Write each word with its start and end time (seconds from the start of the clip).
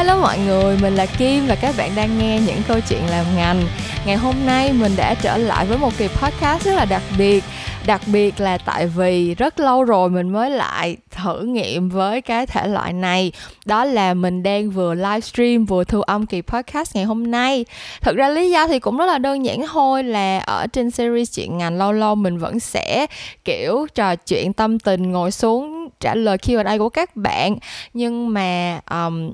Hello 0.00 0.20
mọi 0.20 0.38
người, 0.38 0.78
mình 0.82 0.94
là 0.94 1.06
Kim 1.06 1.46
và 1.46 1.54
các 1.54 1.74
bạn 1.78 1.90
đang 1.96 2.18
nghe 2.18 2.40
những 2.46 2.62
câu 2.68 2.78
chuyện 2.88 3.06
làm 3.10 3.26
ngành. 3.36 3.62
Ngày 4.06 4.16
hôm 4.16 4.34
nay 4.46 4.72
mình 4.72 4.92
đã 4.96 5.14
trở 5.14 5.36
lại 5.36 5.66
với 5.66 5.78
một 5.78 5.92
kỳ 5.98 6.08
podcast 6.08 6.64
rất 6.64 6.74
là 6.74 6.84
đặc 6.84 7.02
biệt. 7.18 7.44
Đặc 7.86 8.00
biệt 8.06 8.40
là 8.40 8.58
tại 8.58 8.86
vì 8.86 9.34
rất 9.34 9.60
lâu 9.60 9.84
rồi 9.84 10.10
mình 10.10 10.28
mới 10.28 10.50
lại 10.50 10.96
thử 11.10 11.40
nghiệm 11.40 11.88
với 11.88 12.20
cái 12.20 12.46
thể 12.46 12.66
loại 12.66 12.92
này. 12.92 13.32
Đó 13.66 13.84
là 13.84 14.14
mình 14.14 14.42
đang 14.42 14.70
vừa 14.70 14.94
livestream 14.94 15.64
vừa 15.64 15.84
thu 15.84 16.02
âm 16.02 16.26
kỳ 16.26 16.42
podcast 16.42 16.96
ngày 16.96 17.04
hôm 17.04 17.30
nay. 17.30 17.64
Thực 18.00 18.16
ra 18.16 18.28
lý 18.28 18.50
do 18.50 18.66
thì 18.66 18.78
cũng 18.78 18.96
rất 18.96 19.06
là 19.06 19.18
đơn 19.18 19.44
giản 19.44 19.66
thôi 19.72 20.04
là 20.04 20.38
ở 20.38 20.66
trên 20.66 20.90
series 20.90 21.36
chuyện 21.36 21.58
ngành 21.58 21.78
lâu 21.78 21.92
lâu 21.92 22.14
mình 22.14 22.38
vẫn 22.38 22.60
sẽ 22.60 23.06
kiểu 23.44 23.86
trò 23.94 24.16
chuyện 24.16 24.52
tâm 24.52 24.78
tình 24.78 25.12
ngồi 25.12 25.30
xuống 25.30 25.88
trả 26.00 26.14
lời 26.14 26.36
Q&A 26.36 26.78
của 26.78 26.88
các 26.88 27.16
bạn. 27.16 27.58
Nhưng 27.94 28.34
mà 28.34 28.80
um, 28.90 29.30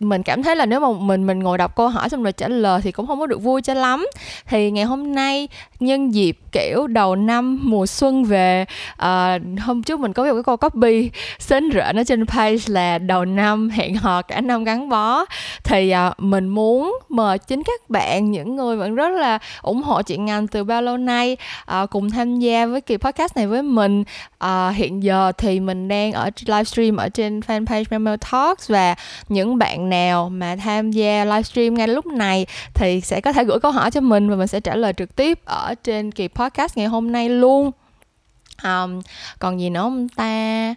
mình 0.00 0.22
cảm 0.22 0.42
thấy 0.42 0.56
là 0.56 0.66
nếu 0.66 0.80
mà 0.80 0.88
mình 1.00 1.26
mình 1.26 1.38
ngồi 1.38 1.58
đọc 1.58 1.76
câu 1.76 1.88
hỏi 1.88 2.08
xong 2.08 2.22
rồi 2.22 2.32
trả 2.32 2.48
lời 2.48 2.80
thì 2.84 2.92
cũng 2.92 3.06
không 3.06 3.20
có 3.20 3.26
được 3.26 3.42
vui 3.42 3.62
cho 3.62 3.74
lắm. 3.74 4.06
Thì 4.46 4.70
ngày 4.70 4.84
hôm 4.84 5.14
nay 5.14 5.48
nhân 5.80 6.14
dịp 6.14 6.38
kiểu 6.52 6.86
đầu 6.86 7.16
năm 7.16 7.60
mùa 7.62 7.86
xuân 7.86 8.24
về 8.24 8.64
uh, 8.92 9.60
hôm 9.60 9.82
trước 9.82 10.00
mình 10.00 10.12
có 10.12 10.24
một 10.24 10.32
cái 10.32 10.42
câu 10.42 10.56
copy 10.56 11.10
xến 11.38 11.68
rỡ 11.70 11.92
nó 11.92 12.04
trên 12.04 12.26
page 12.26 12.58
là 12.66 12.98
đầu 12.98 13.24
năm 13.24 13.70
hẹn 13.70 13.94
hò 13.94 14.22
cả 14.22 14.40
năm 14.40 14.64
gắn 14.64 14.88
bó 14.88 15.24
thì 15.64 15.94
uh, 16.08 16.20
mình 16.20 16.48
muốn 16.48 16.98
mời 17.08 17.38
chính 17.38 17.62
các 17.62 17.90
bạn 17.90 18.30
những 18.30 18.56
người 18.56 18.76
vẫn 18.76 18.94
rất 18.94 19.08
là 19.08 19.38
ủng 19.62 19.82
hộ 19.82 20.02
chuyện 20.02 20.24
ngành 20.24 20.46
từ 20.46 20.64
bao 20.64 20.82
lâu 20.82 20.96
nay 20.96 21.36
uh, 21.82 21.90
cùng 21.90 22.10
tham 22.10 22.38
gia 22.38 22.66
với 22.66 22.80
kỳ 22.80 22.96
podcast 22.96 23.36
này 23.36 23.46
với 23.46 23.62
mình. 23.62 24.04
Uh, 24.44 24.74
hiện 24.74 25.02
giờ 25.02 25.32
thì 25.38 25.60
mình 25.60 25.88
đang 25.88 26.12
ở 26.12 26.30
livestream 26.46 26.96
ở 26.96 27.08
trên 27.08 27.40
fanpage 27.40 27.84
Memo 27.90 28.16
Talks 28.30 28.70
và 28.70 28.94
những 29.28 29.58
bạn 29.58 29.88
nào 29.90 30.28
mà 30.28 30.56
tham 30.56 30.90
gia 30.90 31.24
livestream 31.24 31.74
ngay 31.74 31.88
lúc 31.88 32.06
này 32.06 32.46
thì 32.74 33.00
sẽ 33.00 33.20
có 33.20 33.32
thể 33.32 33.44
gửi 33.44 33.60
câu 33.60 33.70
hỏi 33.72 33.90
cho 33.90 34.00
mình 34.00 34.30
và 34.30 34.36
mình 34.36 34.46
sẽ 34.46 34.60
trả 34.60 34.74
lời 34.74 34.92
trực 34.92 35.16
tiếp 35.16 35.38
ở 35.44 35.74
trên 35.84 36.12
kỳ 36.12 36.28
podcast 36.28 36.76
ngày 36.76 36.86
hôm 36.86 37.12
nay 37.12 37.28
luôn. 37.28 37.70
Um, 38.64 39.00
còn 39.38 39.60
gì 39.60 39.70
nữa 39.70 39.80
không 39.80 40.08
ta? 40.08 40.74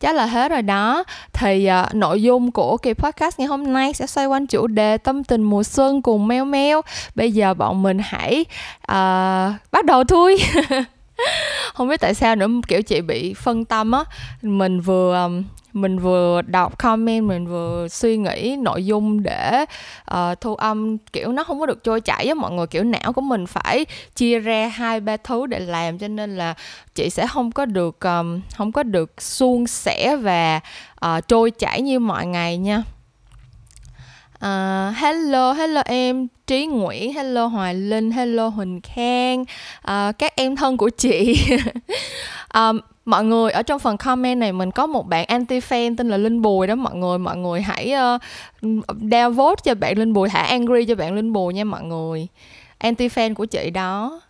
Chắc 0.00 0.14
là 0.14 0.26
hết 0.26 0.50
rồi 0.50 0.62
đó. 0.62 1.04
Thì 1.32 1.68
uh, 1.86 1.94
nội 1.94 2.22
dung 2.22 2.50
của 2.50 2.76
kỳ 2.76 2.94
podcast 2.94 3.38
ngày 3.38 3.48
hôm 3.48 3.72
nay 3.72 3.92
sẽ 3.92 4.06
xoay 4.06 4.26
quanh 4.26 4.46
chủ 4.46 4.66
đề 4.66 4.98
tâm 4.98 5.24
tình 5.24 5.42
mùa 5.42 5.62
xuân 5.62 6.02
cùng 6.02 6.28
meo 6.28 6.44
meo. 6.44 6.82
Bây 7.14 7.32
giờ 7.32 7.54
bọn 7.54 7.82
mình 7.82 7.98
hãy 8.04 8.44
uh, 8.82 9.54
bắt 9.72 9.84
đầu 9.84 10.04
thôi. 10.04 10.38
không 11.74 11.88
biết 11.88 12.00
tại 12.00 12.14
sao 12.14 12.36
nữa 12.36 12.46
kiểu 12.68 12.82
chị 12.82 13.00
bị 13.00 13.34
phân 13.34 13.64
tâm 13.64 13.92
á. 13.92 14.04
Mình 14.42 14.80
vừa 14.80 15.22
um, 15.24 15.42
mình 15.72 15.98
vừa 15.98 16.42
đọc 16.42 16.78
comment 16.78 17.28
mình 17.28 17.46
vừa 17.46 17.88
suy 17.88 18.16
nghĩ 18.16 18.56
nội 18.56 18.84
dung 18.84 19.22
để 19.22 19.64
uh, 20.14 20.40
thu 20.40 20.54
âm 20.54 20.98
kiểu 20.98 21.32
nó 21.32 21.44
không 21.44 21.60
có 21.60 21.66
được 21.66 21.84
trôi 21.84 22.00
chảy 22.00 22.26
với 22.26 22.34
mọi 22.34 22.52
người 22.52 22.66
kiểu 22.66 22.84
não 22.84 23.12
của 23.12 23.20
mình 23.20 23.46
phải 23.46 23.86
chia 24.16 24.38
ra 24.38 24.68
hai 24.68 25.00
ba 25.00 25.16
thứ 25.16 25.46
để 25.46 25.58
làm 25.58 25.98
cho 25.98 26.08
nên 26.08 26.36
là 26.36 26.54
chị 26.94 27.10
sẽ 27.10 27.26
không 27.26 27.52
có 27.52 27.64
được 27.64 28.00
um, 28.00 28.40
không 28.56 28.72
có 28.72 28.82
được 28.82 29.22
suôn 29.22 29.66
sẻ 29.66 30.16
và 30.16 30.60
uh, 31.06 31.28
trôi 31.28 31.50
chảy 31.50 31.82
như 31.82 31.98
mọi 31.98 32.26
ngày 32.26 32.56
nha. 32.56 32.82
Uh, 34.44 34.94
hello, 34.96 35.52
hello 35.52 35.82
em 35.84 36.28
Trí 36.46 36.66
Nguyễn, 36.66 37.12
hello 37.12 37.46
Hoài 37.46 37.74
Linh, 37.74 38.10
hello 38.10 38.48
Huỳnh 38.48 38.80
Khang, 38.80 39.40
uh, 39.40 40.18
các 40.18 40.36
em 40.36 40.56
thân 40.56 40.76
của 40.76 40.88
chị. 40.88 41.46
um, 42.54 42.80
mọi 43.04 43.24
người 43.24 43.50
ở 43.50 43.62
trong 43.62 43.78
phần 43.78 43.96
comment 43.96 44.40
này 44.40 44.52
mình 44.52 44.70
có 44.70 44.86
một 44.86 45.06
bạn 45.08 45.24
anti 45.24 45.58
fan 45.60 45.96
tên 45.96 46.08
là 46.08 46.16
linh 46.16 46.42
bùi 46.42 46.66
đó. 46.66 46.74
Mọi 46.74 46.94
người 46.94 47.18
mọi 47.18 47.36
người 47.36 47.62
hãy 47.62 47.92
uh, 47.92 48.22
down 48.88 49.32
vote 49.32 49.60
cho 49.64 49.74
bạn 49.74 49.98
linh 49.98 50.12
bùi 50.12 50.28
thả 50.28 50.42
angry 50.42 50.84
cho 50.84 50.94
bạn 50.94 51.14
linh 51.14 51.32
bùi 51.32 51.54
nha 51.54 51.64
mọi 51.64 51.82
người. 51.82 52.28
Anti 52.78 53.08
fan 53.08 53.34
của 53.34 53.44
chị 53.44 53.70
đó. 53.70 54.20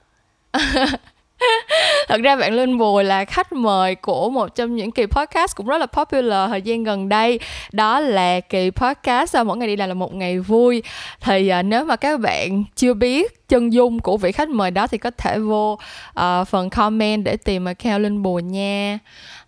thật 2.09 2.21
ra 2.23 2.37
bạn 2.37 2.53
linh 2.53 2.79
bùi 2.79 3.05
là 3.05 3.25
khách 3.25 3.53
mời 3.53 3.95
của 3.95 4.31
một 4.31 4.55
trong 4.55 4.77
những 4.77 4.91
kỳ 4.91 5.07
podcast 5.07 5.57
cũng 5.57 5.67
rất 5.67 5.79
là 5.79 5.87
popular 5.87 6.51
thời 6.51 6.63
gian 6.63 6.85
gần 6.85 7.09
đây. 7.09 7.41
Đó 7.73 8.01
là 8.01 8.41
kỳ 8.41 8.71
podcast 8.71 9.37
à, 9.37 9.45
mỗi 9.45 9.57
ngày 9.57 9.69
đi 9.69 9.77
làm 9.77 9.89
là 9.89 9.95
một 9.95 10.15
ngày 10.15 10.39
vui. 10.39 10.83
Thì 11.21 11.53
uh, 11.59 11.65
nếu 11.65 11.85
mà 11.85 11.97
các 11.97 12.21
bạn 12.21 12.65
chưa 12.77 12.95
biết 12.95 13.49
chân 13.49 13.73
dung 13.73 13.99
của 13.99 14.17
vị 14.17 14.33
khách 14.33 14.49
mời 14.49 14.71
đó 14.71 14.87
thì 14.87 14.99
có 14.99 15.11
thể 15.11 15.39
vô 15.39 15.79
uh, 16.21 16.49
phần 16.49 16.71
comment 16.71 17.25
để 17.25 17.37
tìm 17.37 17.65
account 17.65 18.03
linh 18.03 18.23
bùi 18.23 18.43
nha. 18.43 18.99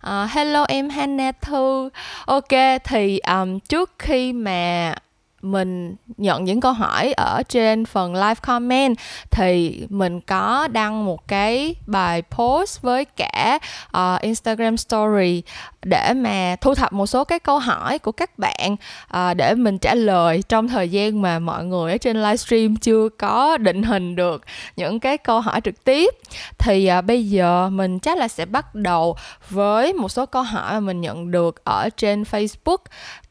Uh, 0.07 0.31
hello 0.31 0.65
em 0.67 0.89
Hannah 0.89 1.41
Thư 1.41 1.89
ok 2.25 2.81
thì 2.83 3.19
um, 3.19 3.59
trước 3.59 3.91
khi 3.99 4.33
mà 4.33 4.93
mình 5.41 5.95
nhận 6.17 6.43
những 6.43 6.61
câu 6.61 6.73
hỏi 6.73 7.13
ở 7.13 7.43
trên 7.49 7.85
phần 7.85 8.15
live 8.15 8.35
comment 8.35 8.97
thì 9.31 9.81
mình 9.89 10.21
có 10.21 10.67
đăng 10.67 11.05
một 11.05 11.27
cái 11.27 11.75
bài 11.87 12.21
post 12.21 12.81
với 12.81 13.05
cả 13.05 13.59
uh, 13.85 13.91
ờ, 13.91 14.17
Instagram 14.21 14.77
story 14.77 15.41
để 15.85 16.13
mà 16.13 16.55
thu 16.61 16.75
thập 16.75 16.93
một 16.93 17.05
số 17.05 17.23
cái 17.23 17.39
câu 17.39 17.59
hỏi 17.59 17.99
của 17.99 18.11
các 18.11 18.39
bạn 18.39 18.75
à, 19.07 19.33
để 19.33 19.55
mình 19.55 19.77
trả 19.77 19.95
lời 19.95 20.43
trong 20.49 20.67
thời 20.67 20.89
gian 20.89 21.21
mà 21.21 21.39
mọi 21.39 21.65
người 21.65 21.91
ở 21.91 21.97
trên 21.97 22.17
livestream 22.17 22.75
chưa 22.75 23.09
có 23.09 23.57
định 23.57 23.83
hình 23.83 24.15
được 24.15 24.43
những 24.75 24.99
cái 24.99 25.17
câu 25.17 25.41
hỏi 25.41 25.61
trực 25.61 25.83
tiếp. 25.83 26.13
Thì 26.57 26.85
à, 26.85 27.01
bây 27.01 27.29
giờ 27.29 27.69
mình 27.69 27.99
chắc 27.99 28.17
là 28.17 28.27
sẽ 28.27 28.45
bắt 28.45 28.75
đầu 28.75 29.15
với 29.49 29.93
một 29.93 30.09
số 30.09 30.25
câu 30.25 30.43
hỏi 30.43 30.73
mà 30.73 30.79
mình 30.79 31.01
nhận 31.01 31.31
được 31.31 31.63
ở 31.63 31.89
trên 31.97 32.23
Facebook. 32.23 32.77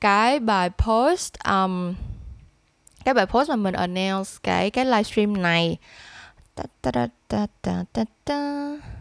Cái 0.01 0.39
bài 0.39 0.71
post 0.71 1.35
um, 1.49 1.95
cái 3.05 3.15
bài 3.15 3.27
post 3.27 3.51
mà 3.51 3.57
mình 3.57 3.75
announce 3.75 4.31
cái 4.43 4.71
cái 4.71 4.85
livestream 4.85 5.43
này. 5.43 5.77
Ta, 6.55 6.65
ta, 6.83 6.91
ta, 6.91 7.07
ta, 7.29 7.47
ta, 7.63 7.85
ta, 7.93 8.05
ta 8.25 9.00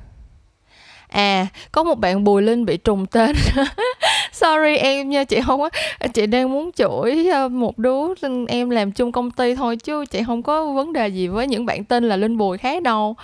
à 1.09 1.47
có 1.72 1.84
một 1.84 1.96
bạn 1.96 2.24
bùi 2.24 2.42
linh 2.42 2.66
bị 2.66 2.78
trùng 2.78 3.06
tên. 3.06 3.36
Sorry 4.31 4.75
em 4.75 5.09
nha 5.09 5.24
chị 5.24 5.42
không 5.42 5.64
á 5.64 5.70
chị 6.14 6.25
đang 6.28 6.52
muốn 6.52 6.72
chửi 6.72 7.28
ờ, 7.28 7.47
một 7.47 7.78
đứa 7.78 8.00
em 8.47 8.70
làm 8.70 8.92
chung 8.92 9.12
công 9.12 9.31
ty 9.31 9.56
thôi 9.56 9.78
chứ 9.78 10.06
chị 10.06 10.24
không 10.24 10.44
có 10.44 10.74
vấn 10.74 10.94
đề 10.94 11.08
gì 11.08 11.28
với 11.28 11.48
những 11.48 11.66
bạn 11.66 11.84
tên 11.84 12.03
là 12.03 12.16
linh 12.16 12.38
bùi 12.38 12.58
khác 12.58 12.84
đâu. 12.84 13.16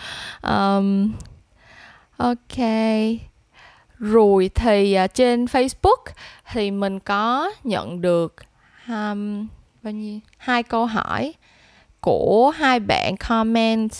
Um, 0.41 1.11
ok. 2.17 2.67
Rồi 3.99 4.49
thì 4.55 4.97
uh, 5.03 5.13
trên 5.13 5.45
facebook 5.45 6.03
thì 6.51 6.71
mình 6.71 6.99
có 6.99 7.51
nhận 7.63 8.01
được 8.01 8.35
um, 8.87 9.47
bao 9.83 9.91
nhiêu? 9.93 10.19
Hai 10.37 10.63
câu 10.63 10.85
hỏi 10.85 11.33
của 11.99 12.49
hai 12.49 12.79
bạn 12.79 13.15
comment 13.17 13.91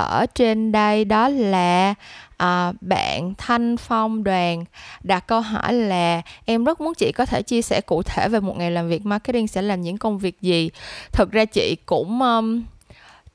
ở 0.00 0.26
trên 0.34 0.72
đây 0.72 1.04
đó 1.04 1.28
là 1.28 1.94
à, 2.36 2.72
bạn 2.80 3.34
Thanh 3.38 3.76
Phong 3.76 4.24
Đoàn 4.24 4.64
đặt 5.02 5.26
câu 5.26 5.40
hỏi 5.40 5.72
là 5.72 6.22
em 6.44 6.64
rất 6.64 6.80
muốn 6.80 6.94
chị 6.94 7.12
có 7.12 7.26
thể 7.26 7.42
chia 7.42 7.62
sẻ 7.62 7.80
cụ 7.86 8.02
thể 8.02 8.28
về 8.28 8.40
một 8.40 8.56
ngày 8.58 8.70
làm 8.70 8.88
việc 8.88 9.06
marketing 9.06 9.48
sẽ 9.48 9.62
làm 9.62 9.80
những 9.80 9.98
công 9.98 10.18
việc 10.18 10.40
gì. 10.40 10.70
Thực 11.12 11.32
ra 11.32 11.44
chị 11.44 11.76
cũng 11.86 12.22
um, 12.22 12.62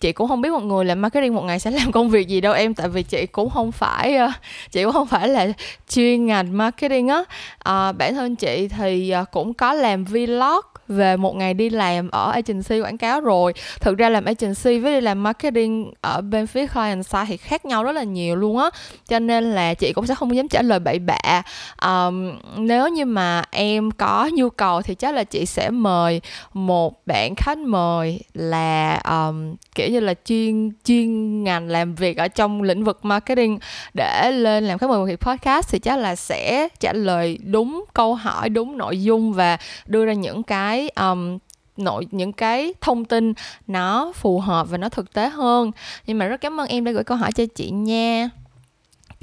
chị 0.03 0.11
cũng 0.11 0.27
không 0.27 0.41
biết 0.41 0.49
một 0.49 0.63
người 0.63 0.85
làm 0.85 1.01
marketing 1.01 1.35
một 1.35 1.43
ngày 1.43 1.59
sẽ 1.59 1.71
làm 1.79 1.91
công 1.91 2.09
việc 2.09 2.27
gì 2.27 2.41
đâu 2.41 2.53
em 2.53 2.73
tại 2.73 2.89
vì 2.89 3.03
chị 3.03 3.25
cũng 3.25 3.49
không 3.49 3.71
phải 3.71 4.17
uh, 4.25 4.31
chị 4.71 4.83
cũng 4.83 4.93
không 4.93 5.07
phải 5.07 5.27
là 5.27 5.47
chuyên 5.89 6.25
ngành 6.25 6.57
marketing 6.57 7.07
á 7.07 7.19
uh, 7.19 7.97
bản 7.97 8.15
thân 8.15 8.35
chị 8.35 8.67
thì 8.67 9.13
uh, 9.21 9.31
cũng 9.31 9.53
có 9.53 9.73
làm 9.73 10.03
vlog 10.03 10.72
về 10.87 11.17
một 11.17 11.35
ngày 11.35 11.53
đi 11.53 11.69
làm 11.69 12.09
ở 12.09 12.31
agency 12.31 12.81
quảng 12.81 12.97
cáo 12.97 13.21
rồi. 13.21 13.53
Thực 13.81 13.97
ra 13.97 14.09
làm 14.09 14.25
agency 14.25 14.79
với 14.79 14.93
đi 14.93 15.01
làm 15.01 15.23
marketing 15.23 15.93
ở 16.01 16.21
bên 16.21 16.47
phía 16.47 16.67
client 16.67 17.05
side 17.05 17.25
thì 17.27 17.37
khác 17.37 17.65
nhau 17.65 17.83
rất 17.83 17.91
là 17.91 18.03
nhiều 18.03 18.35
luôn 18.35 18.57
á. 18.57 18.69
Cho 19.07 19.19
nên 19.19 19.51
là 19.51 19.73
chị 19.73 19.93
cũng 19.93 20.07
sẽ 20.07 20.15
không 20.15 20.35
dám 20.35 20.47
trả 20.47 20.61
lời 20.61 20.79
bậy 20.79 20.99
bạ. 20.99 21.41
Um, 21.85 22.31
nếu 22.57 22.87
như 22.87 23.05
mà 23.05 23.43
em 23.51 23.91
có 23.91 24.29
nhu 24.33 24.49
cầu 24.49 24.81
thì 24.81 24.95
chắc 24.95 25.13
là 25.15 25.23
chị 25.23 25.45
sẽ 25.45 25.69
mời 25.69 26.21
một 26.53 27.07
bạn 27.07 27.35
khách 27.35 27.57
mời 27.57 28.19
là 28.33 29.01
um, 29.09 29.55
kiểu 29.75 29.89
như 29.89 29.99
là 29.99 30.13
chuyên 30.25 30.71
chuyên 30.85 31.43
ngành 31.43 31.69
làm 31.69 31.95
việc 31.95 32.17
ở 32.17 32.27
trong 32.27 32.61
lĩnh 32.61 32.83
vực 32.83 33.05
marketing 33.05 33.59
để 33.93 34.31
lên 34.31 34.63
làm 34.63 34.77
khách 34.77 34.89
mời 34.89 34.99
một 34.99 35.05
cái 35.05 35.17
podcast 35.17 35.71
thì 35.71 35.79
chắc 35.79 35.99
là 35.99 36.15
sẽ 36.15 36.67
trả 36.79 36.93
lời 36.93 37.37
đúng 37.43 37.85
câu 37.93 38.15
hỏi 38.15 38.49
đúng 38.49 38.77
nội 38.77 39.03
dung 39.03 39.33
và 39.33 39.57
đưa 39.85 40.05
ra 40.05 40.13
những 40.13 40.43
cái 40.43 40.72
um, 40.95 41.37
nội 41.77 42.07
những 42.11 42.33
cái 42.33 42.73
thông 42.81 43.05
tin 43.05 43.33
nó 43.67 44.11
phù 44.15 44.39
hợp 44.39 44.67
và 44.69 44.77
nó 44.77 44.89
thực 44.89 45.13
tế 45.13 45.29
hơn. 45.29 45.71
Nhưng 46.05 46.17
mà 46.17 46.25
rất 46.25 46.41
cảm 46.41 46.59
ơn 46.59 46.67
em 46.67 46.83
đã 46.83 46.91
gửi 46.91 47.03
câu 47.03 47.17
hỏi 47.17 47.31
cho 47.31 47.43
chị 47.55 47.69
nha 47.71 48.29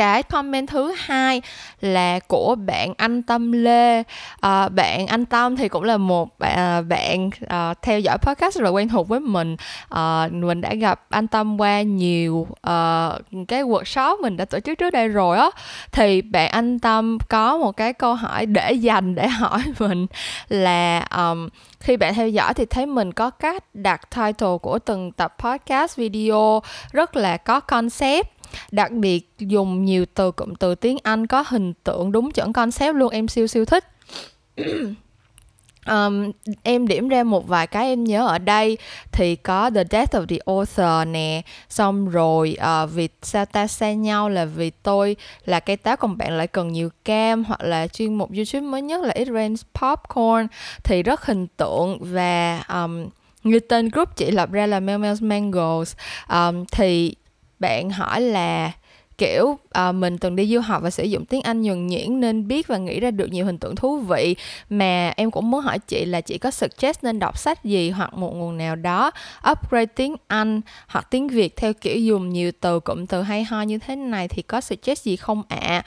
cái 0.00 0.23
comment 0.23 0.69
thứ 0.69 0.94
hai 0.99 1.43
là 1.81 2.19
của 2.29 2.55
bạn 2.55 2.93
anh 2.97 3.23
tâm 3.23 3.52
lê. 3.52 4.02
À, 4.41 4.69
bạn 4.69 5.06
anh 5.06 5.25
tâm 5.25 5.56
thì 5.56 5.69
cũng 5.69 5.82
là 5.82 5.97
một 5.97 6.38
bạn, 6.38 6.88
bạn 6.88 7.31
à, 7.49 7.75
theo 7.82 8.00
dõi 8.00 8.19
podcast 8.19 8.61
và 8.61 8.69
quen 8.69 8.88
thuộc 8.88 9.08
với 9.08 9.20
mình. 9.20 9.56
À, 9.88 10.29
mình 10.32 10.61
đã 10.61 10.75
gặp 10.75 11.00
anh 11.11 11.29
tâm 11.29 11.61
qua 11.61 11.82
nhiều 11.82 12.47
à, 12.62 13.11
cái 13.49 13.62
workshop 13.62 14.23
mình 14.23 14.37
đã 14.37 14.44
tổ 14.44 14.61
chức 14.61 14.79
trước 14.79 14.91
đây 14.91 15.08
rồi 15.08 15.38
á. 15.38 15.50
Thì 15.93 16.23
bạn 16.23 16.50
anh 16.50 16.79
tâm 16.79 17.19
có 17.29 17.58
một 17.58 17.73
cái 17.73 17.93
câu 17.93 18.14
hỏi 18.14 18.46
để 18.46 18.73
dành 18.73 19.14
để 19.14 19.29
hỏi 19.38 19.62
mình 19.79 20.06
là 20.49 21.06
um, 21.17 21.49
khi 21.81 21.96
bạn 21.96 22.14
theo 22.14 22.29
dõi 22.29 22.55
thì 22.55 22.64
thấy 22.64 22.87
mình 22.87 23.12
có 23.12 23.31
cách 23.31 23.64
đặt 23.75 24.00
title 24.11 24.56
của 24.62 24.79
từng 24.79 25.12
tập 25.12 25.35
podcast 25.38 25.96
video 25.96 26.62
rất 26.93 27.17
là 27.17 27.37
có 27.37 27.61
concept 27.61 28.40
đặc 28.70 28.93
biệt 28.93 29.31
dùng 29.38 29.85
nhiều 29.85 30.06
từ 30.14 30.31
cụm 30.31 30.55
từ 30.55 30.75
tiếng 30.75 30.99
Anh 31.02 31.26
có 31.26 31.44
hình 31.49 31.73
tượng 31.85 32.12
đúng 32.12 32.31
chuẩn 32.31 32.52
concept 32.52 32.97
luôn 32.97 33.12
em 33.12 33.29
siêu 33.29 33.47
siêu 33.47 33.64
thích. 33.64 33.85
Um, 35.87 36.31
em 36.62 36.88
điểm 36.88 37.08
ra 37.08 37.23
một 37.23 37.49
vài 37.49 37.67
cái 37.67 37.87
em 37.87 38.05
nhớ 38.05 38.26
ở 38.26 38.38
đây. 38.38 38.79
Thì 39.12 39.37
có 39.37 39.70
the 39.70 39.85
death 39.91 40.14
of 40.14 40.26
the 40.26 40.37
author 40.47 41.08
nè 41.08 41.43
xong 41.69 42.08
rồi 42.08 42.56
uh, 42.61 42.91
vì 42.94 43.08
sao 43.23 43.44
ta 43.44 43.67
xa 43.67 43.93
nhau 43.93 44.29
là 44.29 44.44
vì 44.44 44.70
tôi 44.70 45.17
là 45.44 45.61
cây 45.61 45.76
táo 45.76 45.96
còn 45.96 46.17
bạn 46.17 46.32
lại 46.32 46.46
cần 46.46 46.73
nhiều 46.73 46.91
cam 47.05 47.44
hoặc 47.44 47.62
là 47.62 47.87
chuyên 47.87 48.14
mục 48.14 48.31
youtube 48.37 48.67
mới 48.67 48.82
nhất 48.82 49.03
là 49.03 49.12
it 49.14 49.29
rains 49.29 49.62
popcorn. 49.75 50.46
Thì 50.85 51.03
rất 51.03 51.26
hình 51.26 51.46
tượng 51.56 51.99
và 52.00 52.64
um, 52.69 53.08
như 53.44 53.61
tên 53.61 53.88
group 53.88 54.17
chị 54.17 54.31
lập 54.31 54.53
ra 54.53 54.67
là 54.67 54.81
Mel 54.81 55.00
Mel's 55.00 55.26
Mangoes 55.26 55.96
um, 56.29 56.64
thì 56.73 57.14
bạn 57.61 57.91
hỏi 57.91 58.21
là 58.21 58.73
kiểu 59.21 59.45
uh, 59.45 59.95
mình 59.95 60.19
từng 60.19 60.37
đi 60.37 60.55
du 60.55 60.61
học 60.61 60.83
và 60.83 60.91
sử 60.91 61.05
dụng 61.05 61.25
tiếng 61.25 61.43
Anh 61.43 61.62
nhuần 61.62 61.87
nhuyễn 61.87 62.21
nên 62.21 62.49
biết 62.49 62.67
và 62.67 62.79
nghĩ 62.79 63.01
ra 63.01 63.11
được 63.11 63.33
nhiều 63.33 63.47
hình 63.47 63.59
tượng 63.59 63.77
thú 63.77 63.99
vị 63.99 64.37
mà 64.71 65.12
em 65.17 65.31
cũng 65.31 65.51
muốn 65.51 65.61
hỏi 65.61 65.79
chị 65.79 66.05
là 66.05 66.21
chị 66.21 66.39
có 66.39 66.51
suggest 66.51 67.05
nên 67.05 67.19
đọc 67.19 67.39
sách 67.39 67.65
gì 67.65 67.91
hoặc 67.91 68.15
một 68.15 68.35
nguồn 68.35 68.59
nào 68.59 68.77
đó 68.77 69.11
upgrade 69.51 69.87
tiếng 69.87 70.17
Anh 70.27 70.61
hoặc 70.87 71.07
tiếng 71.11 71.29
Việt 71.29 71.57
theo 71.57 71.73
kiểu 71.73 71.99
dùng 71.99 72.29
nhiều 72.29 72.53
từ 72.61 72.81
cụm 72.81 73.07
từ 73.07 73.23
hay 73.23 73.45
ho 73.45 73.63
như 73.63 73.79
thế 73.79 73.97
này 73.97 74.29
thì 74.29 74.43
có 74.43 74.61
suggest 74.61 75.05
gì 75.05 75.17
không 75.17 75.43
ạ? 75.49 75.59
À? 75.61 75.85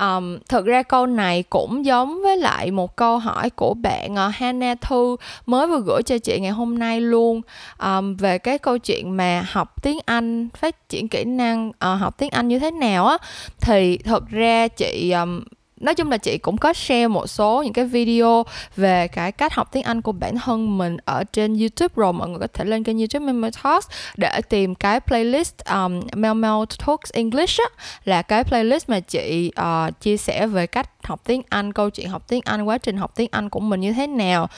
Um, 0.00 0.38
thực 0.48 0.66
ra 0.66 0.82
câu 0.82 1.06
này 1.06 1.42
cũng 1.42 1.84
giống 1.84 2.22
với 2.22 2.36
lại 2.36 2.70
một 2.70 2.96
câu 2.96 3.18
hỏi 3.18 3.50
của 3.50 3.74
bạn 3.74 4.12
uh, 4.12 4.34
Hannah 4.34 4.80
Thư 4.80 5.16
mới 5.46 5.66
vừa 5.66 5.80
gửi 5.86 6.02
cho 6.02 6.18
chị 6.18 6.40
ngày 6.40 6.50
hôm 6.50 6.78
nay 6.78 7.00
luôn. 7.00 7.40
Um, 7.82 8.16
về 8.16 8.38
cái 8.38 8.58
câu 8.58 8.78
chuyện 8.78 9.16
mà 9.16 9.44
học 9.50 9.82
tiếng 9.82 9.98
Anh 10.06 10.48
phát 10.54 10.88
triển 10.88 11.08
kỹ 11.08 11.24
năng 11.24 11.68
uh, 11.68 12.00
học 12.00 12.18
tiếng 12.18 12.30
Anh 12.30 12.48
như 12.48 12.58
thế 12.58 12.70
nào 12.70 13.06
á 13.06 13.18
thì 13.60 13.98
thực 13.98 14.28
ra 14.28 14.68
chị 14.68 15.10
um, 15.10 15.40
nói 15.80 15.94
chung 15.94 16.10
là 16.10 16.16
chị 16.16 16.38
cũng 16.38 16.56
có 16.56 16.72
share 16.72 17.08
một 17.08 17.26
số 17.26 17.62
những 17.64 17.72
cái 17.72 17.84
video 17.84 18.44
về 18.76 19.08
cái 19.08 19.32
cách 19.32 19.54
học 19.54 19.68
tiếng 19.72 19.82
Anh 19.82 20.02
của 20.02 20.12
bản 20.12 20.38
thân 20.38 20.78
mình 20.78 20.96
ở 21.04 21.24
trên 21.24 21.58
YouTube 21.58 21.92
rồi. 21.96 22.12
Mọi 22.12 22.28
người 22.28 22.38
có 22.38 22.46
thể 22.52 22.64
lên 22.64 22.84
kênh 22.84 22.98
YouTube 22.98 23.26
Memo 23.26 23.48
Talks 23.62 23.88
để 24.16 24.40
tìm 24.48 24.74
cái 24.74 25.00
playlist 25.00 25.54
um, 25.70 26.00
Mel 26.14 26.34
Mel 26.34 26.64
Talks 26.86 27.12
English 27.12 27.58
á, 27.58 27.84
là 28.04 28.22
cái 28.22 28.44
playlist 28.44 28.88
mà 28.88 29.00
chị 29.00 29.52
uh, 29.60 30.00
chia 30.00 30.16
sẻ 30.16 30.46
về 30.46 30.66
cách 30.66 30.90
học 31.02 31.20
tiếng 31.24 31.42
Anh 31.48 31.72
câu 31.72 31.90
chuyện 31.90 32.08
học 32.08 32.22
tiếng 32.28 32.40
Anh 32.44 32.62
quá 32.62 32.78
trình 32.78 32.96
học 32.96 33.12
tiếng 33.16 33.28
Anh 33.32 33.48
của 33.48 33.60
mình 33.60 33.80
như 33.80 33.92
thế 33.92 34.06
nào. 34.06 34.48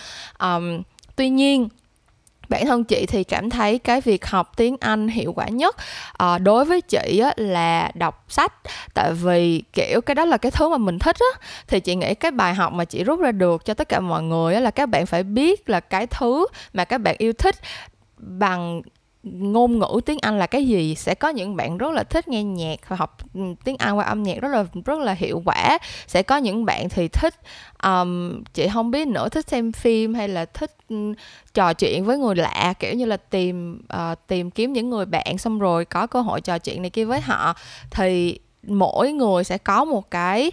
Um, 0.40 0.82
tuy 1.16 1.28
nhiên 1.28 1.68
bản 2.48 2.66
thân 2.66 2.84
chị 2.84 3.06
thì 3.06 3.24
cảm 3.24 3.50
thấy 3.50 3.78
cái 3.78 4.00
việc 4.00 4.26
học 4.26 4.52
tiếng 4.56 4.76
Anh 4.80 5.08
hiệu 5.08 5.32
quả 5.32 5.48
nhất 5.48 5.76
à, 6.12 6.38
đối 6.38 6.64
với 6.64 6.80
chị 6.80 7.20
á, 7.24 7.32
là 7.36 7.90
đọc 7.94 8.24
sách. 8.28 8.52
Tại 8.94 9.12
vì 9.12 9.62
kiểu 9.72 10.00
cái 10.00 10.14
đó 10.14 10.24
là 10.24 10.36
cái 10.36 10.52
thứ 10.52 10.68
mà 10.68 10.78
mình 10.78 10.98
thích 10.98 11.16
á. 11.18 11.40
Thì 11.66 11.80
chị 11.80 11.94
nghĩ 11.94 12.14
cái 12.14 12.30
bài 12.30 12.54
học 12.54 12.72
mà 12.72 12.84
chị 12.84 13.04
rút 13.04 13.20
ra 13.20 13.32
được 13.32 13.64
cho 13.64 13.74
tất 13.74 13.88
cả 13.88 14.00
mọi 14.00 14.22
người 14.22 14.54
á, 14.54 14.60
là 14.60 14.70
các 14.70 14.88
bạn 14.88 15.06
phải 15.06 15.22
biết 15.22 15.70
là 15.70 15.80
cái 15.80 16.06
thứ 16.06 16.46
mà 16.72 16.84
các 16.84 16.98
bạn 16.98 17.16
yêu 17.18 17.32
thích 17.32 17.56
bằng 18.16 18.82
ngôn 19.22 19.78
ngữ 19.78 20.00
tiếng 20.06 20.18
Anh 20.22 20.38
là 20.38 20.46
cái 20.46 20.66
gì 20.66 20.94
sẽ 20.94 21.14
có 21.14 21.28
những 21.28 21.56
bạn 21.56 21.78
rất 21.78 21.92
là 21.92 22.04
thích 22.04 22.28
nghe 22.28 22.42
nhạc 22.42 22.88
và 22.88 22.96
học 22.96 23.16
ừ, 23.34 23.40
tiếng 23.64 23.76
Anh 23.78 23.98
qua 23.98 24.04
âm 24.04 24.22
nhạc 24.22 24.40
rất 24.40 24.48
là 24.48 24.64
rất 24.84 24.98
là 24.98 25.12
hiệu 25.12 25.42
quả. 25.44 25.78
Sẽ 26.06 26.22
có 26.22 26.36
những 26.36 26.64
bạn 26.64 26.88
thì 26.88 27.08
thích 27.08 27.34
um, 27.82 28.42
chị 28.54 28.68
không 28.68 28.90
biết 28.90 29.08
nữa 29.08 29.28
thích 29.28 29.48
xem 29.48 29.72
phim 29.72 30.14
hay 30.14 30.28
là 30.28 30.44
thích 30.44 30.76
um, 30.88 31.14
trò 31.54 31.72
chuyện 31.72 32.04
với 32.04 32.18
người 32.18 32.34
lạ 32.34 32.74
kiểu 32.78 32.94
như 32.94 33.04
là 33.04 33.16
tìm 33.16 33.82
uh, 33.94 34.18
tìm 34.26 34.50
kiếm 34.50 34.72
những 34.72 34.90
người 34.90 35.06
bạn 35.06 35.38
xong 35.38 35.58
rồi 35.58 35.84
có 35.84 36.06
cơ 36.06 36.20
hội 36.20 36.40
trò 36.40 36.58
chuyện 36.58 36.82
này 36.82 36.90
kia 36.90 37.04
với 37.04 37.20
họ. 37.20 37.54
Thì 37.90 38.38
mỗi 38.66 39.12
người 39.12 39.44
sẽ 39.44 39.58
có 39.58 39.84
một 39.84 40.10
cái 40.10 40.52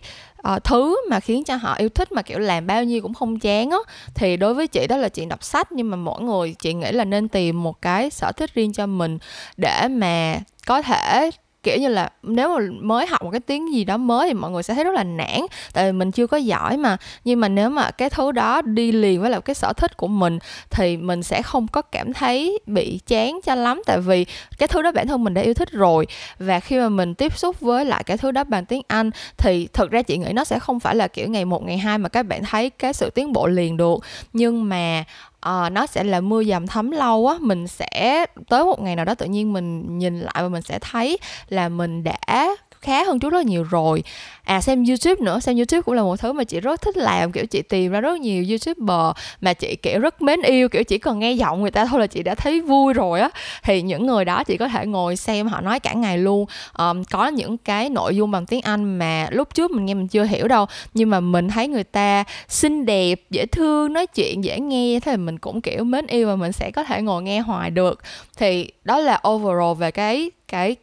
uh, 0.55 0.63
thứ 0.63 0.97
mà 1.09 1.19
khiến 1.19 1.43
cho 1.43 1.55
họ 1.55 1.75
yêu 1.75 1.89
thích 1.89 2.11
mà 2.11 2.21
kiểu 2.21 2.39
làm 2.39 2.67
bao 2.67 2.83
nhiêu 2.83 3.01
cũng 3.01 3.13
không 3.13 3.39
chán 3.39 3.69
á 3.69 3.77
thì 4.15 4.37
đối 4.37 4.53
với 4.53 4.67
chị 4.67 4.87
đó 4.87 4.97
là 4.97 5.09
chuyện 5.09 5.29
đọc 5.29 5.43
sách 5.43 5.71
nhưng 5.71 5.89
mà 5.89 5.97
mỗi 5.97 6.21
người 6.21 6.55
chị 6.59 6.73
nghĩ 6.73 6.91
là 6.91 7.05
nên 7.05 7.27
tìm 7.27 7.63
một 7.63 7.81
cái 7.81 8.09
sở 8.09 8.31
thích 8.31 8.53
riêng 8.53 8.73
cho 8.73 8.85
mình 8.85 9.17
để 9.57 9.87
mà 9.87 10.39
có 10.67 10.81
thể 10.81 11.31
kiểu 11.63 11.77
như 11.77 11.87
là 11.87 12.09
nếu 12.23 12.49
mà 12.49 12.65
mới 12.81 13.07
học 13.07 13.23
một 13.23 13.29
cái 13.31 13.39
tiếng 13.39 13.73
gì 13.73 13.83
đó 13.83 13.97
mới 13.97 14.27
thì 14.27 14.33
mọi 14.33 14.51
người 14.51 14.63
sẽ 14.63 14.73
thấy 14.73 14.83
rất 14.83 14.93
là 14.93 15.03
nản, 15.03 15.39
tại 15.73 15.85
vì 15.85 15.91
mình 15.91 16.11
chưa 16.11 16.27
có 16.27 16.37
giỏi 16.37 16.77
mà. 16.77 16.97
Nhưng 17.23 17.39
mà 17.39 17.47
nếu 17.47 17.69
mà 17.69 17.91
cái 17.91 18.09
thứ 18.09 18.31
đó 18.31 18.61
đi 18.61 18.91
liền 18.91 19.21
với 19.21 19.29
là 19.29 19.39
cái 19.39 19.53
sở 19.53 19.73
thích 19.73 19.97
của 19.97 20.07
mình 20.07 20.39
thì 20.69 20.97
mình 20.97 21.23
sẽ 21.23 21.41
không 21.41 21.67
có 21.67 21.81
cảm 21.81 22.13
thấy 22.13 22.59
bị 22.65 22.99
chán 23.07 23.39
cho 23.45 23.55
lắm, 23.55 23.81
tại 23.85 23.99
vì 23.99 24.25
cái 24.57 24.67
thứ 24.67 24.81
đó 24.81 24.91
bản 24.91 25.07
thân 25.07 25.23
mình 25.23 25.33
đã 25.33 25.41
yêu 25.41 25.53
thích 25.53 25.71
rồi. 25.71 26.07
Và 26.39 26.59
khi 26.59 26.79
mà 26.79 26.89
mình 26.89 27.15
tiếp 27.15 27.37
xúc 27.37 27.59
với 27.59 27.85
lại 27.85 28.03
cái 28.03 28.17
thứ 28.17 28.31
đó 28.31 28.43
bằng 28.43 28.65
tiếng 28.65 28.81
Anh 28.87 29.11
thì 29.37 29.67
thực 29.73 29.91
ra 29.91 30.01
chị 30.01 30.17
nghĩ 30.17 30.33
nó 30.33 30.43
sẽ 30.43 30.59
không 30.59 30.79
phải 30.79 30.95
là 30.95 31.07
kiểu 31.07 31.27
ngày 31.27 31.45
một, 31.45 31.63
ngày 31.63 31.77
hai 31.77 31.97
mà 31.97 32.09
các 32.09 32.23
bạn 32.23 32.43
thấy 32.43 32.69
cái 32.69 32.93
sự 32.93 33.09
tiến 33.09 33.33
bộ 33.33 33.47
liền 33.47 33.77
được. 33.77 33.99
Nhưng 34.33 34.69
mà 34.69 35.03
uh, 35.47 35.71
nó 35.71 35.85
sẽ 35.85 36.03
là 36.03 36.21
mưa 36.21 36.43
dầm 36.43 36.67
thấm 36.67 36.91
lâu 36.91 37.27
á 37.27 37.35
mình 37.39 37.67
sẽ 37.67 38.25
tới 38.49 38.63
một 38.63 38.81
ngày 38.81 38.95
nào 38.95 39.05
đó 39.05 39.15
tự 39.15 39.25
nhiên 39.25 39.53
mình 39.53 39.97
nhìn 39.97 40.19
lại 40.19 40.35
và 40.35 40.49
mình 40.49 40.61
sẽ 40.61 40.79
thấy 40.79 41.17
là 41.49 41.69
mình 41.69 42.03
đã 42.03 42.55
khá 42.81 43.03
hơn 43.03 43.19
trước 43.19 43.29
rất 43.29 43.45
nhiều 43.45 43.63
rồi. 43.63 44.03
À 44.43 44.61
xem 44.61 44.85
youtube 44.85 45.21
nữa 45.21 45.39
xem 45.39 45.55
youtube 45.55 45.81
cũng 45.81 45.95
là 45.95 46.03
một 46.03 46.19
thứ 46.19 46.33
mà 46.33 46.43
chị 46.43 46.59
rất 46.59 46.81
thích 46.81 46.97
làm 46.97 47.31
kiểu 47.31 47.45
chị 47.45 47.61
tìm 47.61 47.91
ra 47.91 48.01
rất 48.01 48.19
nhiều 48.19 48.45
youtuber 48.49 49.15
mà 49.41 49.53
chị 49.53 49.75
kiểu 49.75 49.99
rất 49.99 50.21
mến 50.21 50.41
yêu 50.41 50.69
kiểu 50.69 50.83
chỉ 50.83 50.97
cần 50.97 51.19
nghe 51.19 51.31
giọng 51.31 51.61
người 51.61 51.71
ta 51.71 51.85
thôi 51.85 51.99
là 51.99 52.07
chị 52.07 52.23
đã 52.23 52.35
thấy 52.35 52.61
vui 52.61 52.93
rồi 52.93 53.19
á. 53.19 53.29
Thì 53.63 53.81
những 53.81 54.05
người 54.05 54.25
đó 54.25 54.43
chị 54.43 54.57
có 54.57 54.67
thể 54.67 54.85
ngồi 54.85 55.15
xem 55.15 55.47
họ 55.47 55.61
nói 55.61 55.79
cả 55.79 55.93
ngày 55.93 56.17
luôn. 56.17 56.45
Um, 56.77 57.03
có 57.03 57.27
những 57.27 57.57
cái 57.57 57.89
nội 57.89 58.15
dung 58.15 58.31
bằng 58.31 58.45
tiếng 58.45 58.61
anh 58.61 58.97
mà 58.97 59.27
lúc 59.31 59.53
trước 59.53 59.71
mình 59.71 59.85
nghe 59.85 59.93
mình 59.93 60.07
chưa 60.07 60.23
hiểu 60.23 60.47
đâu 60.47 60.65
nhưng 60.93 61.09
mà 61.09 61.19
mình 61.19 61.49
thấy 61.49 61.67
người 61.67 61.83
ta 61.83 62.23
xinh 62.47 62.85
đẹp 62.85 63.21
dễ 63.29 63.45
thương 63.45 63.93
nói 63.93 64.07
chuyện 64.07 64.43
dễ 64.43 64.59
nghe 64.59 64.99
thế 64.99 65.11
là 65.11 65.17
mình 65.17 65.39
cũng 65.39 65.61
kiểu 65.61 65.83
mến 65.83 66.07
yêu 66.07 66.27
và 66.27 66.35
mình 66.35 66.51
sẽ 66.51 66.71
có 66.71 66.83
thể 66.83 67.01
ngồi 67.01 67.23
nghe 67.23 67.39
hoài 67.39 67.71
được. 67.71 67.99
Thì 68.37 68.71
đó 68.83 68.99
là 68.99 69.21
overall 69.29 69.79
về 69.79 69.91
cái 69.91 70.31
cái 70.47 70.75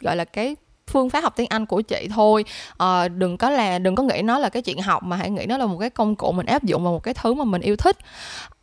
gọi 0.00 0.16
là 0.16 0.24
cái 0.24 0.56
phương 0.92 1.10
pháp 1.10 1.20
học 1.20 1.32
tiếng 1.36 1.46
Anh 1.50 1.66
của 1.66 1.80
chị 1.80 2.08
thôi. 2.14 2.44
À, 2.78 3.08
đừng 3.08 3.36
có 3.36 3.50
là 3.50 3.78
đừng 3.78 3.94
có 3.94 4.02
nghĩ 4.02 4.22
nó 4.22 4.38
là 4.38 4.48
cái 4.48 4.62
chuyện 4.62 4.82
học 4.82 5.02
mà 5.02 5.16
hãy 5.16 5.30
nghĩ 5.30 5.46
nó 5.46 5.58
là 5.58 5.66
một 5.66 5.78
cái 5.80 5.90
công 5.90 6.16
cụ 6.16 6.32
mình 6.32 6.46
áp 6.46 6.64
dụng 6.64 6.84
vào 6.84 6.92
một 6.92 7.02
cái 7.02 7.14
thứ 7.14 7.34
mà 7.34 7.44
mình 7.44 7.60
yêu 7.60 7.76
thích. 7.76 7.96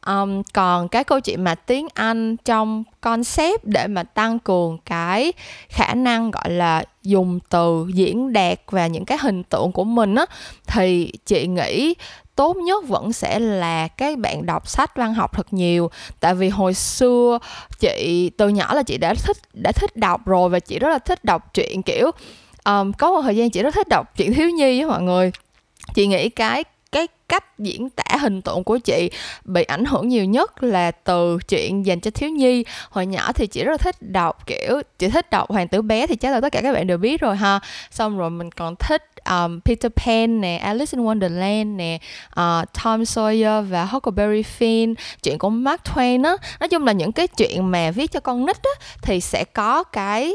Um, 0.06 0.42
còn 0.54 0.88
cái 0.88 1.04
câu 1.04 1.20
chuyện 1.20 1.44
mà 1.44 1.56
tiếng 1.56 1.88
Anh 1.94 2.38
trong 2.38 2.84
concept 3.02 3.64
để 3.64 3.88
mà 3.88 4.04
tăng 4.04 4.40
cường 4.40 4.78
cái 4.86 5.34
khả 5.70 5.94
năng 5.94 6.32
gọi 6.32 6.50
là 6.50 6.84
dùng 7.04 7.40
từ 7.50 7.88
diễn 7.94 8.34
đạt 8.34 8.60
và 8.72 8.88
những 8.88 9.06
cái 9.06 9.18
hình 9.22 9.44
tượng 9.44 9.72
của 9.72 9.84
mình 9.84 10.16
á 10.16 10.26
thì 10.68 11.12
chị 11.26 11.48
nghĩ 11.48 11.94
tốt 12.40 12.58
nhất 12.58 12.88
vẫn 12.88 13.14
sẽ 13.14 13.40
là 13.40 13.88
các 13.88 14.18
bạn 14.18 14.46
đọc 14.46 14.68
sách 14.68 14.98
văn 14.98 15.14
học 15.14 15.32
thật 15.34 15.54
nhiều. 15.54 15.90
Tại 16.20 16.36
vì 16.36 16.50
hồi 16.50 16.74
xưa 16.74 17.40
chị 17.80 18.32
từ 18.38 18.50
nhỏ 18.50 18.74
là 18.74 18.84
chị 18.84 18.98
đã 18.98 19.14
thích 19.14 19.38
đã 19.54 19.72
thích 19.72 19.98
đọc 19.98 20.26
rồi 20.26 20.50
và 20.50 20.60
chị 20.60 20.80
rất 20.80 20.90
là 20.90 21.00
thích 21.00 21.24
đọc 21.24 21.54
truyện 21.54 21.84
kiểu 21.84 22.12
um, 22.66 22.92
có 22.92 23.12
một 23.12 23.22
thời 23.22 23.36
gian 23.36 23.50
chị 23.50 23.64
rất 23.64 23.74
thích 23.74 23.88
đọc 23.88 24.18
truyện 24.18 24.34
thiếu 24.34 24.50
nhi 24.50 24.82
với 24.82 24.86
mọi 24.86 25.02
người. 25.02 25.32
Chị 25.94 26.08
nghĩ 26.08 26.30
cái 26.30 26.64
cái 26.64 26.64
cách 27.30 27.60
diễn 27.60 27.90
tả 27.90 28.18
hình 28.18 28.42
tượng 28.42 28.64
của 28.64 28.78
chị 28.78 29.10
bị 29.44 29.64
ảnh 29.64 29.86
hưởng 29.86 30.08
nhiều 30.08 30.26
nhất 30.26 30.64
là 30.64 30.92
từ 30.92 31.38
chuyện 31.48 31.86
dành 31.86 32.00
cho 32.00 32.12
thiếu 32.12 32.30
nhi. 32.30 32.64
Hồi 32.90 33.06
nhỏ 33.06 33.32
thì 33.32 33.48
chị 33.48 33.64
rất 33.64 33.72
là 33.72 33.78
thích 33.78 33.96
đọc 34.02 34.48
kiểu 34.48 34.82
chị 35.00 35.10
thích 35.10 35.30
đọc 35.30 35.52
hoàng 35.52 35.68
tử 35.68 35.82
bé 35.82 36.08
thì 36.08 36.16
chắc 36.16 36.32
là 36.32 36.42
tất 36.42 36.52
cả 36.52 36.62
các 36.62 36.74
bạn 36.74 36.88
đều 36.88 36.98
biết 36.98 37.22
rồi 37.22 37.36
ha. 37.36 37.60
Xong 37.92 38.18
rồi 38.18 38.30
mình 38.30 38.52
còn 38.52 38.76
thích 38.76 39.04
um, 39.30 39.60
Peter 39.60 39.92
Pan 40.06 40.42
nè 40.42 40.58
Alice 40.58 40.98
in 40.98 41.06
Wonderland 41.06 41.76
nè 41.76 42.00
uh, 42.30 42.74
Tom 42.84 43.02
Sawyer 43.02 43.62
và 43.62 43.86
Huckleberry 43.86 44.44
Finn. 44.60 44.96
Chuyện 45.24 45.38
của 45.38 45.50
Mark 45.50 45.82
Twain 45.84 46.24
á 46.24 46.36
nói 46.60 46.70
chung 46.70 46.86
là 46.86 46.92
những 46.92 47.12
cái 47.12 47.28
chuyện 47.28 47.72
mà 47.72 47.92
viết 47.92 48.12
cho 48.12 48.20
con 48.20 48.46
nít 48.46 48.58
á 48.64 48.86
thì 49.02 49.22
sẽ 49.22 49.44
có 49.44 49.84
cái 49.84 50.34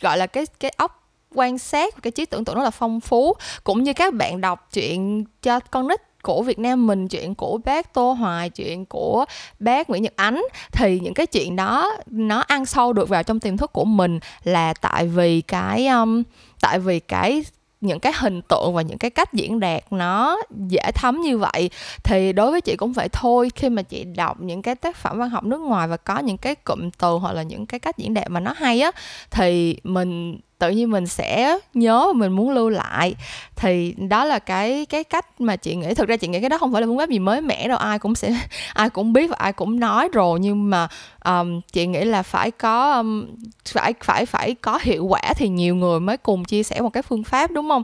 gọi 0.00 0.18
là 0.18 0.26
cái 0.26 0.46
cái 0.60 0.72
óc 0.76 1.02
quan 1.34 1.58
sát 1.58 1.94
cái 2.02 2.10
trí 2.10 2.26
tưởng 2.26 2.44
tượng 2.44 2.56
rất 2.56 2.62
là 2.62 2.70
phong 2.70 3.00
phú. 3.00 3.36
Cũng 3.64 3.82
như 3.82 3.92
các 3.92 4.14
bạn 4.14 4.40
đọc 4.40 4.68
chuyện 4.72 5.24
cho 5.42 5.60
con 5.60 5.88
nít 5.88 6.00
của 6.26 6.42
Việt 6.42 6.58
Nam 6.58 6.86
mình 6.86 7.08
chuyện 7.08 7.34
của 7.34 7.58
bác 7.64 7.94
Tô 7.94 8.12
Hoài 8.12 8.50
chuyện 8.50 8.86
của 8.86 9.24
bác 9.58 9.90
Nguyễn 9.90 10.02
Nhật 10.02 10.12
Ánh 10.16 10.42
thì 10.72 11.00
những 11.00 11.14
cái 11.14 11.26
chuyện 11.26 11.56
đó 11.56 11.92
nó 12.06 12.40
ăn 12.40 12.66
sâu 12.66 12.92
được 12.92 13.08
vào 13.08 13.22
trong 13.22 13.40
tiềm 13.40 13.56
thức 13.56 13.72
của 13.72 13.84
mình 13.84 14.18
là 14.44 14.74
tại 14.74 15.06
vì 15.06 15.40
cái 15.40 15.86
um, 15.86 16.22
tại 16.60 16.78
vì 16.78 17.00
cái 17.00 17.42
những 17.80 18.00
cái 18.00 18.12
hình 18.16 18.42
tượng 18.42 18.74
và 18.74 18.82
những 18.82 18.98
cái 18.98 19.10
cách 19.10 19.32
diễn 19.32 19.60
đạt 19.60 19.92
nó 19.92 20.38
dễ 20.68 20.90
thấm 20.94 21.20
như 21.20 21.38
vậy. 21.38 21.70
Thì 22.04 22.32
đối 22.32 22.50
với 22.50 22.60
chị 22.60 22.76
cũng 22.76 22.92
vậy 22.92 23.08
thôi 23.12 23.50
khi 23.56 23.68
mà 23.68 23.82
chị 23.82 24.04
đọc 24.04 24.40
những 24.40 24.62
cái 24.62 24.74
tác 24.74 24.96
phẩm 24.96 25.18
văn 25.18 25.30
học 25.30 25.44
nước 25.44 25.60
ngoài 25.60 25.88
và 25.88 25.96
có 25.96 26.18
những 26.18 26.38
cái 26.38 26.54
cụm 26.54 26.90
từ 26.90 27.12
hoặc 27.12 27.32
là 27.32 27.42
những 27.42 27.66
cái 27.66 27.80
cách 27.80 27.98
diễn 27.98 28.14
đạt 28.14 28.30
mà 28.30 28.40
nó 28.40 28.54
hay 28.56 28.80
á 28.80 28.90
thì 29.30 29.76
mình 29.84 30.40
tự 30.58 30.70
nhiên 30.70 30.90
mình 30.90 31.06
sẽ 31.06 31.58
nhớ 31.74 32.06
và 32.06 32.12
mình 32.12 32.32
muốn 32.32 32.50
lưu 32.50 32.68
lại. 32.68 33.14
Thì 33.56 33.94
đó 34.08 34.24
là 34.24 34.38
cái 34.38 34.86
cái 34.86 35.04
cách 35.04 35.40
mà 35.40 35.56
chị 35.56 35.76
nghĩ 35.76 35.94
thực 35.94 36.08
ra 36.08 36.16
chị 36.16 36.28
nghĩ 36.28 36.40
cái 36.40 36.48
đó 36.48 36.58
không 36.58 36.72
phải 36.72 36.82
là 36.82 36.86
phương 36.86 36.98
pháp 36.98 37.08
gì 37.08 37.18
mới 37.18 37.40
mẻ 37.40 37.68
đâu 37.68 37.78
ai 37.78 37.98
cũng 37.98 38.14
sẽ 38.14 38.34
ai 38.74 38.90
cũng 38.90 39.12
biết 39.12 39.30
và 39.30 39.36
ai 39.38 39.52
cũng 39.52 39.80
nói 39.80 40.08
rồi. 40.12 40.40
Nhưng 40.40 40.70
mà 40.70 40.88
um, 41.24 41.60
chị 41.72 41.86
nghĩ 41.86 42.04
là 42.04 42.22
phải 42.22 42.50
có 42.50 42.92
um, 42.92 43.26
phải 43.72 43.94
phải 44.04 44.26
phải 44.26 44.54
có 44.54 44.78
hiệu 44.82 45.04
quả 45.04 45.20
thì 45.36 45.48
nhiều 45.48 45.74
người 45.74 46.00
mới 46.00 46.16
cùng 46.16 46.44
chia 46.44 46.62
sẻ 46.62 46.80
một 46.80 46.90
cái 46.90 47.02
phương 47.02 47.24
pháp 47.24 47.50
đúng 47.50 47.68
không? 47.68 47.82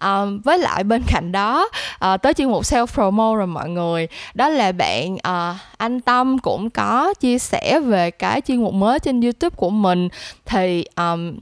Um, 0.00 0.40
với 0.40 0.58
lại 0.58 0.84
bên 0.84 1.02
cạnh 1.08 1.32
đó 1.32 1.68
uh, 2.04 2.22
tới 2.22 2.34
chuyên 2.34 2.48
mục 2.48 2.62
self 2.62 2.86
promo 2.86 3.36
rồi 3.36 3.46
mọi 3.46 3.68
người. 3.68 4.08
Đó 4.34 4.48
là 4.48 4.72
bạn 4.72 5.14
uh, 5.14 5.56
anh 5.76 6.00
tâm 6.00 6.38
cũng 6.38 6.70
có 6.70 7.14
chia 7.14 7.38
sẻ 7.38 7.80
về 7.80 8.10
cái 8.10 8.40
chuyên 8.40 8.62
mục 8.62 8.74
mới 8.74 8.98
trên 8.98 9.20
youtube 9.20 9.56
của 9.56 9.70
mình. 9.70 10.08
Thì 10.46 10.84
um, 10.96 11.34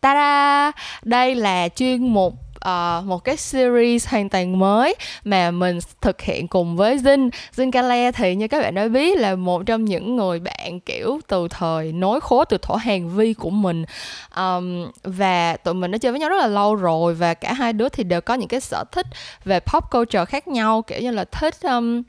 ta 0.00 0.72
đây 1.02 1.34
là 1.34 1.68
chuyên 1.68 2.08
mục 2.08 2.34
uh, 2.66 3.04
một 3.04 3.24
cái 3.24 3.36
series 3.36 4.08
hoàn 4.08 4.28
toàn 4.28 4.58
mới 4.58 4.94
mà 5.24 5.50
mình 5.50 5.78
thực 6.00 6.22
hiện 6.22 6.48
cùng 6.48 6.76
với 6.76 6.96
Jin 6.96 7.30
Jin 7.56 7.70
Kale 7.70 8.12
thì 8.12 8.34
như 8.34 8.48
các 8.48 8.62
bạn 8.62 8.74
đã 8.74 8.88
biết 8.88 9.18
là 9.18 9.34
một 9.34 9.62
trong 9.66 9.84
những 9.84 10.16
người 10.16 10.40
bạn 10.40 10.80
kiểu 10.80 11.20
từ 11.28 11.48
thời 11.50 11.92
nối 11.92 12.20
khố 12.20 12.44
từ 12.44 12.58
thổ 12.62 12.74
hàng 12.74 13.08
vi 13.08 13.34
của 13.34 13.50
mình. 13.50 13.84
Um, 14.36 14.90
và 15.02 15.56
tụi 15.56 15.74
mình 15.74 15.90
đã 15.90 15.98
chơi 15.98 16.12
với 16.12 16.20
nhau 16.20 16.28
rất 16.28 16.38
là 16.38 16.46
lâu 16.46 16.74
rồi 16.74 17.14
và 17.14 17.34
cả 17.34 17.52
hai 17.52 17.72
đứa 17.72 17.88
thì 17.88 18.04
đều 18.04 18.20
có 18.20 18.34
những 18.34 18.48
cái 18.48 18.60
sở 18.60 18.84
thích 18.92 19.06
về 19.44 19.60
pop 19.60 19.84
culture 19.90 20.24
khác 20.24 20.48
nhau 20.48 20.82
kiểu 20.82 21.00
như 21.00 21.10
là 21.10 21.24
thích 21.24 21.54
um, 21.62 22.02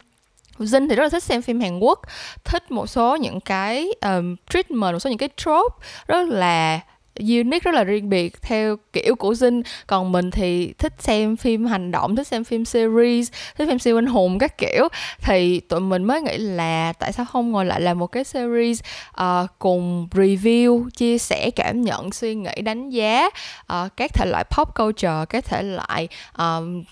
Dinh 0.60 0.90
thì 0.90 0.96
rất 0.96 1.04
là 1.04 1.10
thích 1.10 1.24
xem 1.24 1.42
phim 1.42 1.60
Hàn 1.60 1.80
Quốc 1.80 2.00
thích 2.44 2.72
một 2.72 2.88
số 2.88 3.16
những 3.16 3.40
cái 3.40 3.88
um, 4.02 4.36
treatment 4.50 4.94
một 4.94 5.00
số 5.00 5.10
những 5.10 5.18
cái 5.18 5.30
trope 5.38 5.76
rất 6.08 6.30
là 6.30 6.80
unique 7.20 7.60
rất 7.64 7.74
là 7.74 7.84
riêng 7.84 8.10
biệt 8.10 8.42
theo 8.42 8.76
kiểu 8.94 9.16
của 9.16 9.34
Jin. 9.34 9.62
Còn 9.88 10.12
mình 10.12 10.32
thì 10.32 10.74
thích 10.78 10.94
xem 11.00 11.38
phim 11.38 11.66
hành 11.66 11.92
động 11.92 12.16
thích 12.16 12.28
xem 12.28 12.44
phim 12.44 12.66
series 12.66 13.32
thích 13.58 13.68
xem 13.68 13.80
siêu 13.80 13.98
anh 13.98 14.06
hùng 14.06 14.40
các 14.40 14.58
kiểu. 14.58 14.88
Thì 15.22 15.60
tụi 15.60 15.80
mình 15.80 16.04
mới 16.04 16.22
nghĩ 16.22 16.38
là 16.38 16.94
tại 16.94 17.12
sao 17.12 17.26
không 17.26 17.52
ngồi 17.52 17.66
lại 17.66 17.82
làm 17.82 18.00
một 18.00 18.08
cái 18.08 18.24
series 18.24 18.80
uh, 19.22 19.50
cùng 19.60 20.08
review 20.12 20.90
chia 20.90 21.18
sẻ 21.18 21.50
cảm 21.56 21.82
nhận 21.82 22.12
suy 22.12 22.36
nghĩ 22.36 22.62
đánh 22.62 22.90
giá 22.90 23.26
uh, 23.74 23.98
các 23.98 24.14
thể 24.14 24.26
loại 24.26 24.44
pop 24.58 24.76
culture 24.76 25.26
các 25.30 25.46
thể 25.46 25.64
loại 25.64 26.08
um, 26.38 26.84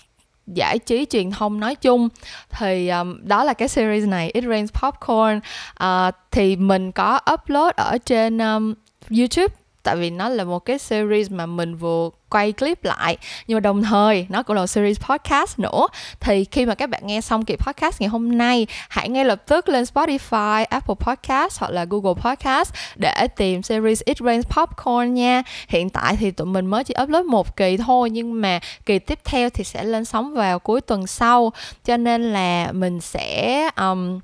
giải 0.47 0.79
trí 0.79 1.05
truyền 1.05 1.31
thông 1.31 1.59
nói 1.59 1.75
chung. 1.75 2.09
Thì 2.49 2.89
um, 2.89 3.19
đó 3.23 3.43
là 3.43 3.53
cái 3.53 3.67
series 3.67 4.07
này 4.07 4.31
It 4.33 4.43
Rains 4.43 4.71
Popcorn. 4.73 5.39
Uh, 5.83 6.15
thì 6.31 6.55
mình 6.55 6.91
có 6.91 7.19
upload 7.33 7.75
ở 7.75 7.97
trên 8.05 8.37
um, 8.37 8.73
YouTube 9.17 9.55
tại 9.85 9.95
vì 9.95 10.09
nó 10.09 10.29
là 10.29 10.43
một 10.43 10.59
cái 10.59 10.79
series 10.79 11.31
mà 11.31 11.45
mình 11.45 11.75
vừa 11.75 12.09
quay 12.29 12.51
clip 12.51 12.83
lại. 12.83 13.17
Nhưng 13.47 13.55
mà 13.55 13.59
đồng 13.59 13.83
thời 13.83 14.25
nó 14.29 14.43
cũng 14.43 14.55
là 14.55 14.61
một 14.61 14.67
series 14.67 14.99
podcast 14.99 15.59
nữa. 15.59 15.87
Thì 16.19 16.45
khi 16.45 16.65
mà 16.65 16.75
các 16.75 16.89
bạn 16.89 17.07
nghe 17.07 17.21
xong 17.21 17.45
kỳ 17.45 17.55
podcast 17.55 18.01
ngày 18.01 18.09
hôm 18.09 18.37
nay 18.37 18.67
hãy 18.89 19.09
ngay 19.09 19.25
lập 19.25 19.47
tức 19.47 19.69
lên 19.69 19.83
Spotify, 19.83 20.65
Apple 20.69 20.95
Podcast 20.99 21.59
hoặc 21.59 21.71
là 21.71 21.85
Google 21.89 22.21
Podcast 22.21 22.73
để 22.95 23.27
tìm 23.35 23.61
series 23.63 24.01
It 24.05 24.17
Rains 24.19 24.45
Popcorn 24.45 25.13
nha. 25.13 25.43
Hiện 25.67 25.89
tại 25.89 26.15
thì 26.19 26.31
tụi 26.31 26.47
mình 26.47 26.65
mới 26.65 26.83
chỉ 26.83 26.93
upload 27.03 27.25
một 27.25 27.55
kỳ 27.55 27.77
thôi 27.77 28.09
nhưng 28.09 28.41
mà 28.41 28.59
kỳ 28.85 28.99
tiếp 28.99 29.19
theo 29.25 29.49
thì 29.49 29.63
sẽ 29.63 29.83
lên 29.83 30.05
sóng 30.05 30.33
vào 30.33 30.59
cuối 30.59 30.81
tuần 30.81 31.07
sau. 31.07 31.53
Cho 31.85 31.97
nên 31.97 32.33
là 32.33 32.71
mình 32.71 33.01
sẽ 33.01 33.69
um, 33.77 34.19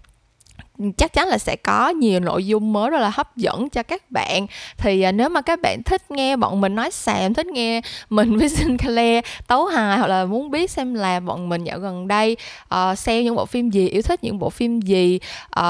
chắc 0.98 1.14
chắn 1.14 1.28
là 1.28 1.38
sẽ 1.38 1.56
có 1.56 1.90
nhiều 1.90 2.20
nội 2.20 2.46
dung 2.46 2.74
mới 2.74 2.90
rất 2.90 3.00
là 3.00 3.10
hấp 3.10 3.38
dẫn 3.38 3.70
cho 3.70 3.84
các 3.84 4.12
bạn. 4.12 4.48
Thì 4.78 5.02
à, 5.02 5.12
nếu 5.12 5.30
mà 5.30 5.42
các 5.42 5.60
bạn 5.62 5.84
thích 5.84 6.12
nghe 6.12 6.36
bọn 6.36 6.62
mình 6.62 6.76
nói 6.76 6.92
xàm 6.92 7.34
thích 7.34 7.48
nghe 7.48 7.82
mình 8.10 8.38
với 8.40 8.50
Sinh 8.50 8.78
Claire 8.78 9.22
tấu 9.48 9.66
hài 9.66 9.98
hoặc 9.98 10.08
là 10.08 10.26
muốn 10.26 10.52
biết 10.52 10.72
xem 10.72 10.94
là 10.94 11.20
bọn 11.20 11.50
mình 11.50 11.64
dạo 11.64 11.80
gần 11.80 12.08
đây 12.08 12.38
uh, 12.76 12.98
xem 12.98 13.24
những 13.24 13.36
bộ 13.36 13.46
phim 13.46 13.70
gì 13.70 13.88
yêu 13.88 14.02
thích 14.02 14.24
những 14.24 14.40
bộ 14.40 14.50
phim 14.50 14.82
gì 14.82 15.20
uh, 15.60 15.64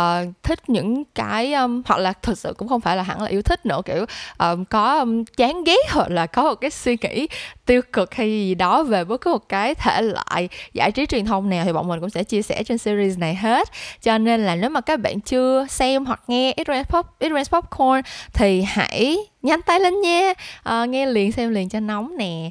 thích 0.43 0.69
những 0.69 1.03
cái 1.15 1.53
um, 1.53 1.81
hoặc 1.85 1.99
là 1.99 2.13
thực 2.13 2.37
sự 2.37 2.53
cũng 2.57 2.67
không 2.67 2.81
phải 2.81 2.97
là 2.97 3.03
hẳn 3.03 3.21
là 3.21 3.27
yêu 3.27 3.41
thích 3.41 3.65
nữa 3.65 3.81
kiểu 3.85 4.05
um, 4.39 4.65
có 4.65 4.99
um, 4.99 5.23
chán 5.37 5.63
ghét 5.63 5.91
hoặc 5.91 6.09
là 6.09 6.25
có 6.25 6.43
một 6.43 6.55
cái 6.55 6.69
suy 6.69 6.97
nghĩ 7.01 7.27
tiêu 7.65 7.81
cực 7.93 8.13
hay 8.13 8.29
gì 8.29 8.55
đó 8.55 8.83
về 8.83 9.03
bất 9.03 9.21
cứ 9.21 9.31
một 9.31 9.49
cái 9.49 9.75
thể 9.75 10.01
loại 10.01 10.49
giải 10.73 10.91
trí 10.91 11.05
truyền 11.05 11.25
thông 11.25 11.49
nào 11.49 11.65
thì 11.65 11.73
bọn 11.73 11.87
mình 11.87 11.99
cũng 11.99 12.09
sẽ 12.09 12.23
chia 12.23 12.41
sẻ 12.41 12.63
trên 12.63 12.77
series 12.77 13.17
này 13.17 13.35
hết. 13.35 13.67
Cho 14.01 14.17
nên 14.17 14.45
là 14.45 14.55
nếu 14.55 14.69
mà 14.69 14.81
các 14.81 14.90
các 14.91 14.99
bạn 14.99 15.19
chưa 15.19 15.65
xem 15.69 16.05
hoặc 16.05 16.21
nghe 16.27 16.53
Israel 16.55 16.83
Pop 16.83 17.05
Israel 17.19 17.45
Popcorn 17.51 18.01
thì 18.33 18.61
hãy 18.61 19.17
nhanh 19.41 19.61
tay 19.61 19.79
lên 19.79 20.01
nha. 20.01 20.33
À, 20.63 20.85
nghe 20.85 21.05
liền 21.05 21.31
xem 21.31 21.53
liền 21.53 21.69
cho 21.69 21.79
nóng 21.79 22.17
nè. 22.17 22.49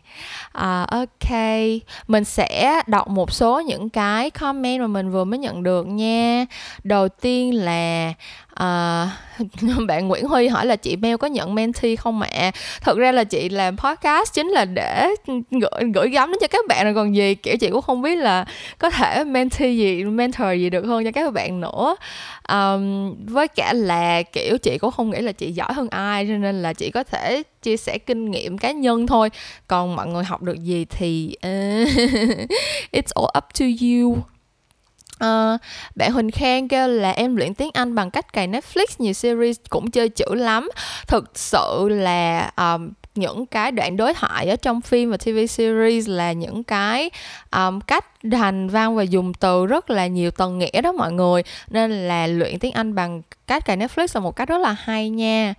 À, 0.52 0.86
ok. 0.90 1.30
Mình 2.08 2.24
sẽ 2.24 2.82
đọc 2.86 3.08
một 3.08 3.32
số 3.32 3.60
những 3.60 3.88
cái 3.88 4.30
comment 4.30 4.80
mà 4.80 4.86
mình 4.86 5.10
vừa 5.10 5.24
mới 5.24 5.38
nhận 5.38 5.62
được 5.62 5.86
nha. 5.86 6.46
Đầu 6.84 7.08
tiên 7.08 7.54
là 7.54 8.12
à, 8.54 9.08
bạn 9.86 10.08
Nguyễn 10.08 10.24
Huy 10.24 10.48
hỏi 10.48 10.66
là 10.66 10.76
chị 10.76 10.96
Mel 10.96 11.16
có 11.16 11.26
nhận 11.26 11.54
mentee 11.54 11.96
không 11.96 12.18
mẹ? 12.18 12.50
Thật 12.80 12.98
ra 12.98 13.12
là 13.12 13.24
chị 13.24 13.48
làm 13.48 13.76
podcast 13.76 14.34
chính 14.34 14.48
là 14.48 14.64
để 14.64 15.08
gửi 15.50 15.92
gửi 15.94 16.08
gắm 16.08 16.30
đến 16.30 16.38
cho 16.40 16.46
các 16.46 16.66
bạn 16.68 16.84
rồi 16.84 16.94
còn 16.94 17.16
gì 17.16 17.34
kiểu 17.34 17.56
chị 17.56 17.70
cũng 17.70 17.82
không 17.82 18.02
biết 18.02 18.16
là 18.16 18.44
có 18.78 18.90
thể 18.90 19.24
mentee 19.24 19.72
gì 19.72 20.04
mentor 20.04 20.48
gì 20.58 20.70
được 20.70 20.84
hơn 20.84 21.04
cho 21.04 21.10
các 21.12 21.32
bạn 21.32 21.60
nữa. 21.60 21.96
Um, 22.48 23.14
với 23.26 23.48
cả 23.48 23.72
là 23.72 24.22
kiểu 24.22 24.58
chị 24.58 24.78
cũng 24.78 24.90
không 24.90 25.10
nghĩ 25.10 25.20
là 25.20 25.32
chị 25.32 25.52
giỏi 25.52 25.72
hơn 25.72 25.88
ai 25.90 26.26
cho 26.28 26.34
nên 26.34 26.62
là 26.62 26.72
chỉ 26.80 26.90
có 26.90 27.04
thể 27.04 27.42
chia 27.62 27.76
sẻ 27.76 27.98
kinh 27.98 28.30
nghiệm 28.30 28.58
cá 28.58 28.72
nhân 28.72 29.06
thôi. 29.06 29.30
Còn 29.66 29.96
mọi 29.96 30.06
người 30.06 30.24
học 30.24 30.42
được 30.42 30.64
gì 30.64 30.84
thì 30.84 31.36
uh, 31.36 31.88
it's 32.92 33.12
all 33.14 33.30
up 33.38 33.44
to 33.60 33.66
you. 33.80 34.16
Uh, 35.24 35.60
bạn 35.94 36.12
Huỳnh 36.12 36.30
Khang 36.30 36.68
kêu 36.68 36.88
là 36.88 37.10
em 37.10 37.36
luyện 37.36 37.54
tiếng 37.54 37.70
Anh 37.74 37.94
bằng 37.94 38.10
cách 38.10 38.32
cài 38.32 38.48
Netflix 38.48 38.86
nhiều 38.98 39.12
series 39.12 39.56
cũng 39.70 39.90
chơi 39.90 40.08
chữ 40.08 40.34
lắm. 40.34 40.70
Thực 41.06 41.30
sự 41.34 41.88
là 41.88 42.50
um, 42.56 42.90
những 43.20 43.46
cái 43.46 43.72
đoạn 43.72 43.96
đối 43.96 44.14
thoại 44.14 44.48
ở 44.48 44.56
trong 44.56 44.80
phim 44.80 45.10
và 45.10 45.16
TV 45.16 45.38
series 45.48 46.08
là 46.08 46.32
những 46.32 46.64
cái 46.64 47.10
um, 47.52 47.80
cách 47.80 48.04
hành 48.32 48.68
văn 48.68 48.96
và 48.96 49.02
dùng 49.02 49.34
từ 49.34 49.66
rất 49.66 49.90
là 49.90 50.06
nhiều 50.06 50.30
tầng 50.30 50.58
nghĩa 50.58 50.80
đó 50.80 50.92
mọi 50.92 51.12
người. 51.12 51.42
Nên 51.70 52.08
là 52.08 52.26
luyện 52.26 52.58
tiếng 52.58 52.72
Anh 52.72 52.94
bằng 52.94 53.22
cách 53.46 53.64
cài 53.64 53.76
Netflix 53.76 54.06
là 54.14 54.20
một 54.20 54.36
cách 54.36 54.48
rất 54.48 54.58
là 54.58 54.76
hay 54.78 55.10
nha. 55.10 55.54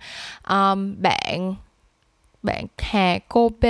Um, 0.48 0.94
bạn 1.02 1.54
bạn 2.42 2.66
Hà 2.78 3.18
cô 3.28 3.48
B 3.60 3.64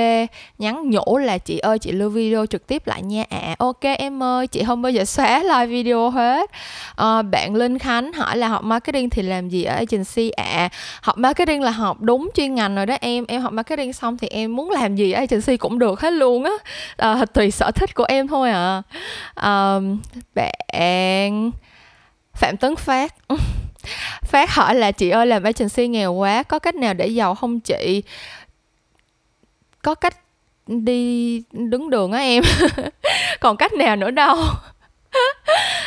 nhắn 0.59 0.91
nhủ 0.91 1.19
là 1.19 1.38
chị 1.38 1.59
ơi 1.59 1.79
chị 1.79 1.93
lưu 1.93 2.11
video 2.11 2.47
trực 2.47 2.67
tiếp 2.67 2.87
lại 2.87 3.02
nha. 3.02 3.25
Ạ 3.31 3.38
à, 3.41 3.57
ok 3.59 3.81
em 3.99 4.23
ơi 4.23 4.47
chị 4.47 4.64
không 4.67 4.83
bao 4.83 4.93
giờ 4.93 5.05
xóa 5.05 5.43
live 5.43 5.67
video 5.67 6.11
hết. 6.11 6.50
À, 6.97 7.23
bạn 7.23 7.55
Linh 7.55 7.79
Khánh 7.79 8.12
hỏi 8.12 8.37
là 8.37 8.49
học 8.49 8.64
marketing 8.64 9.11
thì 9.11 9.23
làm 9.23 9.49
gì 9.49 9.64
ở 9.64 9.75
agency? 9.75 10.31
Ạ 10.31 10.45
à, 10.45 10.69
học 11.02 11.19
marketing 11.19 11.62
là 11.62 11.71
học 11.71 12.00
đúng 12.00 12.31
chuyên 12.35 12.55
ngành 12.55 12.75
rồi 12.75 12.87
đó 12.87 12.97
em. 13.00 13.25
Em 13.29 13.41
học 13.41 13.52
marketing 13.52 13.93
xong 13.93 14.19
thì 14.19 14.29
em 14.29 14.57
muốn 14.57 14.71
làm 14.71 14.97
gì 14.97 15.12
ở 15.12 15.19
agency 15.21 15.57
cũng 15.57 15.79
được 15.79 16.00
hết 16.00 16.12
luôn 16.12 16.45
á. 16.45 16.52
À, 16.97 17.25
tùy 17.25 17.50
sở 17.50 17.71
thích 17.71 17.95
của 17.95 18.05
em 18.09 18.29
thôi 18.29 18.50
à, 18.50 18.83
à 19.35 19.79
bạn 20.35 21.50
Phạm 22.35 22.57
Tấn 22.57 22.76
Phát. 22.76 23.14
Phát 24.23 24.55
hỏi 24.55 24.75
là 24.75 24.91
chị 24.91 25.11
ơi 25.11 25.26
làm 25.26 25.43
agency 25.43 25.88
nghèo 25.88 26.12
quá 26.12 26.43
Có 26.43 26.59
cách 26.59 26.75
nào 26.75 26.95
để 26.95 27.07
giàu 27.07 27.35
không 27.35 27.61
chị? 27.61 28.02
Có 29.82 29.94
cách 29.94 30.16
đi 30.66 31.42
đứng 31.52 31.90
đường 31.90 32.12
á 32.12 32.20
em. 32.20 32.42
Còn 33.40 33.56
cách 33.56 33.72
nào 33.72 33.96
nữa 33.96 34.10
đâu. 34.10 34.36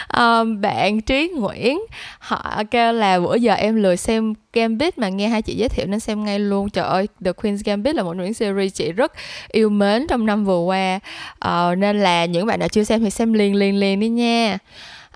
À, 0.08 0.44
bạn 0.62 1.02
trí 1.02 1.32
nguyễn 1.36 1.80
họ 2.20 2.64
kêu 2.72 2.94
là 2.94 3.20
bữa 3.20 3.36
giờ 3.36 3.54
em 3.54 3.76
lười 3.76 3.98
xem 3.98 4.34
Gambit 4.54 4.98
mà 4.98 5.10
nghe 5.10 5.28
hai 5.28 5.42
chị 5.42 5.56
giới 5.56 5.70
thiệu 5.70 5.86
nên 5.88 6.00
xem 6.00 6.26
ngay 6.26 6.40
luôn. 6.40 6.70
Trời 6.70 6.86
ơi 6.86 7.08
The 7.26 7.32
Queen's 7.32 7.62
Gambit 7.66 7.96
là 7.96 8.04
một 8.04 8.16
những 8.16 8.34
series 8.34 8.74
chị 8.74 8.92
rất 8.92 9.12
yêu 9.52 9.70
mến 9.70 10.08
trong 10.08 10.26
năm 10.26 10.46
vừa 10.46 10.60
qua. 10.60 11.00
À, 11.40 11.76
nên 11.76 12.00
là 12.00 12.26
những 12.26 12.46
bạn 12.46 12.60
nào 12.60 12.70
chưa 12.70 12.84
xem 12.84 13.04
thì 13.04 13.10
xem 13.10 13.34
liền 13.34 13.56
liền 13.56 13.80
liền 13.80 14.00
đi 14.00 14.10
nha. 14.10 14.58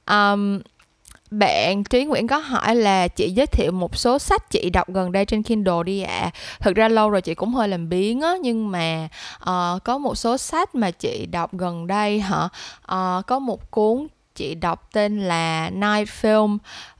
Um, 0.08 0.60
bạn 1.32 1.84
Trí 1.84 2.06
Nguyễn 2.06 2.28
có 2.28 2.38
hỏi 2.38 2.76
là 2.76 3.08
chị 3.08 3.32
giới 3.32 3.48
thiệu 3.48 3.72
một 3.72 3.98
số 3.98 4.20
sách 4.20 4.50
chị 4.50 4.70
đọc 4.70 4.88
gần 4.90 5.12
đây 5.12 5.26
trên 5.26 5.44
Kindle 5.44 5.84
đi 5.86 6.02
ạ. 6.02 6.20
À. 6.20 6.32
Thực 6.60 6.76
ra 6.76 6.88
lâu 6.88 7.10
rồi 7.10 7.22
chị 7.22 7.36
cũng 7.36 7.54
hơi 7.54 7.68
làm 7.68 7.90
biến 7.90 8.22
á 8.22 8.34
nhưng 8.42 8.72
mà 8.72 9.08
uh, 9.42 9.84
có 9.84 9.98
một 9.98 10.16
số 10.16 10.38
sách 10.38 10.76
mà 10.76 10.92
chị 10.92 11.26
đọc 11.26 11.54
gần 11.54 11.88
đây 11.88 12.20
hả? 12.20 12.44
Uh, 12.92 13.26
có 13.28 13.40
một 13.40 13.72
cuốn 13.72 14.08
chị 14.40 14.56
đọc 14.56 14.90
tên 14.94 15.20
là 15.20 15.70
Night 15.70 16.10
Film. 16.22 16.58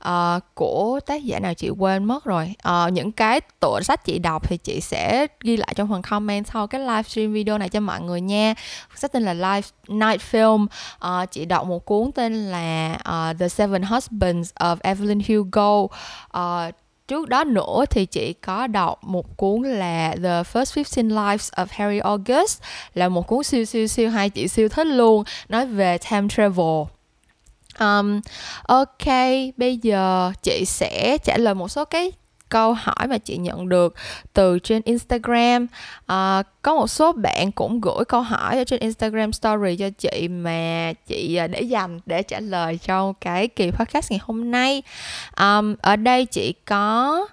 Uh, 0.08 0.42
của 0.54 1.00
tác 1.06 1.24
giả 1.24 1.38
nào 1.40 1.54
chị 1.54 1.70
quên 1.70 2.04
mất 2.04 2.24
rồi. 2.24 2.54
Uh, 2.68 2.92
những 2.92 3.12
cái 3.12 3.40
tựa 3.40 3.80
sách 3.82 4.04
chị 4.04 4.18
đọc 4.18 4.48
thì 4.48 4.56
chị 4.56 4.80
sẽ 4.80 5.26
ghi 5.40 5.56
lại 5.56 5.72
trong 5.76 5.88
phần 5.88 6.02
comment 6.02 6.46
sau 6.46 6.66
cái 6.66 6.80
livestream 6.80 7.32
video 7.32 7.58
này 7.58 7.68
cho 7.68 7.80
mọi 7.80 8.00
người 8.00 8.20
nha. 8.20 8.54
Sách 8.96 9.12
tên 9.12 9.22
là 9.22 9.34
Live 9.34 9.68
Night 9.88 10.20
Film. 10.30 10.66
Uh, 10.96 11.30
chị 11.30 11.44
đọc 11.44 11.66
một 11.66 11.84
cuốn 11.84 12.12
tên 12.12 12.34
là 12.34 12.98
uh, 12.98 13.38
The 13.38 13.48
Seven 13.48 13.82
Husbands 13.82 14.50
of 14.54 14.76
Evelyn 14.80 15.20
Hugo. 15.28 15.82
Uh, 15.82 16.74
trước 17.08 17.28
đó 17.28 17.44
nữa 17.44 17.84
thì 17.90 18.06
chị 18.06 18.32
có 18.32 18.66
đọc 18.66 19.04
một 19.04 19.36
cuốn 19.36 19.62
là 19.62 20.14
The 20.22 20.42
First 20.42 20.84
15 21.00 21.08
Lives 21.08 21.52
of 21.52 21.66
Harry 21.70 21.98
August 21.98 22.62
là 22.94 23.08
một 23.08 23.26
cuốn 23.26 23.44
siêu 23.44 23.64
siêu 23.64 23.86
siêu 23.86 24.10
hay 24.10 24.30
chị 24.30 24.48
siêu 24.48 24.68
thích 24.68 24.86
luôn 24.86 25.24
nói 25.48 25.66
về 25.66 25.98
time 25.98 26.28
travel 26.28 26.99
um, 27.80 28.20
ok 28.62 29.06
bây 29.56 29.76
giờ 29.76 30.32
chị 30.42 30.64
sẽ 30.66 31.18
trả 31.24 31.38
lời 31.38 31.54
một 31.54 31.68
số 31.68 31.84
cái 31.84 32.12
câu 32.50 32.72
hỏi 32.72 33.06
mà 33.08 33.18
chị 33.18 33.36
nhận 33.36 33.68
được 33.68 33.94
từ 34.34 34.58
trên 34.58 34.82
Instagram. 34.84 35.66
À, 36.06 36.42
có 36.62 36.74
một 36.74 36.86
số 36.86 37.12
bạn 37.12 37.52
cũng 37.52 37.80
gửi 37.80 38.04
câu 38.08 38.22
hỏi 38.22 38.58
ở 38.58 38.64
trên 38.64 38.80
Instagram 38.80 39.32
story 39.32 39.76
cho 39.76 39.90
chị 39.98 40.28
mà 40.28 40.92
chị 41.06 41.36
ờ, 41.36 41.46
để 41.46 41.60
dành 41.60 42.00
để 42.06 42.22
trả 42.22 42.40
lời 42.40 42.78
trong 42.82 43.14
cái 43.20 43.48
kỳ 43.48 43.70
podcast 43.70 44.10
ngày 44.10 44.20
hôm 44.22 44.50
nay. 44.50 44.82
Um, 45.40 45.74
ở 45.80 45.96
đây 45.96 46.26
chị 46.26 46.54
có 46.64 47.26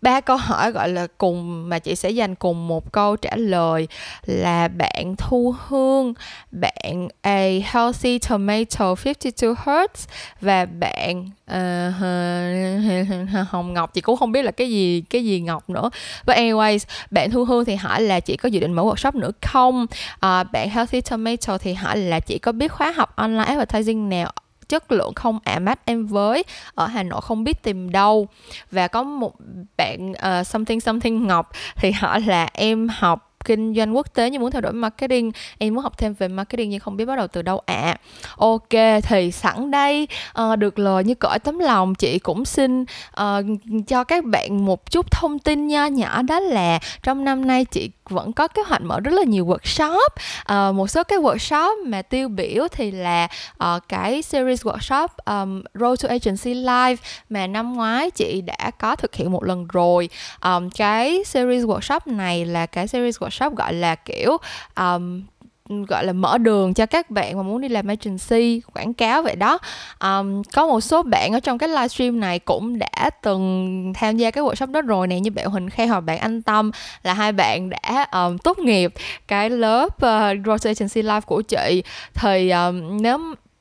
ba 0.00 0.20
câu 0.20 0.36
hỏi 0.36 0.72
gọi 0.72 0.88
là 0.88 1.06
cùng 1.18 1.68
mà 1.68 1.78
chị 1.78 1.94
sẽ 1.94 2.10
dành 2.10 2.34
cùng 2.34 2.68
một 2.68 2.92
câu 2.92 3.16
trả 3.16 3.36
lời 3.36 3.88
là 4.26 4.68
bạn 4.68 5.14
Thu 5.18 5.54
Hương, 5.68 6.14
bạn 6.50 7.08
A 7.20 7.42
Healthy 7.64 8.18
Tomato 8.18 8.94
52 9.04 9.54
Hertz 9.54 10.06
và 10.40 10.66
bạn 10.66 11.30
uh, 11.50 13.48
Hồng 13.48 13.74
Ngọc 13.74 13.94
chị 13.94 14.00
cũng 14.00 14.16
không 14.16 14.32
biết 14.32 14.42
là 14.42 14.50
cái 14.50 14.70
gì 14.70 15.00
cái 15.10 15.24
gì 15.24 15.40
Ngọc 15.40 15.70
nữa. 15.70 15.90
But 16.26 16.36
anyways, 16.36 16.78
bạn 17.10 17.30
Thu 17.30 17.44
Hương 17.44 17.64
thì 17.64 17.74
hỏi 17.74 18.00
là 18.00 18.20
chị 18.20 18.36
có 18.36 18.48
dự 18.48 18.60
định 18.60 18.72
mở 18.72 18.82
workshop 18.82 19.18
nữa 19.18 19.30
không? 19.42 19.82
Uh, 20.14 20.52
bạn 20.52 20.70
Healthy 20.70 21.00
Tomato 21.00 21.58
thì 21.58 21.74
hỏi 21.74 21.96
là 21.96 22.20
chị 22.20 22.38
có 22.38 22.52
biết 22.52 22.72
khóa 22.72 22.92
học 22.92 23.16
online 23.16 23.44
advertising 23.44 24.08
nào 24.08 24.32
chất 24.68 24.92
lượng 24.92 25.14
không 25.14 25.38
ạ 25.44 25.58
mắt 25.58 25.80
em 25.84 26.06
với. 26.06 26.44
Ở 26.74 26.86
Hà 26.86 27.02
Nội 27.02 27.20
không 27.20 27.44
biết 27.44 27.62
tìm 27.62 27.90
đâu. 27.90 28.28
Và 28.70 28.88
có 28.88 29.02
một 29.02 29.34
bạn 29.76 30.10
uh, 30.10 30.46
something 30.46 30.80
something 30.80 31.26
Ngọc 31.26 31.50
thì 31.76 31.92
họ 31.92 32.18
là 32.18 32.48
em 32.52 32.88
học 32.88 33.27
kinh 33.48 33.74
doanh 33.74 33.96
quốc 33.96 34.14
tế 34.14 34.30
nhưng 34.30 34.40
muốn 34.42 34.50
thay 34.50 34.62
đổi 34.62 34.72
marketing. 34.72 35.32
Em 35.58 35.74
muốn 35.74 35.82
học 35.82 35.98
thêm 35.98 36.14
về 36.18 36.28
marketing 36.28 36.70
nhưng 36.70 36.80
không 36.80 36.96
biết 36.96 37.04
bắt 37.04 37.16
đầu 37.16 37.28
từ 37.28 37.42
đâu 37.42 37.62
ạ. 37.66 37.74
À. 37.74 37.96
ok 38.36 39.02
thì 39.02 39.30
sẵn 39.32 39.70
đây 39.70 40.08
uh, 40.40 40.58
được 40.58 40.78
lời 40.78 41.04
như 41.04 41.14
cõi 41.14 41.38
tấm 41.38 41.58
lòng 41.58 41.94
chị 41.94 42.18
cũng 42.18 42.44
xin 42.44 42.82
uh, 42.82 43.44
cho 43.86 44.04
các 44.04 44.24
bạn 44.24 44.64
một 44.66 44.90
chút 44.90 45.10
thông 45.10 45.38
tin 45.38 45.66
nho 45.66 45.86
nhỏ 45.86 46.22
đó 46.22 46.40
là 46.40 46.78
trong 47.02 47.24
năm 47.24 47.46
nay 47.46 47.64
chị 47.64 47.90
vẫn 48.08 48.32
có 48.32 48.48
kế 48.48 48.62
hoạch 48.62 48.82
mở 48.82 49.00
rất 49.00 49.14
là 49.14 49.22
nhiều 49.22 49.46
workshop. 49.46 50.08
Uh, 50.52 50.74
một 50.74 50.86
số 50.90 51.04
cái 51.04 51.18
workshop 51.18 51.74
mà 51.86 52.02
tiêu 52.02 52.28
biểu 52.28 52.68
thì 52.72 52.90
là 52.90 53.28
uh, 53.64 53.82
cái 53.88 54.22
series 54.22 54.66
workshop 54.66 55.08
um, 55.26 55.62
Road 55.74 56.02
to 56.02 56.08
Agency 56.08 56.54
Live 56.54 56.96
mà 57.30 57.46
năm 57.46 57.74
ngoái 57.74 58.10
chị 58.10 58.40
đã 58.40 58.70
có 58.78 58.96
thực 58.96 59.14
hiện 59.14 59.32
một 59.32 59.44
lần 59.44 59.66
rồi. 59.72 60.08
Um, 60.44 60.70
cái 60.70 61.24
series 61.24 61.64
workshop 61.64 62.00
này 62.06 62.44
là 62.44 62.66
cái 62.66 62.88
series 62.88 63.18
workshop 63.18 63.37
gọi 63.56 63.72
là 63.72 63.94
kiểu 63.94 64.36
um, 64.76 65.22
gọi 65.68 66.04
là 66.04 66.12
mở 66.12 66.38
đường 66.38 66.74
cho 66.74 66.86
các 66.86 67.10
bạn 67.10 67.36
mà 67.36 67.42
muốn 67.42 67.60
đi 67.60 67.68
làm 67.68 67.86
agency 67.86 68.60
quảng 68.74 68.94
cáo 68.94 69.22
vậy 69.22 69.36
đó. 69.36 69.58
Um, 70.00 70.42
có 70.54 70.66
một 70.66 70.80
số 70.80 71.02
bạn 71.02 71.32
ở 71.32 71.40
trong 71.40 71.58
cái 71.58 71.68
livestream 71.68 72.20
này 72.20 72.38
cũng 72.38 72.78
đã 72.78 73.10
từng 73.22 73.92
tham 73.94 74.16
gia 74.16 74.30
cái 74.30 74.44
workshop 74.44 74.72
đó 74.72 74.80
rồi 74.80 75.06
nè 75.06 75.20
như 75.20 75.30
bạn 75.30 75.46
Huỳnh 75.46 75.70
Khang 75.70 75.88
hoặc 75.88 76.00
bạn 76.00 76.18
Anh 76.18 76.42
Tâm 76.42 76.70
là 77.02 77.14
hai 77.14 77.32
bạn 77.32 77.70
đã 77.70 78.06
um, 78.12 78.38
tốt 78.38 78.58
nghiệp 78.58 78.92
cái 79.28 79.50
lớp 79.50 80.00
ờ, 80.00 80.30
uh, 80.30 80.46
Growth 80.46 80.68
Agency 80.68 81.02
Live 81.02 81.20
của 81.20 81.42
chị. 81.42 81.82
Thì 82.14 82.50
um, 82.50 83.02
nếu 83.02 83.18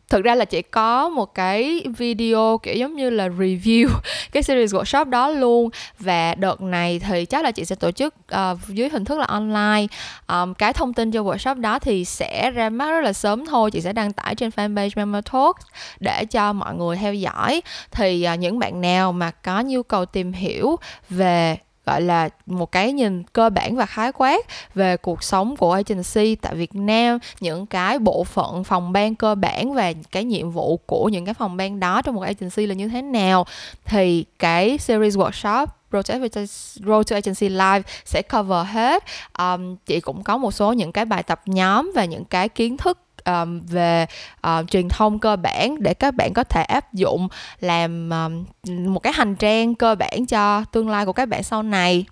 thực 0.09 0.23
ra 0.23 0.35
là 0.35 0.45
chị 0.45 0.61
có 0.61 1.09
một 1.09 1.33
cái 1.33 1.83
video 1.97 2.59
kiểu 2.63 2.75
giống 2.75 2.95
như 2.95 3.09
là 3.09 3.27
review 3.27 3.87
cái 4.31 4.43
series 4.43 4.73
workshop 4.73 5.05
đó 5.09 5.29
luôn. 5.29 5.69
Và 5.99 6.35
đợt 6.35 6.61
này 6.61 6.99
thì 6.99 7.25
chắc 7.25 7.43
là 7.43 7.51
chị 7.51 7.65
sẽ 7.65 7.75
tổ 7.75 7.91
chức 7.91 8.15
uh, 8.33 8.67
dưới 8.67 8.89
hình 8.89 9.05
thức 9.05 9.19
là 9.19 9.25
online. 9.25 9.87
Um, 10.27 10.53
cái 10.53 10.73
thông 10.73 10.93
tin 10.93 11.11
cho 11.11 11.23
workshop 11.23 11.61
đó 11.61 11.79
thì 11.79 12.05
sẽ 12.05 12.51
ra 12.51 12.69
mắt 12.69 12.91
rất 12.91 13.01
là 13.01 13.13
sớm 13.13 13.45
thôi. 13.45 13.71
Chị 13.71 13.81
sẽ 13.81 13.93
đăng 13.93 14.13
tải 14.13 14.35
trên 14.35 14.49
fanpage 14.49 14.89
Memo 14.95 15.21
Talks 15.21 15.65
để 15.99 16.25
cho 16.25 16.53
mọi 16.53 16.75
người 16.75 16.95
theo 16.95 17.13
dõi. 17.13 17.61
Thì 17.91 18.27
uh, 18.33 18.39
những 18.39 18.59
bạn 18.59 18.81
nào 18.81 19.11
mà 19.11 19.31
có 19.31 19.61
nhu 19.61 19.83
cầu 19.83 20.05
tìm 20.05 20.33
hiểu 20.33 20.75
về 21.09 21.57
gọi 21.87 22.01
là 22.01 22.29
một 22.45 22.71
cái 22.71 22.93
nhìn 22.93 23.23
cơ 23.23 23.49
bản 23.49 23.75
và 23.75 23.85
khái 23.85 24.11
quát 24.11 24.45
về 24.75 24.97
cuộc 24.97 25.23
sống 25.23 25.55
của 25.55 25.71
agency. 25.71 26.35
Tại 26.35 26.55
Việt 26.55 26.75
Nam 26.75 27.19
những 27.39 27.65
cái 27.65 27.99
bộ 27.99 28.23
phận 28.23 28.63
phòng 28.63 28.91
ban 28.91 29.15
cơ 29.15 29.35
bản 29.35 29.73
và 29.73 29.93
cái 30.11 30.23
nhiệm 30.23 30.51
vụ 30.51 30.77
của 30.85 31.09
những 31.09 31.25
cái 31.25 31.33
phòng 31.33 31.57
ban 31.57 31.79
đó 31.79 32.01
trong 32.01 32.15
một 32.15 32.21
agency 32.21 32.65
là 32.65 32.73
như 32.73 32.87
thế 32.87 33.01
nào 33.01 33.45
thì 33.85 34.25
cái 34.39 34.77
series 34.77 35.17
workshop 35.17 35.67
Road 35.91 36.11
to, 36.11 36.41
Road 36.85 37.11
to 37.11 37.15
Agency 37.15 37.49
Live 37.49 37.81
sẽ 38.05 38.21
cover 38.21 38.67
hết. 38.67 39.03
Um, 39.39 39.75
chị 39.85 39.99
cũng 39.99 40.23
có 40.23 40.37
một 40.37 40.51
số 40.51 40.73
những 40.73 40.91
cái 40.91 41.05
bài 41.05 41.23
tập 41.23 41.41
nhóm 41.45 41.91
và 41.95 42.05
những 42.05 42.25
cái 42.25 42.49
kiến 42.49 42.77
thức 42.77 42.99
um, 43.27 43.59
về 43.65 44.05
uh, 44.47 44.71
truyền 44.71 44.89
thông 44.89 45.19
cơ 45.19 45.35
bản 45.35 45.83
để 45.83 45.93
các 45.93 46.15
bạn 46.15 46.33
có 46.33 46.43
thể 46.43 46.63
áp 46.63 46.93
dụng 46.93 47.27
làm 47.59 48.09
um, 48.09 48.45
một 48.93 48.99
cái 48.99 49.13
hành 49.13 49.35
trang 49.35 49.75
cơ 49.75 49.95
bản 49.95 50.25
cho 50.25 50.63
tương 50.71 50.89
lai 50.89 51.05
của 51.05 51.13
các 51.13 51.29
bạn 51.29 51.43
sau 51.43 51.63
này. 51.63 52.05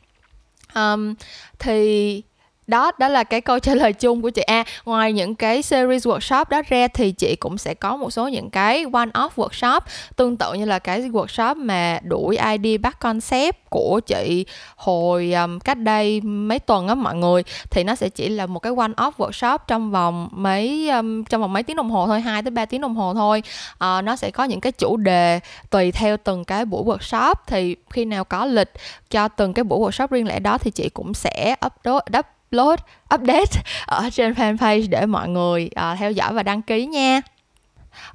Um, 0.75 1.13
thì 1.60 2.21
đó 2.67 2.91
đó 2.97 3.08
là 3.08 3.23
cái 3.23 3.41
câu 3.41 3.60
trả 3.60 3.75
lời 3.75 3.93
chung 3.93 4.21
của 4.21 4.30
chị 4.30 4.41
A. 4.41 4.63
Ngoài 4.86 5.13
những 5.13 5.36
cái 5.36 5.62
series 5.62 6.08
workshop 6.08 6.45
đó 6.49 6.62
ra 6.69 6.88
thì 6.88 7.12
chị 7.12 7.36
cũng 7.36 7.58
sẽ 7.58 7.73
có 7.73 7.97
một 7.97 8.10
số 8.10 8.28
những 8.28 8.49
cái 8.49 8.86
one 8.93 9.10
off 9.13 9.30
workshop 9.36 9.80
tương 10.15 10.38
tự 10.38 10.54
như 10.54 10.65
là 10.65 10.80
cái 10.80 11.01
workshop 11.01 11.56
mà 11.56 11.99
đuổi 12.04 12.38
ID 12.38 12.82
bắt 12.82 12.99
concept 12.99 13.69
của 13.69 13.99
chị 13.99 14.45
hồi 14.75 15.34
um, 15.34 15.60
cách 15.60 15.78
đây 15.78 16.21
mấy 16.21 16.60
tuần 16.60 16.88
á 16.88 16.95
mọi 16.95 17.15
người. 17.15 17.43
Thì 17.71 17.84
nó 17.84 17.95
sẽ 17.95 18.10
chỉ 18.10 18.30
là 18.30 18.45
một 18.45 18.60
cái 18.60 18.73
one 18.78 18.91
off 18.97 19.12
workshop 19.17 19.58
trong 19.67 19.91
vòng 19.91 20.30
mấy 20.32 20.89
um, 20.89 21.23
trong 21.23 21.41
vòng 21.41 21.54
mấy 21.54 21.63
tiếng 21.63 21.75
đồng 21.75 21.89
hồ 21.89 22.08
thôi 22.08 22.21
2 22.21 22.43
tới 22.43 22.51
3 22.51 22.65
tiếng 22.65 22.82
đồng 22.82 22.95
hồ 22.95 23.13
thôi. 23.13 23.43
Uh, 23.73 24.04
nó 24.04 24.15
sẽ 24.15 24.32
có 24.32 24.43
những 24.43 24.62
cái 24.62 24.71
chủ 24.71 24.97
đề 24.97 25.39
tùy 25.69 25.91
theo 25.91 26.17
từng 26.17 26.45
cái 26.45 26.65
buổi 26.65 26.84
workshop. 26.84 27.36
Thì 27.47 27.75
khi 27.89 28.06
nào 28.06 28.23
có 28.23 28.45
lịch 28.45 28.71
cho 29.10 29.28
từng 29.28 29.54
cái 29.54 29.63
buổi 29.63 29.80
workshop 29.80 30.08
riêng 30.08 30.28
lẻ 30.28 30.39
đó 30.39 30.58
thì 30.58 30.71
chị 30.71 30.89
cũng 30.89 31.13
sẽ 31.13 31.56
upload 31.65 32.01
up 32.19 32.25
upload 32.47 32.79
update 33.15 33.62
ở 33.86 34.10
trên 34.10 34.34
fanpage 34.34 34.89
để 34.89 35.05
mọi 35.05 35.29
người 35.29 35.69
uh, 35.79 35.99
theo 35.99 36.12
dõi 36.12 36.34
và 36.34 36.43
đăng 36.43 36.62
ký 36.62 36.86
nha 36.86 37.21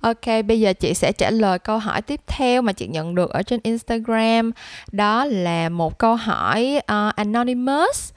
Ok, 0.00 0.26
bây 0.46 0.60
giờ 0.60 0.72
chị 0.72 0.94
sẽ 0.94 1.12
trả 1.12 1.30
lời 1.30 1.58
câu 1.58 1.78
hỏi 1.78 2.02
tiếp 2.02 2.20
theo 2.26 2.62
mà 2.62 2.72
chị 2.72 2.86
nhận 2.86 3.14
được 3.14 3.30
ở 3.30 3.42
trên 3.42 3.60
Instagram. 3.62 4.50
Đó 4.92 5.24
là 5.24 5.68
một 5.68 5.98
câu 5.98 6.16
hỏi 6.16 6.80
uh, 6.80 7.16
anonymous. 7.16 8.12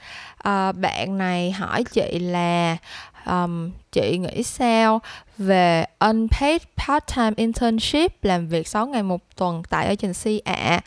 Uh, 0.48 0.76
bạn 0.76 1.18
này 1.18 1.52
hỏi 1.52 1.84
chị 1.84 2.20
là 2.20 2.78
um, 3.26 3.72
chị 3.92 4.18
nghĩ 4.18 4.44
sao 4.44 5.02
về 5.38 5.86
unpaid 6.00 6.62
part-time 6.76 7.34
internship 7.36 8.24
làm 8.24 8.48
việc 8.48 8.68
6 8.68 8.88
ngày 8.88 9.04
một 9.04 9.22
tuần 9.36 9.64
tại 9.70 9.86
agency 9.88 10.40
ạ? 10.40 10.54
À? 10.54 10.82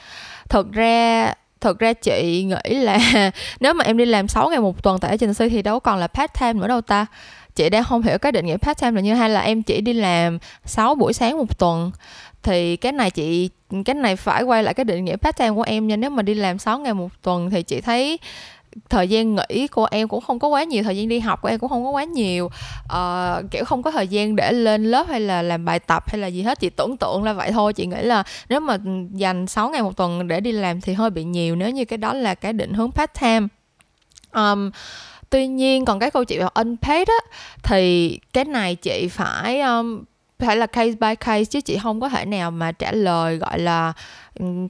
Thực 0.48 0.72
ra 0.72 1.34
thực 1.60 1.78
ra 1.78 1.92
chị 1.92 2.44
nghĩ 2.44 2.74
là 2.74 3.30
nếu 3.60 3.74
mà 3.74 3.84
em 3.84 3.96
đi 3.96 4.04
làm 4.04 4.28
6 4.28 4.48
ngày 4.48 4.60
một 4.60 4.82
tuần 4.82 4.98
tại 4.98 5.10
agency 5.10 5.48
thì 5.48 5.62
đâu 5.62 5.80
còn 5.80 5.98
là 5.98 6.06
part 6.06 6.32
time 6.40 6.52
nữa 6.52 6.68
đâu 6.68 6.80
ta. 6.80 7.06
Chị 7.54 7.70
đang 7.70 7.84
không 7.84 8.02
hiểu 8.02 8.18
cái 8.18 8.32
định 8.32 8.46
nghĩa 8.46 8.56
part 8.56 8.80
time 8.80 8.92
là 8.92 9.00
như 9.00 9.14
hay 9.14 9.30
là 9.30 9.40
em 9.40 9.62
chỉ 9.62 9.80
đi 9.80 9.92
làm 9.92 10.38
6 10.64 10.94
buổi 10.94 11.12
sáng 11.12 11.38
một 11.38 11.58
tuần. 11.58 11.90
Thì 12.42 12.76
cái 12.76 12.92
này 12.92 13.10
chị, 13.10 13.50
cái 13.84 13.94
này 13.94 14.16
phải 14.16 14.42
quay 14.42 14.62
lại 14.62 14.74
cái 14.74 14.84
định 14.84 15.04
nghĩa 15.04 15.16
part 15.16 15.36
time 15.36 15.50
của 15.50 15.62
em 15.62 15.86
nha. 15.86 15.96
Nếu 15.96 16.10
mà 16.10 16.22
đi 16.22 16.34
làm 16.34 16.58
6 16.58 16.78
ngày 16.78 16.94
một 16.94 17.22
tuần 17.22 17.50
thì 17.50 17.62
chị 17.62 17.80
thấy 17.80 18.18
thời 18.88 19.08
gian 19.08 19.34
nghỉ 19.34 19.66
của 19.66 19.88
em 19.90 20.08
cũng 20.08 20.20
không 20.20 20.38
có 20.38 20.48
quá 20.48 20.64
nhiều 20.64 20.82
thời 20.82 20.96
gian 20.96 21.08
đi 21.08 21.20
học 21.20 21.42
của 21.42 21.48
em 21.48 21.58
cũng 21.58 21.68
không 21.68 21.84
có 21.84 21.90
quá 21.90 22.04
nhiều. 22.04 22.50
Uh, 22.84 23.50
kiểu 23.50 23.64
không 23.64 23.82
có 23.82 23.90
thời 23.90 24.08
gian 24.08 24.36
để 24.36 24.52
lên 24.52 24.84
lớp 24.84 25.06
hay 25.08 25.20
là 25.20 25.42
làm 25.42 25.64
bài 25.64 25.78
tập 25.78 26.04
hay 26.06 26.20
là 26.20 26.26
gì 26.26 26.42
hết 26.42 26.60
chị 26.60 26.70
tưởng 26.70 26.96
tượng 26.96 27.22
là 27.24 27.32
vậy 27.32 27.52
thôi. 27.52 27.72
Chị 27.72 27.86
nghĩ 27.86 28.02
là 28.02 28.24
nếu 28.48 28.60
mà 28.60 28.78
dành 29.12 29.46
6 29.46 29.70
ngày 29.70 29.82
một 29.82 29.96
tuần 29.96 30.28
để 30.28 30.40
đi 30.40 30.52
làm 30.52 30.80
thì 30.80 30.92
hơi 30.92 31.10
bị 31.10 31.24
nhiều 31.24 31.56
nếu 31.56 31.70
như 31.70 31.84
cái 31.84 31.96
đó 31.96 32.12
là 32.12 32.34
cái 32.34 32.52
định 32.52 32.72
hướng 32.72 32.92
part 32.92 33.10
time. 33.20 33.46
Um, 34.34 34.70
tuy 35.30 35.46
nhiên 35.46 35.84
còn 35.84 35.98
cái 35.98 36.10
câu 36.10 36.24
chuyện 36.24 36.40
về 36.40 36.48
unpaid 36.54 37.08
á 37.08 37.38
thì 37.62 38.18
cái 38.32 38.44
này 38.44 38.74
chị 38.74 39.08
phải 39.08 39.60
um, 39.60 40.04
phải 40.38 40.56
là 40.56 40.66
case 40.66 40.92
by 41.00 41.14
case 41.14 41.44
chứ 41.44 41.60
chị 41.60 41.78
không 41.78 42.00
có 42.00 42.08
thể 42.08 42.24
nào 42.24 42.50
mà 42.50 42.72
trả 42.72 42.92
lời 42.92 43.36
gọi 43.36 43.58
là 43.58 43.92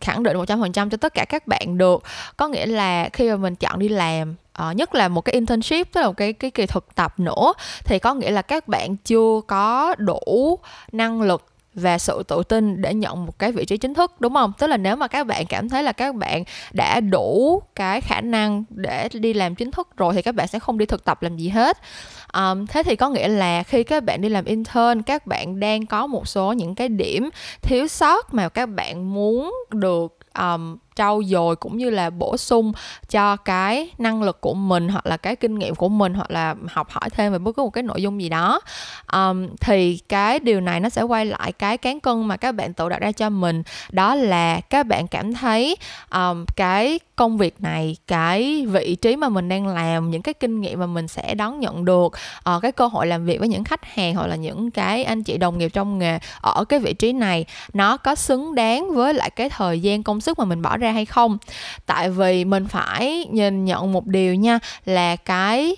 khẳng 0.00 0.22
định 0.22 0.37
100% 0.37 0.90
cho 0.90 0.96
tất 0.96 1.14
cả 1.14 1.24
các 1.24 1.46
bạn 1.46 1.79
được. 1.79 2.02
Có 2.37 2.48
nghĩa 2.48 2.66
là 2.66 3.09
khi 3.12 3.31
mà 3.31 3.37
mình 3.37 3.55
chọn 3.55 3.79
đi 3.79 3.88
làm 3.88 4.35
uh, 4.68 4.76
nhất 4.76 4.94
là 4.94 5.09
một 5.09 5.20
cái 5.20 5.33
internship 5.33 5.92
tức 5.92 6.00
là 6.00 6.07
một 6.07 6.16
cái 6.16 6.33
cái 6.33 6.50
kỳ 6.50 6.66
thực 6.66 6.94
tập 6.94 7.20
nữa 7.20 7.52
thì 7.85 7.98
có 7.98 8.14
nghĩa 8.14 8.31
là 8.31 8.42
các 8.42 8.68
bạn 8.68 8.96
chưa 8.96 9.40
có 9.46 9.94
đủ 9.98 10.59
năng 10.92 11.22
lực 11.22 11.44
và 11.76 11.98
sự 11.98 12.22
tự 12.29 12.42
tin 12.48 12.83
để 12.83 12.94
nhận 12.94 13.26
một 13.26 13.38
cái 13.38 13.52
vị 13.52 13.64
trí 13.64 13.76
chính 13.76 13.94
thức 13.94 14.20
đúng 14.20 14.35
không? 14.35 14.52
Tức 14.59 14.66
là 14.66 14.76
nếu 14.76 14.96
mà 14.96 15.09
các 15.09 15.26
bạn 15.26 15.46
cảm 15.46 15.68
thấy 15.68 15.83
là 15.83 15.92
các 15.92 16.14
bạn 16.14 16.44
đã 16.72 17.00
đủ 17.00 17.62
cái 17.74 18.00
khả 18.00 18.20
năng 18.20 18.64
để 18.70 19.09
đi 19.12 19.35
làm 19.35 19.55
chính 19.55 19.70
thức 19.70 19.88
rồi 19.96 20.14
thì 20.14 20.22
các 20.22 20.35
bạn 20.35 20.48
sẽ 20.48 20.59
không 20.59 20.79
đi 20.79 20.87
thực 20.87 21.05
tập 21.05 21.22
làm 21.22 21.37
gì 21.37 21.48
hết 21.48 21.79
um, 22.37 22.66
thế 22.66 22.83
thì 22.83 22.96
có 22.96 23.09
nghĩa 23.09 23.29
là 23.29 23.62
khi 23.62 23.83
các 23.83 24.05
bạn 24.05 24.20
đi 24.20 24.29
làm 24.29 24.44
intern 24.44 25.03
các 25.03 25.27
bạn 25.27 25.61
đang 25.61 25.87
có 25.87 26.07
một 26.07 26.29
số 26.29 26.53
những 26.53 26.75
cái 26.75 26.88
điểm 26.88 27.31
thiếu 27.62 27.88
sót 27.88 28.35
mà 28.35 28.49
các 28.49 28.66
bạn 28.66 29.14
muốn 29.14 29.55
được 29.70 30.18
um, 30.38 30.77
trau 30.96 31.22
dồi 31.26 31.56
cũng 31.56 31.76
như 31.76 31.90
là 31.90 32.11
bổ 32.11 32.37
sung 32.37 32.72
cho 33.11 33.37
cái 33.37 33.90
năng 33.98 34.22
lực 34.22 34.40
của 34.40 34.54
mình 34.54 34.88
hoặc 34.88 35.06
là 35.06 35.16
cái 35.16 35.37
kinh 35.37 35.59
nghiệm 35.59 35.74
của 35.74 35.88
mình 35.88 36.14
hoặc 36.14 36.30
là 36.30 36.54
học 36.68 36.90
hỏi 36.90 37.11
thêm 37.11 37.32
về 37.32 37.38
bất 37.38 37.56
cứ 37.56 37.62
một 37.62 37.70
cái 37.70 37.82
nội 37.82 38.02
dung 38.02 38.22
gì 38.22 38.28
đó. 38.28 38.61
Um, 39.12 39.46
thì 39.61 39.98
cái 40.09 40.38
điều 40.38 40.61
này 40.61 40.80
nó 40.80 40.88
sẽ 40.88 41.02
quay 41.02 41.26
lại 41.26 41.52
cái 41.52 41.78
cán 41.78 42.00
cân 42.00 42.24
mà 42.24 42.37
các 42.37 42.52
bạn 42.52 42.72
tự 42.72 42.88
đặt 42.88 43.00
ra 43.00 43.12
cho 43.12 43.30
mình. 43.30 43.62
Đó 43.90 44.14
là 44.14 44.61
các 44.61 44.87
bạn 44.87 45.09
cảm 45.09 45.35
thấy 45.35 45.76
um, 46.12 46.44
cái 46.56 46.98
công 47.16 47.38
việc 47.38 47.61
này 47.61 47.96
cái 48.06 48.66
vị 48.66 48.94
trí 48.94 49.16
mà 49.16 49.28
mình 49.28 49.48
đang 49.48 49.66
làm 49.66 50.11
những 50.11 50.22
cái 50.22 50.35
kinh 50.35 50.61
nghiệm 50.61 50.80
mà 50.80 50.87
mình 50.87 51.09
sẽ 51.09 51.35
đón 51.35 51.61
nhận 51.61 51.85
được 51.85 52.12
uh, 52.56 52.62
cái 52.62 52.72
cơ 52.72 52.87
hội 52.87 53.06
làm 53.06 53.24
việc 53.24 53.38
với 53.38 53.48
những 53.48 53.64
khách 53.64 53.85
hàng 53.85 54.14
hoặc 54.14 54.26
là 54.26 54.37
những 54.37 54.70
cái 54.70 55.04
anh 55.04 55.22
chị 55.22 55.38
đồng 55.38 55.59
nghiệp 55.59 55.68
trong 55.72 55.98
nghề 55.98 56.18
ở 56.40 56.64
cái 56.64 56.80
vị 56.80 56.92
trí 56.92 57.12
này 57.12 57.44
nó 57.72 57.96
có 57.96 58.14
xứng 58.14 58.54
đáng 58.54 58.94
với 58.94 59.14
lại 59.14 59.30
cái 59.30 59.48
thời 59.48 59.80
gian 59.80 60.02
công 60.02 60.20
sức 60.20 60.38
mà 60.38 60.44
mình 60.44 60.62
bỏ 60.62 60.76
ra 60.76 60.86
hay 60.92 61.05
không. 61.05 61.38
Tại 61.87 62.11
vì 62.11 62.44
mình 62.44 62.66
phải 62.68 63.27
nhìn 63.31 63.64
nhận 63.64 63.92
một 63.92 64.07
điều 64.07 64.35
nha 64.35 64.59
là 64.85 65.16
cái 65.16 65.77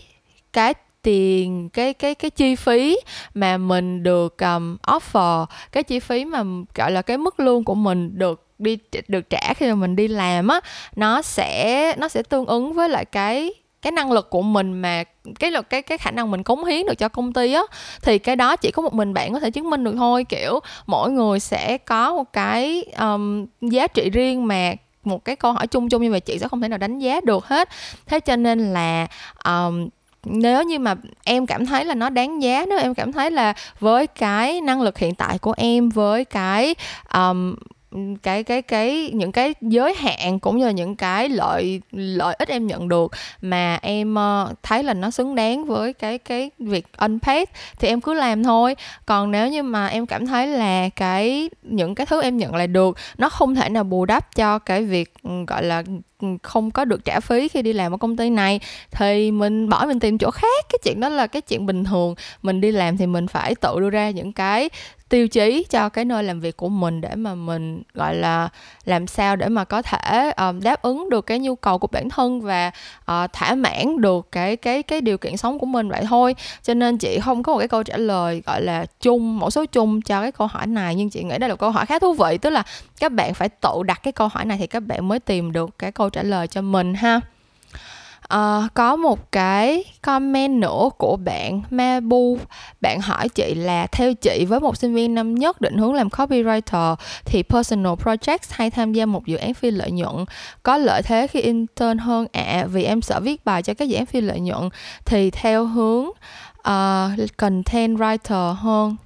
cái 0.53 0.75
tiền 1.03 1.68
cái 1.68 1.94
cái 1.94 2.14
cái 2.14 2.31
chi 2.31 2.57
phí 2.57 2.99
mà 3.35 3.57
mình 3.57 4.03
được 4.03 4.38
um, 4.38 4.77
offer 4.87 5.47
cái 5.73 5.83
chi 5.83 6.01
phí 6.01 6.25
mà 6.25 6.42
gọi 6.75 6.90
là 6.90 7.03
cái 7.03 7.18
mức 7.18 7.40
lương 7.40 7.64
của 7.64 7.75
mình 7.75 8.18
được 8.18 8.47
đi 8.59 8.79
được 9.09 9.31
trả 9.31 9.55
khi 9.55 9.68
mà 9.68 9.75
mình 9.75 9.97
đi 9.97 10.09
làm 10.09 10.49
á 10.49 10.61
nó 10.97 11.23
sẽ 11.23 11.94
nó 11.99 12.09
sẽ 12.09 12.23
tương 12.23 12.47
ứng 12.47 12.73
với 12.73 12.88
lại 12.88 13.05
cái 13.05 13.55
cái 13.83 13.92
năng 13.92 14.12
lực 14.12 14.31
của 14.31 14.42
mình 14.42 14.73
mà 14.73 15.05
cái 15.38 15.51
là 15.51 15.62
cái 15.62 15.83
cái 15.83 15.99
khả 15.99 16.11
năng 16.11 16.31
mình 16.31 16.42
cống 16.42 16.64
hiến 16.64 16.87
được 16.87 16.99
cho 16.99 17.09
công 17.09 17.33
ty 17.33 17.53
á. 17.53 17.62
Thì 18.03 18.18
cái 18.18 18.37
đó 18.37 18.57
chỉ 18.57 18.71
có 18.71 18.83
một 18.83 18.94
mình 18.94 19.14
bạn 19.14 19.33
có 19.33 19.40
thể 19.40 19.51
chứng 19.51 19.71
minh 19.71 19.85
được 19.85 19.94
thôi 19.97 20.25
kiểu 20.29 20.61
mỗi 20.87 21.11
người 21.11 21.40
sẽ 21.40 21.79
có 21.79 22.14
một 22.14 22.33
cái 22.33 22.85
um, 22.99 23.47
giá 23.61 23.87
trị 23.87 24.11
riêng 24.11 24.47
mà 24.47 24.75
một 25.09 25.25
cái 25.25 25.37
câu 25.37 25.53
hỏi 25.53 25.66
chung 25.66 25.88
chung 25.88 26.03
như 26.03 26.11
vậy 26.11 26.21
chị 26.21 26.38
sẽ 26.38 26.49
không 26.49 26.61
thể 26.61 26.68
nào 26.68 26.79
đánh 26.79 26.99
giá 26.99 27.21
được 27.21 27.44
hết. 27.44 27.68
Thế 28.07 28.21
cho 28.21 28.37
nên 28.37 28.73
là 28.73 29.07
um, 29.44 29.88
nếu 30.25 30.62
như 30.62 30.79
mà 30.79 30.94
em 31.25 31.47
cảm 31.47 31.66
thấy 31.66 31.85
là 31.85 31.94
nó 31.94 32.11
đáng 32.11 32.42
giá 32.42 32.66
nếu 32.68 32.79
em 32.79 32.94
cảm 32.94 33.12
thấy 33.12 33.31
là 33.31 33.55
với 33.81 34.07
cái 34.07 34.61
năng 34.61 34.83
lực 34.83 34.99
hiện 34.99 35.14
tại 35.14 35.38
của 35.38 35.55
em 35.57 35.88
với 35.88 36.25
cái 36.25 36.75
um, 37.14 37.55
cái 38.22 38.44
cái 38.44 38.62
cái 38.62 39.11
những 39.14 39.33
cái 39.33 39.55
giới 39.61 39.94
hạn 39.94 40.38
cũng 40.40 40.57
như 40.59 40.66
là 40.66 40.72
những 40.72 40.96
cái 40.96 41.29
lợi 41.29 41.81
lợi 41.92 42.35
ích 42.38 42.48
em 42.48 42.66
nhận 42.66 42.88
được 42.88 43.12
mà 43.42 43.79
em 43.83 44.14
uh, 44.14 44.62
thấy 44.62 44.83
là 44.83 44.94
nó 44.94 45.11
xứng 45.11 45.35
đáng 45.35 45.64
với 45.64 45.92
cái 45.92 46.18
cái 46.18 46.51
việc 46.59 46.87
unpaid 46.98 47.48
thì 47.79 47.88
em 47.88 48.01
cứ 48.01 48.14
làm 48.14 48.44
thôi. 48.44 48.77
Còn 49.07 49.31
nếu 49.31 49.48
như 49.48 49.62
mà 49.62 49.87
em 49.87 50.07
cảm 50.07 50.27
thấy 50.27 50.46
là 50.46 50.88
cái 50.88 51.51
những 51.62 51.94
cái 51.94 52.07
thứ 52.07 52.22
em 52.22 52.37
nhận 52.37 52.55
lại 52.55 52.66
được 52.66 52.96
nó 53.18 53.29
không 53.29 53.55
thể 53.55 53.68
nào 53.68 53.85
bù 53.85 54.05
đắp 54.05 54.35
cho 54.37 54.59
cái 54.59 54.83
việc 54.83 55.12
ừ, 55.22 55.31
gọi 55.46 55.62
là 55.62 55.83
không 56.42 56.70
có 56.70 56.85
được 56.85 57.04
trả 57.04 57.20
phí 57.20 57.48
khi 57.48 57.62
đi 57.62 57.72
làm 57.72 57.94
ở 57.94 57.96
công 57.96 58.16
ty 58.16 58.31
này 58.31 58.61
thì 58.90 59.31
mình 59.31 59.68
bỏ 59.68 59.85
mình 59.87 60.00
tìm 60.00 60.18
chỗ 60.18 60.31
khác. 60.31 60.66
Cái 60.68 60.78
chuyện 60.83 61.00
đó 61.00 61.09
là 61.09 61.26
cái 61.26 61.42
chuyện 61.42 61.66
bình 61.66 61.85
thường. 61.85 62.14
Mình 62.42 62.61
đi 62.61 62.72
làm 62.72 62.96
thì 62.96 63.07
mình 63.07 63.28
phải 63.28 63.54
tự 63.54 63.81
đưa 63.81 63.90
ra 63.90 64.11
những 64.11 64.33
cái 64.33 64.68
tiêu 65.09 65.28
chí 65.28 65.64
cho 65.70 65.88
cái 65.88 66.04
nơi 66.04 66.22
làm 66.22 66.40
việc 66.40 66.57
của 66.57 66.68
mình 66.68 67.00
để 67.00 67.14
mà 67.14 67.35
mình 67.35 67.83
gọi 67.94 68.14
là 68.14 68.48
làm 68.85 69.07
sao 69.07 69.37
để 69.37 69.48
mà 69.48 69.64
có 69.64 69.83
thể 69.83 70.31
um, 70.31 70.61
đáp 70.61 70.83
ứng 70.83 71.11
được 71.11 71.26
cái 71.26 71.38
nhu 71.38 71.54
cầu 71.54 71.78
của 71.78 71.87
bản 71.87 72.09
thân 72.09 72.40
và 72.40 72.70
uh, 73.00 73.33
thỏa 73.33 73.54
mãn 73.54 74.00
được 74.00 74.28
cái 74.33 74.57
cái 74.57 74.83
cái 74.83 75.00
điều 75.00 75.18
kiện 75.18 75.37
sống 75.37 75.59
của 75.59 75.66
mình 75.66 75.88
vậy 75.88 76.04
thôi. 76.09 76.35
Cho 76.62 76.74
nên 76.74 76.98
chị 76.98 77.18
không 77.20 77.42
có 77.42 77.52
một 77.52 77.59
cái 77.59 77.68
câu 77.68 77.83
trả 77.83 77.96
lời 77.96 78.42
gọi 78.46 78.62
là 78.62 78.87
chung 79.00 79.38
mẫu 79.38 79.50
số 79.50 79.64
chung 79.66 80.02
cho 80.02 80.22
cái 80.22 80.33
câu 80.33 80.46
hỏi 80.46 80.66
này 80.66 80.94
nhưng 80.94 81.11
chị 81.11 81.24
nghĩ 81.24 81.38
đây 81.38 81.48
là 81.48 81.54
một 81.54 81.61
câu 81.61 81.70
hỏi 81.70 81.87
khá 81.87 81.98
thú 81.98 82.12
vị. 82.12 82.38
Tức 82.38 82.50
là 82.50 82.62
các 83.00 83.12
bạn 83.12 83.35
phải 83.35 83.48
tự 83.48 83.83
đặt 83.87 84.00
cái 84.02 84.12
câu 84.12 84.28
hỏi 84.28 84.44
này 84.44 84.59
thì 84.59 84.66
các 84.66 84.81
bạn 84.81 85.09
mới 85.09 85.20
tìm 85.20 85.52
được 85.52 85.78
cái 85.78 85.92
câu 85.92 86.08
trả 86.11 86.23
lời 86.23 86.47
cho 86.47 86.62
mình 86.62 86.94
ha. 86.94 87.21
À, 88.29 88.68
có 88.75 88.97
một 88.97 89.33
cái 89.33 89.85
comment 90.03 90.61
nữa 90.61 90.88
của 90.99 91.16
bạn 91.16 91.62
Mabu. 91.71 92.38
Bạn 92.81 93.01
hỏi 93.01 93.29
chị 93.29 93.55
là 93.55 93.87
theo 93.87 94.14
chị 94.14 94.44
với 94.49 94.61
một 94.61 94.77
sinh 94.77 94.94
viên 94.94 95.14
năm 95.14 95.35
nhất 95.35 95.61
định 95.61 95.77
hướng 95.77 95.94
làm 95.94 96.09
copywriter 96.09 96.97
thì 97.25 97.42
personal 97.42 97.92
projects 97.92 98.49
hay 98.51 98.71
tham 98.71 98.92
gia 98.92 99.07
một 99.07 99.27
dự 99.27 99.37
án 99.37 99.55
phi 99.55 99.71
lợi 99.71 99.90
nhuận 99.90 100.25
có 100.62 100.77
lợi 100.77 101.03
thế 101.03 101.27
khi 101.27 101.40
intern 101.40 101.99
hơn 101.99 102.27
ạ? 102.33 102.42
À, 102.42 102.66
vì 102.66 102.85
em 102.85 103.03
sợ 103.03 103.21
viết 103.21 103.44
bài 103.44 103.62
cho 103.62 103.75
các 103.75 103.88
dự 103.88 103.97
án 103.97 104.07
phi 104.07 104.21
lợi 104.21 104.40
nhuận 104.40 104.68
thì 105.05 105.31
theo 105.31 105.64
hướng 105.64 106.05
uh, 106.59 107.37
content 107.37 107.99
writer 107.99 108.53
hơn. 108.53 108.97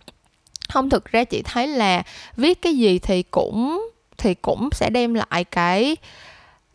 Không 0.69 0.91
thực 0.91 1.05
ra 1.05 1.25
chị 1.25 1.43
thấy 1.43 1.67
là 1.67 2.03
viết 2.37 2.62
cái 2.62 2.77
gì 2.77 2.99
thì 2.99 3.23
cũng 3.23 3.88
thì 4.19 4.35
cũng 4.35 4.69
sẽ 4.73 4.91
đem 4.91 5.15
lại 5.15 5.45
cái 5.45 5.97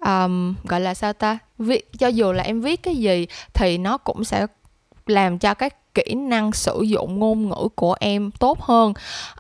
um, 0.05 0.55
gọi 0.63 0.81
là 0.81 0.93
sao 0.93 1.13
ta? 1.13 1.37
Vi- 1.59 1.83
cho 1.99 2.07
dù 2.07 2.31
là 2.31 2.43
em 2.43 2.61
viết 2.61 2.83
cái 2.83 2.95
gì 2.95 3.27
thì 3.53 3.77
nó 3.77 3.97
cũng 3.97 4.23
sẽ 4.23 4.47
làm 5.05 5.39
cho 5.39 5.53
các 5.53 5.93
kỹ 5.93 6.13
năng 6.15 6.51
sử 6.51 6.81
dụng 6.81 7.19
ngôn 7.19 7.49
ngữ 7.49 7.67
của 7.75 7.95
em 7.99 8.31
tốt 8.31 8.61
hơn. 8.61 8.93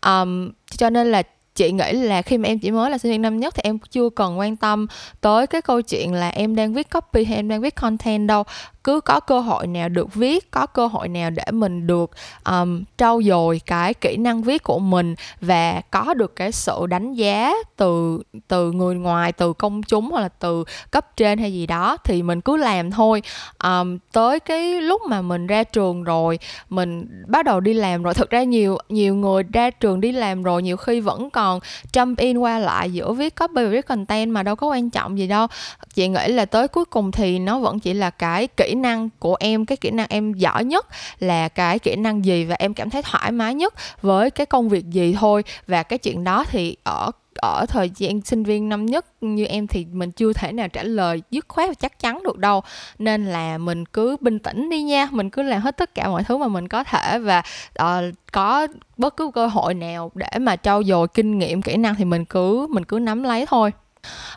Um, 0.05 0.51
cho 0.77 0.89
nên 0.89 1.11
là 1.11 1.23
chị 1.57 1.71
nghĩ 1.71 1.91
là 1.91 2.21
khi 2.21 2.37
mà 2.37 2.49
em 2.49 2.59
chỉ 2.59 2.71
mới 2.71 2.91
là 2.91 2.97
sinh 2.97 3.11
viên 3.11 3.21
năm 3.21 3.39
nhất 3.39 3.55
thì 3.55 3.61
em 3.63 3.79
chưa 3.89 4.09
cần 4.09 4.39
quan 4.39 4.55
tâm 4.55 4.87
tới 5.21 5.47
cái 5.47 5.61
câu 5.61 5.81
chuyện 5.81 6.13
là 6.13 6.29
em 6.29 6.55
đang 6.55 6.73
viết 6.73 6.89
copy 6.89 7.23
hay 7.23 7.35
em 7.35 7.47
đang 7.47 7.61
viết 7.61 7.75
content 7.75 8.27
đâu. 8.27 8.43
Cứ 8.83 9.01
có 9.01 9.19
cơ 9.19 9.39
hội 9.39 9.67
nào 9.67 9.89
được 9.89 10.13
viết 10.13 10.51
có 10.51 10.65
cơ 10.65 10.87
hội 10.87 11.07
nào 11.07 11.29
để 11.29 11.43
mình 11.51 11.87
được 11.87 12.11
um, 12.45 12.83
trau 12.97 13.21
dồi 13.23 13.61
cái 13.65 13.93
kỹ 13.93 14.17
năng 14.17 14.41
viết 14.41 14.63
của 14.63 14.79
mình 14.79 15.15
và 15.41 15.81
có 15.91 16.13
được 16.13 16.35
cái 16.35 16.51
sự 16.51 16.87
đánh 16.89 17.13
giá 17.13 17.53
từ 17.77 18.19
từ 18.47 18.71
người 18.71 18.95
ngoài 18.95 19.31
từ 19.31 19.53
công 19.53 19.83
chúng 19.83 20.11
hoặc 20.11 20.21
là 20.21 20.29
từ 20.29 20.63
cấp 20.91 21.17
trên 21.17 21.39
hay 21.39 21.53
gì 21.53 21.67
đó 21.67 21.97
thì 22.03 22.23
mình 22.23 22.41
cứ 22.41 22.57
làm 22.57 22.91
thôi. 22.91 23.21
Um, 23.63 23.97
tới 24.11 24.39
cái 24.39 24.81
lúc 24.81 25.01
mà 25.09 25.21
mình 25.21 25.47
ra 25.47 25.63
trường 25.63 26.03
rồi 26.03 26.39
mình 26.69 27.23
bắt 27.27 27.45
đầu 27.45 27.59
đi 27.59 27.73
làm 27.73 28.03
rồi. 28.03 28.13
Thực 28.13 28.29
ra 28.29 28.43
nhiều 28.43 28.77
nhiều 28.89 29.15
người 29.15 29.43
ra 29.53 29.69
trường 29.69 30.01
đi 30.01 30.11
làm 30.11 30.43
rồi 30.43 30.63
nhiều 30.63 30.77
khi 30.77 30.99
vẫn 30.99 31.29
còn 31.29 31.46
jump 31.93 32.15
in 32.17 32.37
qua 32.37 32.59
lại 32.59 32.91
giữa 32.91 33.13
viết 33.13 33.35
copy 33.35 33.63
và 33.63 33.69
viết 33.69 33.85
content 33.87 34.31
mà 34.31 34.43
đâu 34.43 34.55
có 34.55 34.67
quan 34.67 34.89
trọng 34.89 35.17
gì 35.17 35.27
đâu. 35.27 35.47
Chị 35.93 36.07
nghĩ 36.07 36.27
là 36.27 36.45
tới 36.45 36.67
cuối 36.67 36.85
cùng 36.85 37.11
thì 37.11 37.39
nó 37.39 37.59
vẫn 37.59 37.79
chỉ 37.79 37.93
là 37.93 38.09
cái 38.09 38.47
kỹ 38.47 38.75
năng 38.75 39.09
của 39.19 39.35
em, 39.39 39.65
cái 39.65 39.77
kỹ 39.77 39.91
năng 39.91 40.07
em 40.09 40.33
giỏi 40.33 40.63
nhất, 40.63 40.87
là 41.19 41.49
cái 41.49 41.79
kỹ 41.79 41.95
năng 41.95 42.25
gì 42.25 42.45
và 42.45 42.55
em 42.59 42.73
cảm 42.73 42.89
thấy 42.89 43.01
thoải 43.01 43.31
mái 43.31 43.53
nhất 43.53 43.73
với 44.01 44.31
cái 44.31 44.45
công 44.45 44.69
việc 44.69 44.85
gì 44.89 45.15
thôi. 45.19 45.43
Và 45.67 45.83
cái 45.83 45.99
chuyện 45.99 46.23
đó 46.23 46.45
thì 46.49 46.77
ở 46.83 47.11
ở 47.37 47.65
thời 47.65 47.91
gian 47.95 48.21
sinh 48.21 48.43
viên 48.43 48.69
năm 48.69 48.85
nhất 48.85 49.05
như 49.21 49.45
em 49.45 49.67
thì 49.67 49.85
mình 49.91 50.11
chưa 50.11 50.33
thể 50.33 50.51
nào 50.51 50.67
trả 50.67 50.83
lời 50.83 51.21
dứt 51.31 51.45
khoát 51.47 51.69
và 51.69 51.73
chắc 51.73 51.99
chắn 51.99 52.23
được 52.23 52.37
đâu. 52.37 52.61
Nên 52.99 53.25
là 53.25 53.57
mình 53.57 53.85
cứ 53.85 54.17
bình 54.21 54.39
tĩnh 54.39 54.69
đi 54.69 54.83
nha 54.83 55.07
mình 55.11 55.29
cứ 55.29 55.41
làm 55.41 55.61
hết 55.61 55.77
tất 55.77 55.95
cả 55.95 56.07
mọi 56.07 56.23
thứ 56.23 56.37
mà 56.37 56.47
mình 56.47 56.67
có 56.67 56.83
thể 56.83 57.19
và 57.19 57.43
uh, 57.81 58.15
có 58.31 58.67
bất 58.97 59.17
cứ 59.17 59.31
cơ 59.33 59.47
hội 59.47 59.73
nào 59.73 60.11
để 60.15 60.39
mà 60.39 60.55
trau 60.55 60.83
dồi 60.83 61.07
kinh 61.07 61.37
nghiệm 61.37 61.61
kỹ 61.61 61.77
năng 61.77 61.95
thì 61.95 62.05
mình 62.05 62.25
cứ 62.25 62.67
mình 62.69 62.85
cứ 62.85 62.99
nắm 62.99 63.23
lấy 63.23 63.45
thôi 63.45 63.71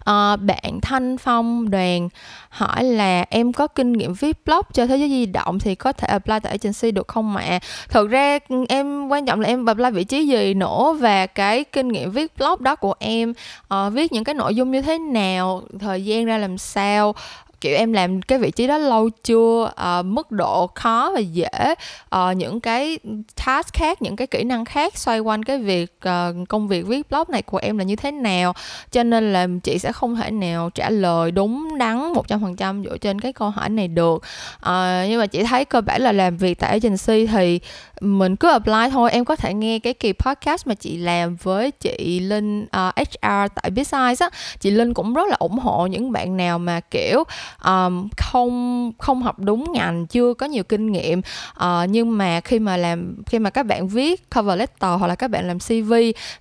à, 0.05 0.37
bạn 0.37 0.81
thanh 0.83 1.19
phong 1.19 1.71
đoàn 1.71 2.09
hỏi 2.49 2.85
là 2.85 3.25
em 3.31 3.53
có 3.53 3.67
kinh 3.67 3.93
nghiệm 3.93 4.15
viết 4.15 4.45
blog 4.45 4.63
cho 4.73 4.87
thế 4.87 4.97
giới 4.97 5.09
di 5.09 5.27
động 5.27 5.59
thì 5.59 5.75
có 5.75 5.93
thể 5.93 6.09
apply 6.09 6.35
tại 6.43 6.59
agency 6.63 6.91
được 6.91 7.09
không 7.09 7.37
ạ 7.37 7.59
thực 7.89 8.11
ra 8.11 8.39
ừ, 8.49 8.65
em 8.69 9.09
quan 9.09 9.27
trọng 9.27 9.41
là 9.41 9.49
em 9.49 9.67
apply 9.67 9.91
vị 9.91 10.05
trí 10.05 10.27
gì 10.27 10.55
nữa 10.55 10.97
và 11.01 11.27
cái 11.27 11.65
kinh 11.65 11.89
nghiệm 11.89 12.11
viết 12.11 12.33
blog 12.39 12.63
đó 12.63 12.77
của 12.77 12.95
em 12.99 13.33
uh, 13.75 13.93
viết 13.93 14.13
những 14.13 14.25
cái 14.25 14.35
nội 14.35 14.55
dung 14.55 14.71
như 14.71 14.83
thế 14.83 14.99
nào 14.99 15.63
thời 15.81 16.05
gian 16.05 16.25
ra 16.25 16.39
làm 16.39 16.59
sao 16.59 17.15
kiểu 17.61 17.77
em 17.77 17.93
làm 17.93 18.23
cái 18.23 18.39
vị 18.39 18.51
trí 18.51 18.67
đó 18.67 18.79
lâu 18.79 19.09
chưa? 19.25 19.73
Uh, 20.01 20.07
mức 20.07 20.31
độ 20.31 20.67
khó 20.67 21.11
và 21.15 21.21
dễ. 21.21 21.75
Uh, 22.17 22.37
những 22.37 22.61
cái 22.61 22.99
task 23.47 23.75
khác 23.75 24.03
những 24.03 24.17
cái 24.17 24.27
kỹ 24.27 24.45
năng 24.45 24.65
khác 24.65 24.99
xoay 24.99 25.19
quanh 25.19 25.43
cái 25.43 25.59
việc 25.59 25.99
uh, 26.09 26.49
công 26.49 26.69
việc 26.69 26.87
viết 26.87 27.11
blog 27.11 27.25
này 27.29 27.43
của 27.43 27.59
em 27.59 27.79
là 27.79 27.85
như 27.85 27.97
thế 27.97 28.11
nào? 28.11 28.55
Cho 28.91 29.03
nên 29.03 29.33
là 29.33 29.47
chị 29.63 29.79
sẽ 29.79 29.93
không 29.93 30.17
thể 30.17 30.31
nào 30.31 30.71
trả 30.71 30.91
lời 30.91 31.31
đúng 31.31 31.79
đắn 31.79 32.13
một 32.13 32.29
trăm 32.29 32.41
phần 32.41 32.57
trăm 32.57 32.85
dựa 32.85 32.99
trên 32.99 33.21
cái 33.21 33.33
câu 33.33 33.51
hỏi 33.51 33.69
này 33.69 33.89
được. 33.89 34.17
Uh, 34.57 35.09
nhưng 35.09 35.19
mà 35.19 35.27
chị 35.27 35.43
thấy 35.45 35.65
cơ 35.65 35.81
bản 35.81 36.03
là 36.03 36.13
làm 36.13 36.37
việc 36.37 36.59
tại 36.59 36.71
agency 36.71 37.27
thì 37.27 37.61
mình 38.01 38.37
cứ 38.37 38.51
apply 38.51 38.91
thôi. 38.91 39.11
Em 39.11 39.25
có 39.25 39.37
thể 39.37 39.55
nghe 39.55 39.79
cái 39.79 39.95
kỳ 39.95 40.13
podcast 40.13 40.67
mà 40.67 40.75
chị 40.75 40.97
làm 40.97 41.37
với 41.37 41.71
chị 41.71 42.21
Linh 42.21 42.63
uh, 42.63 42.95
HR 42.97 43.53
tại 43.55 43.71
Besides 43.71 44.23
á. 44.23 44.31
Chị 44.61 44.71
Linh 44.71 44.95
cũng 44.95 45.15
rất 45.15 45.29
là 45.29 45.37
ủng 45.39 45.59
hộ 45.59 45.87
những 45.87 46.13
bạn 46.13 46.37
nào 46.37 46.59
mà 46.59 46.81
kiểu 46.81 47.25
um, 47.65 48.09
không 48.17 48.93
không 48.99 49.23
học 49.23 49.39
đúng 49.39 49.73
ngành 49.73 50.07
chưa 50.07 50.35
có 50.35 50.47
nhiều 50.47 50.65
kinh 50.65 50.93
nghiệm. 50.93 51.21
Uh, 51.65 51.65
nhưng 51.89 52.19
mà 52.19 52.41
khi 52.41 52.59
mà 52.59 52.77
làm 52.77 53.23
khi 53.27 53.39
mà 53.39 53.51
các 53.51 53.67
bạn 53.67 53.89
viết 53.89 54.31
cover 54.31 54.59
letter 54.59 54.99
hoặc 54.99 55.07
là 55.07 55.15
các 55.15 55.31
bạn 55.31 55.47
làm 55.47 55.59
cv 55.59 55.95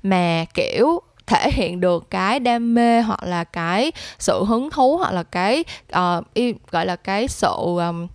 mà 0.04 0.45
kiểu 0.54 1.02
thể 1.30 1.52
hiện 1.52 1.80
được 1.80 2.10
cái 2.10 2.39
đam 2.39 2.76
mê 2.76 3.02
hoặc 3.02 3.24
là 3.24 3.43
cái 3.43 3.91
sự 4.19 4.43
hứng 4.43 4.69
thú 4.69 4.98
hoặc 4.98 5.12
là 5.12 5.24
cái 5.24 5.63
uh, 5.98 6.26
gọi 6.72 6.86
là 6.86 6.95
cái 6.95 7.28
sự 7.28 7.56
um, 7.58 8.08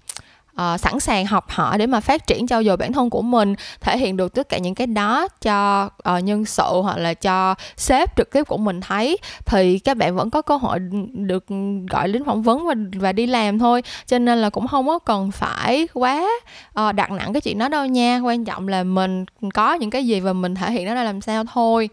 uh, 0.60 0.80
sẵn 0.80 1.00
sàng 1.00 1.26
học 1.26 1.50
hỏi 1.50 1.78
để 1.78 1.86
mà 1.86 2.00
phát 2.00 2.26
triển 2.26 2.46
trau 2.46 2.64
dồi 2.64 2.76
bản 2.76 2.92
thân 2.92 3.10
của 3.10 3.22
mình 3.22 3.54
thể 3.80 3.98
hiện 3.98 4.16
được 4.16 4.34
tất 4.34 4.48
cả 4.48 4.58
những 4.58 4.74
cái 4.74 4.86
đó 4.86 5.28
cho 5.42 5.90
uh, 6.16 6.24
nhân 6.24 6.44
sự 6.44 6.80
hoặc 6.82 6.96
là 6.96 7.14
cho 7.14 7.54
sếp 7.76 8.16
trực 8.16 8.30
tiếp 8.30 8.42
của 8.42 8.56
mình 8.56 8.80
thấy. 8.80 9.16
Thì 9.46 9.78
các 9.78 9.96
bạn 9.96 10.16
vẫn 10.16 10.30
có 10.30 10.42
cơ 10.42 10.56
hội 10.56 10.78
được 11.12 11.44
gọi 11.90 12.08
đến 12.08 12.24
phỏng 12.24 12.42
vấn 12.42 12.66
và, 12.66 12.74
và 12.94 13.12
đi 13.12 13.26
làm 13.26 13.58
thôi. 13.58 13.82
Cho 14.06 14.18
nên 14.18 14.38
là 14.38 14.50
cũng 14.50 14.66
không 14.66 14.86
có 14.86 14.98
cần 14.98 15.30
phải 15.30 15.88
quá 15.94 16.28
uh, 16.80 16.94
đặt 16.94 17.10
nặng 17.10 17.32
cái 17.32 17.40
chuyện 17.40 17.58
đó 17.58 17.68
đâu 17.68 17.86
nha. 17.86 18.20
Quan 18.24 18.44
trọng 18.44 18.68
là 18.68 18.84
mình 18.84 19.24
có 19.54 19.74
những 19.74 19.90
cái 19.90 20.06
gì 20.06 20.20
và 20.20 20.32
mình 20.32 20.54
thể 20.54 20.72
hiện 20.72 20.86
nó 20.86 20.94
ra 20.94 21.04
làm 21.04 21.20
sao 21.20 21.44
thôi. 21.54 21.88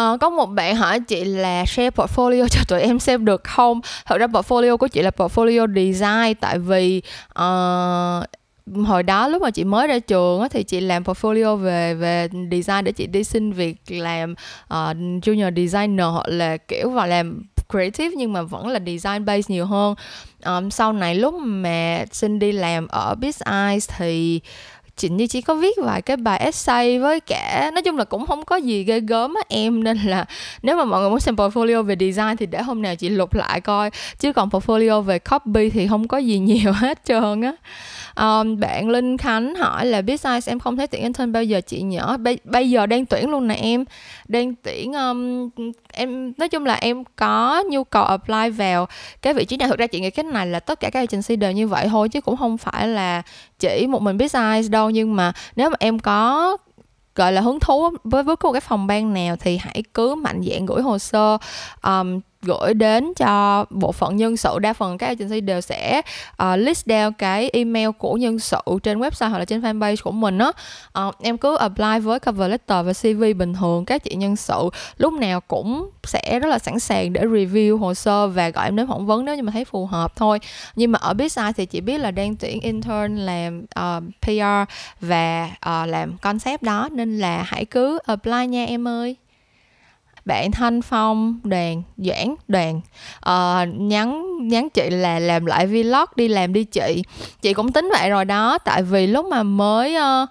Uh, 0.00 0.20
có 0.20 0.30
một 0.30 0.46
bạn 0.46 0.76
hỏi 0.76 1.00
chị 1.00 1.24
là 1.24 1.64
share 1.66 1.90
portfolio 1.90 2.48
cho 2.48 2.60
tụi 2.68 2.80
em 2.80 2.98
xem 2.98 3.24
được 3.24 3.44
không? 3.44 3.80
Thật 4.06 4.18
ra 4.18 4.26
portfolio 4.26 4.76
của 4.76 4.88
chị 4.88 5.02
là 5.02 5.10
portfolio 5.16 5.74
design 5.74 6.34
tại 6.40 6.58
vì 6.58 7.02
uh, 7.30 8.24
hồi 8.86 9.02
đó 9.02 9.28
lúc 9.28 9.42
mà 9.42 9.50
chị 9.50 9.64
mới 9.64 9.86
ra 9.86 9.98
trường 9.98 10.40
á, 10.40 10.48
thì 10.50 10.62
chị 10.62 10.80
làm 10.80 11.02
portfolio 11.02 11.56
về 11.56 11.94
về 11.94 12.28
design 12.50 12.84
để 12.84 12.92
chị 12.92 13.06
đi 13.06 13.24
xin 13.24 13.52
việc 13.52 13.76
làm 13.88 14.32
uh, 14.32 14.96
junior 14.96 15.54
designer 15.56 16.06
hoặc 16.06 16.28
là 16.28 16.56
kiểu 16.56 16.90
vào 16.90 17.06
làm 17.06 17.42
creative 17.68 18.14
nhưng 18.16 18.32
mà 18.32 18.42
vẫn 18.42 18.68
là 18.68 18.80
design 18.86 19.24
base 19.24 19.54
nhiều 19.54 19.66
hơn 19.66 19.94
um, 20.44 20.70
sau 20.70 20.92
này 20.92 21.14
lúc 21.14 21.34
mà 21.34 22.04
xin 22.12 22.38
đi 22.38 22.52
làm 22.52 22.86
ở 22.86 23.14
Biz 23.20 23.68
Eyes 23.68 23.90
thì 23.96 24.40
chị 24.96 25.08
như 25.08 25.26
chỉ 25.26 25.40
có 25.40 25.54
viết 25.54 25.76
vài 25.82 26.02
cái 26.02 26.16
bài 26.16 26.38
essay 26.38 26.98
với 26.98 27.20
cả 27.20 27.70
nói 27.74 27.82
chung 27.82 27.96
là 27.96 28.04
cũng 28.04 28.26
không 28.26 28.44
có 28.44 28.56
gì 28.56 28.84
ghê 28.84 29.00
gớm 29.00 29.34
á 29.34 29.42
em 29.48 29.84
nên 29.84 29.98
là 29.98 30.24
nếu 30.62 30.76
mà 30.76 30.84
mọi 30.84 31.00
người 31.00 31.10
muốn 31.10 31.20
xem 31.20 31.36
portfolio 31.36 31.82
về 31.82 31.96
design 32.00 32.36
thì 32.38 32.46
để 32.46 32.62
hôm 32.62 32.82
nào 32.82 32.96
chị 32.96 33.08
lục 33.08 33.34
lại 33.34 33.60
coi. 33.60 33.90
Chứ 34.18 34.32
còn 34.32 34.48
portfolio 34.48 35.00
về 35.00 35.18
copy 35.18 35.70
thì 35.70 35.88
không 35.88 36.08
có 36.08 36.18
gì 36.18 36.38
nhiều 36.48 36.72
hết 36.72 37.04
trơn 37.04 37.40
á. 37.40 37.54
Um, 38.16 38.60
bạn 38.60 38.88
Linh 38.88 39.18
Khánh 39.18 39.54
hỏi 39.54 39.86
là 39.86 40.02
business 40.02 40.48
em 40.48 40.58
không 40.58 40.76
thấy 40.76 40.86
tuyển 40.86 41.02
intern 41.02 41.32
bao 41.32 41.44
giờ 41.44 41.60
chị 41.60 41.82
nhỏ? 41.82 42.16
Bây, 42.16 42.38
bây 42.44 42.70
giờ 42.70 42.86
đang 42.86 43.06
tuyển 43.06 43.30
luôn 43.30 43.48
nè 43.48 43.54
em. 43.54 43.84
Đang 44.28 44.54
tuyển 44.54 44.92
um, 44.92 45.50
em 45.96 46.32
nói 46.38 46.48
chung 46.48 46.66
là 46.66 46.74
em 46.74 47.04
có 47.16 47.64
nhu 47.70 47.84
cầu 47.84 48.04
apply 48.04 48.50
vào 48.50 48.86
cái 49.22 49.34
vị 49.34 49.44
trí 49.44 49.56
này. 49.56 49.68
Thực 49.68 49.78
ra 49.78 49.86
chị 49.86 50.00
nghĩ 50.00 50.10
cái 50.10 50.24
này 50.24 50.46
là 50.46 50.60
tất 50.60 50.80
cả 50.80 50.90
các 50.90 51.00
agency 51.00 51.36
đều 51.36 51.52
như 51.52 51.68
vậy 51.68 51.88
thôi 51.88 52.08
chứ 52.08 52.20
cũng 52.20 52.36
không 52.36 52.58
phải 52.58 52.88
là 52.88 53.22
chỉ 53.58 53.86
một 53.86 54.02
mình 54.02 54.18
business 54.18 54.70
đâu. 54.70 54.90
Nhưng 54.90 55.16
mà 55.16 55.32
nếu 55.56 55.70
mà 55.70 55.76
em 55.80 55.98
có 55.98 56.56
gọi 57.14 57.32
là 57.32 57.40
hứng 57.40 57.60
thú 57.60 57.90
với 58.04 58.22
với 58.22 58.36
một 58.42 58.52
cái 58.52 58.60
phòng 58.60 58.86
ban 58.86 59.14
nào 59.14 59.36
thì 59.36 59.56
hãy 59.56 59.82
cứ 59.94 60.14
mạnh 60.14 60.42
dạn 60.42 60.66
gửi 60.66 60.82
hồ 60.82 60.98
sơ. 60.98 61.38
Um, 61.82 62.20
gửi 62.44 62.74
đến 62.74 63.12
cho 63.16 63.64
bộ 63.70 63.92
phận 63.92 64.16
nhân 64.16 64.36
sự 64.36 64.58
đa 64.58 64.72
phần 64.72 64.98
các 64.98 65.06
agency 65.06 65.40
đều 65.40 65.60
sẽ 65.60 66.02
uh, 66.42 66.58
list 66.58 66.88
down 66.88 67.12
cái 67.18 67.50
email 67.52 67.88
của 67.98 68.14
nhân 68.14 68.38
sự 68.38 68.60
trên 68.82 69.00
website 69.00 69.28
hoặc 69.28 69.38
là 69.38 69.44
trên 69.44 69.60
fanpage 69.60 69.96
của 70.04 70.10
mình 70.10 70.38
á. 70.38 70.52
Uh, 71.06 71.14
em 71.22 71.38
cứ 71.38 71.56
apply 71.56 71.98
với 72.02 72.20
cover 72.20 72.50
letter 72.50 72.86
và 72.86 72.92
cv 72.92 73.38
bình 73.38 73.54
thường 73.54 73.84
các 73.84 74.04
chị 74.04 74.14
nhân 74.14 74.36
sự. 74.36 74.68
Lúc 74.96 75.12
nào 75.12 75.40
cũng 75.40 75.90
sẽ 76.04 76.38
rất 76.38 76.48
là 76.48 76.58
sẵn 76.58 76.80
sàng 76.80 77.12
để 77.12 77.22
review 77.22 77.78
hồ 77.78 77.94
sơ 77.94 78.28
và 78.28 78.48
gọi 78.48 78.64
em 78.64 78.76
đến 78.76 78.86
phỏng 78.86 79.06
vấn 79.06 79.24
nếu 79.24 79.36
như 79.36 79.42
mà 79.42 79.52
thấy 79.52 79.64
phù 79.64 79.86
hợp 79.86 80.16
thôi. 80.16 80.40
Nhưng 80.76 80.92
mà 80.92 80.98
ở 81.02 81.12
Bizside 81.12 81.52
thì 81.52 81.66
chị 81.66 81.80
biết 81.80 81.98
là 81.98 82.10
đang 82.10 82.36
tuyển 82.36 82.60
intern 82.60 83.16
làm 83.16 83.66
ờ, 83.74 83.96
uh, 83.96 84.14
PR 84.20 84.72
và 85.00 85.50
uh, 85.56 85.88
làm 85.88 86.16
concept 86.18 86.62
đó 86.62 86.88
nên 86.92 87.18
là 87.18 87.42
hãy 87.46 87.64
cứ 87.64 87.98
apply 88.06 88.46
nha 88.46 88.64
em 88.64 88.88
ơi 88.88 89.16
bạn 90.24 90.52
thanh 90.52 90.82
phong 90.82 91.40
đoàn 91.44 91.82
doãn 91.96 92.34
đoàn. 92.48 92.80
Uh, 93.28 93.80
nhắn 93.80 94.24
nhắn 94.48 94.70
chị 94.70 94.90
là 94.90 95.18
làm 95.18 95.46
lại 95.46 95.66
vlog 95.66 96.08
đi 96.16 96.28
làm 96.28 96.52
đi 96.52 96.64
chị. 96.64 97.02
Chị 97.42 97.54
cũng 97.54 97.72
tính 97.72 97.90
vậy 97.98 98.10
rồi 98.10 98.24
đó 98.24 98.58
tại 98.58 98.82
vì 98.82 99.06
lúc 99.06 99.26
mà 99.26 99.42
mới 99.42 99.96
uh, 99.96 100.28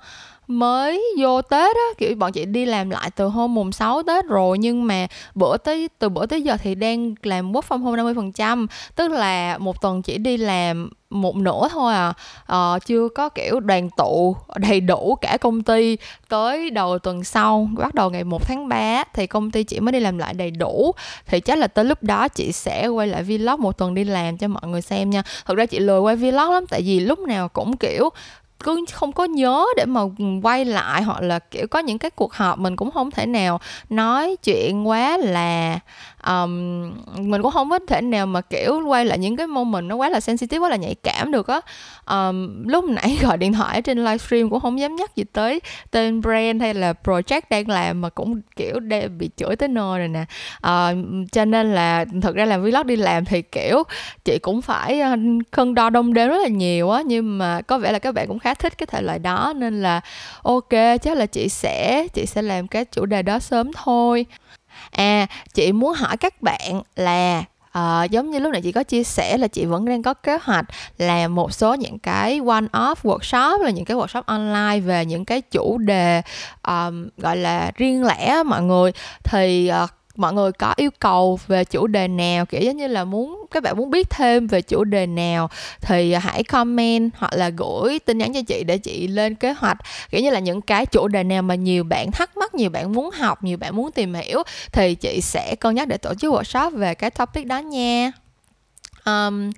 mới 0.47 1.03
vô 1.19 1.41
Tết 1.41 1.75
á 1.75 1.87
kiểu 1.97 2.15
bọn 2.15 2.31
chị 2.31 2.45
đi 2.45 2.65
làm 2.65 2.89
lại 2.89 3.09
từ 3.15 3.27
hôm 3.27 3.53
mùng 3.53 3.71
6 3.71 4.03
Tết 4.03 4.25
rồi 4.25 4.57
nhưng 4.57 4.87
mà 4.87 5.07
bữa 5.35 5.57
tới 5.57 5.89
từ 5.99 6.09
bữa 6.09 6.25
tới 6.25 6.41
giờ 6.41 6.57
thì 6.63 6.75
đang 6.75 7.15
làm 7.23 7.51
work 7.51 7.61
from 7.69 7.77
home 7.77 8.03
50% 8.03 8.67
tức 8.95 9.11
là 9.11 9.57
một 9.57 9.81
tuần 9.81 10.01
chỉ 10.01 10.17
đi 10.17 10.37
làm 10.37 10.89
một 11.13 11.35
nửa 11.35 11.67
thôi 11.71 11.93
à. 11.93 12.13
Ờ, 12.45 12.79
chưa 12.85 13.07
có 13.15 13.29
kiểu 13.29 13.59
đoàn 13.59 13.89
tụ 13.97 14.35
đầy 14.55 14.81
đủ 14.81 15.17
cả 15.21 15.37
công 15.37 15.63
ty 15.63 15.97
tới 16.29 16.69
đầu 16.69 16.99
tuần 16.99 17.23
sau 17.23 17.69
bắt 17.77 17.93
đầu 17.93 18.09
ngày 18.09 18.23
1 18.23 18.47
tháng 18.47 18.69
3 18.69 19.03
thì 19.13 19.27
công 19.27 19.51
ty 19.51 19.63
chỉ 19.63 19.79
mới 19.79 19.91
đi 19.91 19.99
làm 19.99 20.17
lại 20.17 20.33
đầy 20.33 20.51
đủ. 20.51 20.91
Thì 21.25 21.39
chắc 21.39 21.57
là 21.57 21.67
tới 21.67 21.85
lúc 21.85 22.03
đó 22.03 22.27
chị 22.27 22.51
sẽ 22.51 22.87
quay 22.87 23.07
lại 23.07 23.23
vlog 23.23 23.61
một 23.61 23.77
tuần 23.77 23.93
đi 23.93 24.03
làm 24.03 24.37
cho 24.37 24.47
mọi 24.47 24.67
người 24.67 24.81
xem 24.81 25.09
nha. 25.09 25.23
Thực 25.45 25.57
ra 25.57 25.65
chị 25.65 25.79
lười 25.79 25.99
quay 25.99 26.15
vlog 26.15 26.51
lắm 26.51 26.65
tại 26.69 26.81
vì 26.81 26.99
lúc 26.99 27.19
nào 27.19 27.49
cũng 27.49 27.77
kiểu 27.77 28.09
cứ 28.63 28.85
không 28.93 29.11
có 29.11 29.23
nhớ 29.25 29.65
để 29.77 29.85
mà 29.85 30.01
quay 30.43 30.65
lại 30.65 31.01
hoặc 31.03 31.21
là, 31.21 31.39
kiểu, 31.39 31.67
có 31.67 31.79
những 31.79 31.97
cái 31.97 32.11
cuộc 32.11 32.33
họp 32.33 32.59
mình 32.59 32.75
cũng 32.75 32.91
không 32.91 33.11
thể 33.11 33.25
nào 33.25 33.59
nói 33.89 34.35
chuyện 34.43 34.87
quá 34.87 35.17
là 35.17 35.79
um, 36.27 36.93
mình 37.17 37.41
cũng 37.41 37.51
không 37.51 37.69
có 37.69 37.79
thể 37.87 38.01
nào 38.01 38.25
mà 38.25 38.41
kiểu 38.41 38.81
quay 38.87 39.05
lại 39.05 39.17
những 39.17 39.35
cái 39.35 39.47
moment 39.47 39.85
nó 39.87 39.95
quá 39.95 40.09
là 40.09 40.19
sensitive 40.19 40.59
quá 40.59 40.69
là 40.69 40.75
nhạy 40.75 40.95
cảm 40.95 41.31
được 41.31 41.47
á. 41.47 41.61
Um, 42.09 42.67
lúc 42.67 42.85
nãy 42.85 43.17
gọi 43.21 43.37
điện 43.37 43.53
thoại 43.53 43.81
trên 43.81 43.97
livestream 44.05 44.49
cũng 44.49 44.59
không 44.59 44.79
dám 44.79 44.95
nhắc 44.95 45.15
gì 45.15 45.23
tới 45.33 45.59
tên 45.91 46.21
brand 46.21 46.61
hay 46.61 46.73
là 46.73 46.93
project 47.03 47.41
đang 47.49 47.69
làm 47.69 48.01
mà 48.01 48.09
cũng 48.09 48.41
kiểu 48.55 48.79
bị 49.17 49.29
chửi 49.37 49.55
tới 49.55 49.69
nơi 49.69 49.99
rồi 49.99 50.07
nè. 50.07 50.25
Uh, 50.57 50.97
cho 51.31 51.45
nên 51.45 51.73
là 51.73 52.05
thật 52.21 52.35
ra 52.35 52.45
làm 52.45 52.63
vlog 52.63 52.87
đi 52.87 52.95
làm 52.95 53.25
thì 53.25 53.41
kiểu 53.41 53.83
chị 54.25 54.39
cũng 54.41 54.61
phải 54.61 55.01
cân 55.51 55.75
đo 55.75 55.89
đông 55.89 56.13
đếm 56.13 56.27
rất 56.27 56.41
là 56.41 56.47
nhiều 56.47 56.89
á. 56.89 57.01
Nhưng 57.05 57.37
mà 57.37 57.61
có 57.61 57.77
vẻ 57.77 57.91
là 57.91 57.99
các 57.99 58.13
bạn 58.13 58.27
cũng 58.27 58.39
khá 58.39 58.53
thích 58.53 58.77
cái 58.77 58.87
thể 58.87 59.01
loại 59.01 59.19
đó 59.19 59.53
nên 59.55 59.81
là 59.81 60.01
ok 60.43 60.69
chắc 61.01 61.17
là 61.17 61.25
chị 61.25 61.49
sẽ 61.49 62.07
chị 62.13 62.25
sẽ 62.25 62.41
làm 62.41 62.67
cái 62.67 62.85
chủ 62.85 63.05
đề 63.05 63.21
đó 63.21 63.39
sớm 63.39 63.71
thôi 63.73 64.25
à 64.93 65.27
chị 65.53 65.71
muốn 65.71 65.93
hỏi 65.93 66.17
các 66.17 66.41
bạn 66.41 66.81
là 66.95 67.43
Uh, 67.77 68.11
giống 68.11 68.31
như 68.31 68.39
lúc 68.39 68.51
nãy 68.51 68.61
chị 68.61 68.71
có 68.71 68.83
chia 68.83 69.03
sẻ 69.03 69.37
là 69.37 69.47
chị 69.47 69.65
vẫn 69.65 69.85
đang 69.85 70.03
có 70.03 70.13
kế 70.13 70.37
hoạch 70.41 70.65
là 70.97 71.27
một 71.27 71.53
số 71.53 71.73
những 71.73 71.99
cái 71.99 72.41
one 72.47 72.65
off 72.71 72.95
workshop 73.03 73.63
là 73.63 73.69
những 73.69 73.85
cái 73.85 73.97
workshop 73.97 74.21
online 74.25 74.79
về 74.79 75.05
những 75.05 75.25
cái 75.25 75.41
chủ 75.41 75.77
đề 75.77 76.21
um, 76.67 77.07
gọi 77.17 77.37
là 77.37 77.71
riêng 77.75 78.03
lẻ 78.03 78.43
mọi 78.45 78.61
người. 78.61 78.91
Thì 79.23 79.71
uh, 79.83 79.89
mọi 80.15 80.33
người 80.33 80.51
có 80.51 80.73
yêu 80.77 80.89
cầu 80.99 81.39
về 81.47 81.65
chủ 81.65 81.87
đề 81.87 82.07
nào 82.07 82.45
kiểu 82.45 82.61
giống 82.61 82.77
như 82.77 82.87
là 82.87 83.03
muốn 83.03 83.45
các 83.51 83.63
bạn 83.63 83.77
muốn 83.77 83.91
biết 83.91 84.09
thêm 84.09 84.47
về 84.47 84.61
chủ 84.61 84.83
đề 84.83 85.05
nào 85.05 85.49
thì 85.81 86.13
hãy 86.13 86.43
comment 86.43 87.11
hoặc 87.17 87.33
là 87.33 87.49
gửi 87.49 87.99
tin 87.99 88.17
nhắn 88.17 88.33
cho 88.33 88.41
chị 88.47 88.63
để 88.63 88.77
chị 88.77 89.07
lên 89.07 89.35
kế 89.35 89.51
hoạch. 89.51 89.77
Kiểu 90.09 90.21
như 90.21 90.29
là 90.29 90.39
những 90.39 90.61
cái 90.61 90.85
chủ 90.85 91.07
đề 91.07 91.23
nào 91.23 91.41
mà 91.41 91.55
nhiều 91.55 91.83
bạn 91.83 92.11
thắc 92.11 92.37
mắc 92.37 92.55
nhiều 92.55 92.69
bạn 92.69 92.93
muốn 92.93 93.11
học 93.11 93.43
nhiều 93.43 93.57
bạn 93.57 93.75
muốn 93.75 93.91
tìm 93.91 94.13
hiểu 94.13 94.43
thì 94.71 94.95
chị 94.95 95.21
sẽ 95.21 95.55
cân 95.55 95.75
nhắc 95.75 95.87
để 95.87 95.97
tổ 95.97 96.13
chức 96.13 96.33
workshop 96.33 96.77
về 96.77 96.93
cái 96.93 97.09
topic 97.09 97.45
đó 97.45 97.59
nha. 97.59 98.11
Um, 99.05 99.51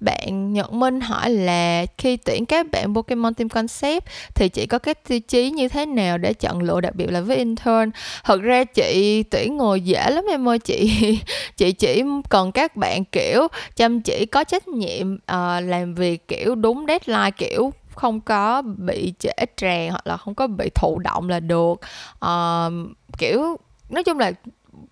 bạn 0.00 0.52
Nhật 0.52 0.72
Minh 0.72 1.00
hỏi 1.00 1.30
là 1.30 1.86
khi 1.98 2.16
tuyển 2.16 2.46
các 2.46 2.66
bạn 2.72 2.94
Pokemon 2.94 3.34
Team 3.34 3.48
Concept 3.48 4.04
thì 4.34 4.48
chị 4.48 4.66
có 4.66 4.78
cái 4.78 4.94
tiêu 4.94 5.20
chí 5.20 5.50
như 5.50 5.68
thế 5.68 5.86
nào 5.86 6.18
để 6.18 6.32
chọn 6.32 6.62
lựa 6.62 6.80
đặc 6.80 6.94
biệt 6.94 7.10
là 7.10 7.20
với 7.20 7.36
intern? 7.36 7.90
Thật 8.24 8.40
ra 8.42 8.64
chị 8.64 9.22
tuyển 9.30 9.56
người 9.56 9.80
dễ 9.80 10.10
lắm 10.10 10.24
em 10.30 10.48
ơi 10.48 10.58
chị 10.58 10.90
chị 11.56 11.72
chỉ 11.72 12.02
cần 12.28 12.52
các 12.52 12.76
bạn 12.76 13.04
kiểu 13.04 13.48
chăm 13.76 14.00
chỉ 14.00 14.26
có 14.26 14.44
trách 14.44 14.68
nhiệm 14.68 15.14
uh, 15.14 15.64
làm 15.64 15.94
việc 15.94 16.28
kiểu 16.28 16.54
đúng 16.54 16.84
deadline 16.88 17.30
kiểu 17.30 17.72
không 17.94 18.20
có 18.20 18.62
bị 18.62 19.12
trễ 19.18 19.46
tràn 19.56 19.90
hoặc 19.90 20.06
là 20.06 20.16
không 20.16 20.34
có 20.34 20.46
bị 20.46 20.70
thụ 20.74 20.98
động 20.98 21.28
là 21.28 21.40
được. 21.40 21.80
Uh, 22.24 22.72
kiểu 23.18 23.56
nói 23.88 24.04
chung 24.04 24.18
là 24.18 24.32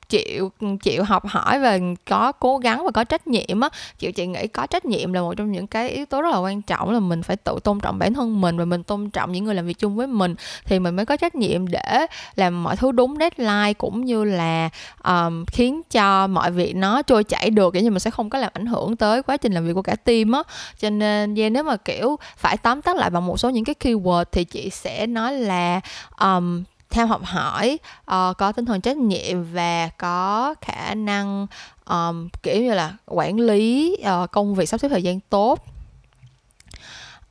chịu 0.09 0.53
chịu 0.83 1.05
học 1.05 1.27
hỏi 1.27 1.59
và 1.59 1.79
có 2.09 2.33
cố 2.33 2.59
gắng 2.59 2.85
và 2.85 2.91
có 2.91 3.05
trách 3.05 3.27
nhiệm 3.27 3.61
á. 3.61 3.69
Chịu 3.99 4.13
chị 4.13 4.27
nghĩ 4.27 4.47
có 4.47 4.67
trách 4.67 4.85
nhiệm 4.85 5.13
là 5.13 5.21
một 5.21 5.35
trong 5.35 5.53
những 5.53 5.67
cái 5.67 5.89
yếu 5.89 6.07
tố 6.07 6.23
rất 6.23 6.31
là 6.31 6.39
quan 6.39 6.63
trọng 6.63 6.91
là 6.91 7.01
mình 7.01 7.23
phải 7.23 7.37
tự 7.37 7.59
tôn 7.65 7.81
trọng 7.81 7.99
bản 7.99 8.15
thân 8.15 8.41
mình 8.41 8.59
và 8.59 8.65
mình 8.65 8.83
tôn 8.83 9.11
trọng 9.11 9.33
những 9.33 9.45
người 9.45 9.55
làm 9.55 9.67
việc 9.67 9.79
chung 9.79 9.97
với 9.97 10.07
mình. 10.07 10.35
Thì 10.65 10.79
mình 10.79 10.97
mới 10.97 11.07
có 11.07 11.17
trách 11.17 11.35
nhiệm 11.35 11.69
để 11.69 12.07
làm 12.37 12.63
mọi 12.63 12.77
thứ 12.77 12.93
đúng 12.93 13.17
deadline 13.19 13.73
cũng 13.73 14.05
như 14.05 14.25
là 14.25 14.71
um, 15.05 15.45
khiến 15.47 15.83
cho 15.91 16.27
mọi 16.27 16.51
việc 16.51 16.77
nó 16.77 17.03
trôi 17.03 17.25
chảy 17.25 17.51
được 17.51 17.73
kiểu 17.73 17.83
như 17.83 17.91
mình 17.91 18.01
sẽ 18.01 18.11
không 18.11 18.31
có 18.31 18.39
làm 18.39 18.51
ảnh 18.55 18.67
hưởng 18.67 18.97
tới 18.97 19.23
quá 19.23 19.37
trình 19.37 19.53
làm 19.53 19.67
việc 19.67 19.73
của 19.75 19.83
cả 19.83 19.97
team 19.97 20.33
á. 20.33 20.43
Cho 20.79 20.91
nên 20.91 21.35
yeah, 21.35 21.53
nếu 21.53 21.63
mà 21.63 21.77
kiểu 21.77 22.17
phải 22.37 22.57
tóm 22.57 22.83
tắt 22.83 22.97
lại 22.97 23.11
bằng 23.11 23.27
một 23.27 23.41
số 23.41 23.51
những 23.51 23.65
cái 23.65 23.75
keyword 23.81 24.25
thì 24.33 24.45
chị 24.45 24.71
sẽ 24.71 25.07
nói 25.07 25.33
là 25.33 25.81
um, 26.21 26.65
tham 26.95 27.09
học 27.09 27.25
hỏi 27.25 27.79
uh, 28.01 28.37
có 28.39 28.53
tinh 28.53 28.65
thần 28.65 28.81
trách 28.81 28.97
nhiệm 28.97 29.45
và 29.53 29.89
có 29.99 30.55
khả 30.61 30.95
năng 30.95 31.47
um, 31.91 32.29
kiểu 32.43 32.63
như 32.63 32.75
là 32.75 32.93
quản 33.07 33.41
lý 33.41 33.97
uh, 34.01 34.31
công 34.31 34.55
việc 34.55 34.67
sắp 34.67 34.81
xếp 34.81 34.89
thời 34.89 35.03
gian 35.03 35.21
tốt. 35.21 35.67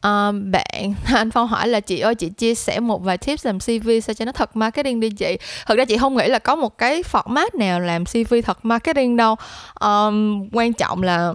Um, 0.04 0.52
bạn 0.52 0.94
anh 1.14 1.32
Phong 1.32 1.48
hỏi 1.48 1.68
là 1.68 1.80
chị 1.80 2.00
ơi 2.00 2.16
chị 2.16 2.30
chia 2.30 2.56
sẻ 2.56 2.80
một 2.80 3.04
vài 3.04 3.18
tips 3.18 3.46
làm 3.46 3.60
CV 3.60 3.90
sao 4.04 4.14
cho 4.14 4.26
nó 4.26 4.32
thật 4.32 4.56
marketing 4.56 5.00
đi 5.00 5.10
chị. 5.10 5.38
Thực 5.66 5.78
ra 5.78 5.86
chị 5.86 5.98
không 5.98 6.16
nghĩ 6.18 6.28
là 6.28 6.40
có 6.40 6.56
một 6.56 6.78
cái 6.78 7.04
format 7.12 7.48
nào 7.54 7.80
làm 7.80 8.06
CV 8.06 8.36
thật 8.46 8.66
marketing 8.66 9.18
đâu. 9.18 9.36
Um, 9.80 10.50
quan 10.52 10.74
trọng 10.74 11.04
là 11.04 11.34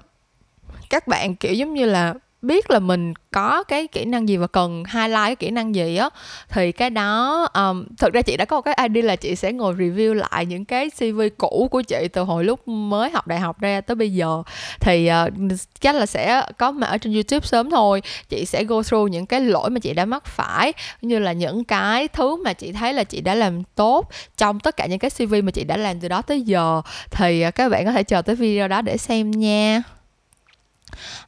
các 0.90 1.08
bạn 1.08 1.36
kiểu 1.36 1.52
giống 1.52 1.74
như 1.74 1.86
là 1.86 2.14
biết 2.42 2.70
là 2.70 2.78
mình 2.78 3.14
có 3.30 3.64
cái 3.64 3.86
kỹ 3.86 4.04
năng 4.04 4.28
gì 4.28 4.36
và 4.36 4.46
cần 4.46 4.84
highlight 4.94 5.26
cái 5.26 5.36
kỹ 5.36 5.50
năng 5.50 5.74
gì 5.74 5.96
á 5.96 6.10
thì 6.48 6.72
cái 6.72 6.90
đó 6.90 7.46
um, 7.54 7.84
thực 7.98 8.12
ra 8.12 8.22
chị 8.22 8.36
đã 8.36 8.44
có 8.44 8.56
một 8.56 8.62
cái 8.62 8.78
idea 8.88 9.04
là 9.04 9.16
chị 9.16 9.36
sẽ 9.36 9.52
ngồi 9.52 9.74
review 9.74 10.14
lại 10.14 10.46
những 10.46 10.64
cái 10.64 10.90
cv 10.90 11.20
cũ 11.38 11.68
của 11.70 11.82
chị 11.82 12.08
từ 12.12 12.22
hồi 12.22 12.44
lúc 12.44 12.68
mới 12.68 13.10
học 13.10 13.26
đại 13.26 13.38
học 13.38 13.60
ra 13.60 13.80
tới 13.80 13.94
bây 13.94 14.12
giờ. 14.12 14.42
Thì 14.80 15.10
uh, 15.26 15.32
chắc 15.80 15.94
là 15.94 16.06
sẽ 16.06 16.42
có 16.58 16.70
mà 16.70 16.86
ở 16.86 16.98
trên 16.98 17.12
youtube 17.14 17.46
sớm 17.46 17.70
thôi 17.70 18.02
chị 18.28 18.44
sẽ 18.44 18.64
go 18.64 18.82
through 18.82 19.10
những 19.10 19.26
cái 19.26 19.40
lỗi 19.40 19.70
mà 19.70 19.78
chị 19.80 19.94
đã 19.94 20.04
mắc 20.04 20.26
phải 20.26 20.72
như 21.02 21.18
là 21.18 21.32
những 21.32 21.64
cái 21.64 22.08
thứ 22.08 22.36
mà 22.44 22.52
chị 22.52 22.72
thấy 22.72 22.92
là 22.92 23.04
chị 23.04 23.20
đã 23.20 23.34
làm 23.34 23.62
tốt 23.74 24.10
trong 24.36 24.60
tất 24.60 24.76
cả 24.76 24.86
những 24.86 24.98
cái 24.98 25.10
cv 25.10 25.34
mà 25.44 25.50
chị 25.50 25.64
đã 25.64 25.76
làm 25.76 26.00
từ 26.00 26.08
đó 26.08 26.22
tới 26.22 26.42
giờ. 26.42 26.82
Thì 27.10 27.44
uh, 27.48 27.54
các 27.54 27.68
bạn 27.68 27.84
có 27.84 27.92
thể 27.92 28.02
chờ 28.02 28.22
tới 28.22 28.36
video 28.36 28.68
đó 28.68 28.82
để 28.82 28.96
xem 28.96 29.30
nha 29.30 29.82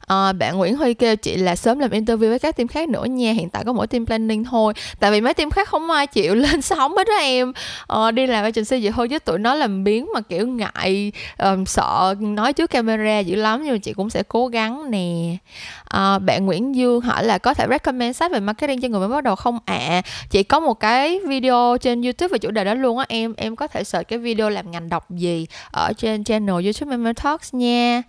à, 0.07 0.33
bạn 0.33 0.57
Nguyễn 0.57 0.75
Huy 0.75 0.93
kêu 0.93 1.15
chị 1.15 1.35
là 1.35 1.55
sớm 1.55 1.79
làm 1.79 1.91
interview 1.91 2.29
với 2.29 2.39
các 2.39 2.55
team 2.55 2.67
khác 2.67 2.89
nữa 2.89 3.05
nha 3.05 3.31
hiện 3.31 3.49
tại 3.49 3.63
có 3.65 3.73
mỗi 3.73 3.87
team 3.87 4.05
planning 4.05 4.43
thôi. 4.43 4.73
Tại 4.99 5.11
vì 5.11 5.21
mấy 5.21 5.33
team 5.33 5.49
khác 5.49 5.67
không 5.67 5.91
ai 5.91 6.07
chịu 6.07 6.35
lên 6.45 6.61
sóng 6.61 6.97
hết 6.97 7.07
đó 7.07 7.17
em. 7.21 7.53
À, 7.87 8.11
đi 8.11 8.27
làm 8.27 8.43
agency 8.43 8.83
vậy 8.83 8.91
thôi 8.95 9.09
chứ 9.09 9.19
tụi 9.19 9.39
nó 9.39 9.55
làm 9.55 9.83
biến 9.83 10.07
mà 10.13 10.21
kiểu 10.21 10.47
ngại 10.47 11.11
um, 11.37 11.65
sợ 11.65 12.15
nói 12.19 12.53
trước 12.53 12.69
camera 12.69 13.19
dữ 13.19 13.35
lắm 13.35 13.63
nhưng 13.63 13.73
mà 13.73 13.77
chị 13.77 13.93
cũng 13.93 14.09
sẽ 14.09 14.23
cố 14.27 14.47
gắng 14.47 14.91
nè. 14.91 15.37
À, 15.83 16.19
bạn 16.19 16.45
Nguyễn 16.45 16.75
Dương 16.75 17.01
hỏi 17.01 17.23
là 17.23 17.37
có 17.37 17.53
thể 17.53 17.67
recommend 17.69 18.17
sách 18.17 18.31
về 18.31 18.39
marketing 18.39 18.81
cho 18.81 18.87
người 18.87 18.99
mới 18.99 19.09
bắt 19.09 19.23
đầu 19.23 19.35
không 19.35 19.59
ạ? 19.65 19.77
À, 19.81 20.01
chị 20.29 20.43
có 20.43 20.59
một 20.59 20.73
cái 20.73 21.19
video 21.27 21.77
trên 21.81 22.01
youtube 22.01 22.27
về 22.27 22.37
chủ 22.39 22.51
đề 22.51 22.63
đó 22.63 22.73
luôn 22.73 22.97
á 22.97 23.05
em. 23.09 23.33
Em 23.37 23.55
có 23.55 23.67
thể 23.67 23.83
search 23.83 24.07
cái 24.07 24.19
video 24.19 24.49
làm 24.49 24.71
ngành 24.71 24.89
đọc 24.89 25.11
gì 25.11 25.47
ở 25.71 25.93
trên 25.97 26.23
channel 26.23 26.65
youtube 26.65 26.97
Memo 26.97 27.13
Talks 27.13 27.53
nha 27.53 28.01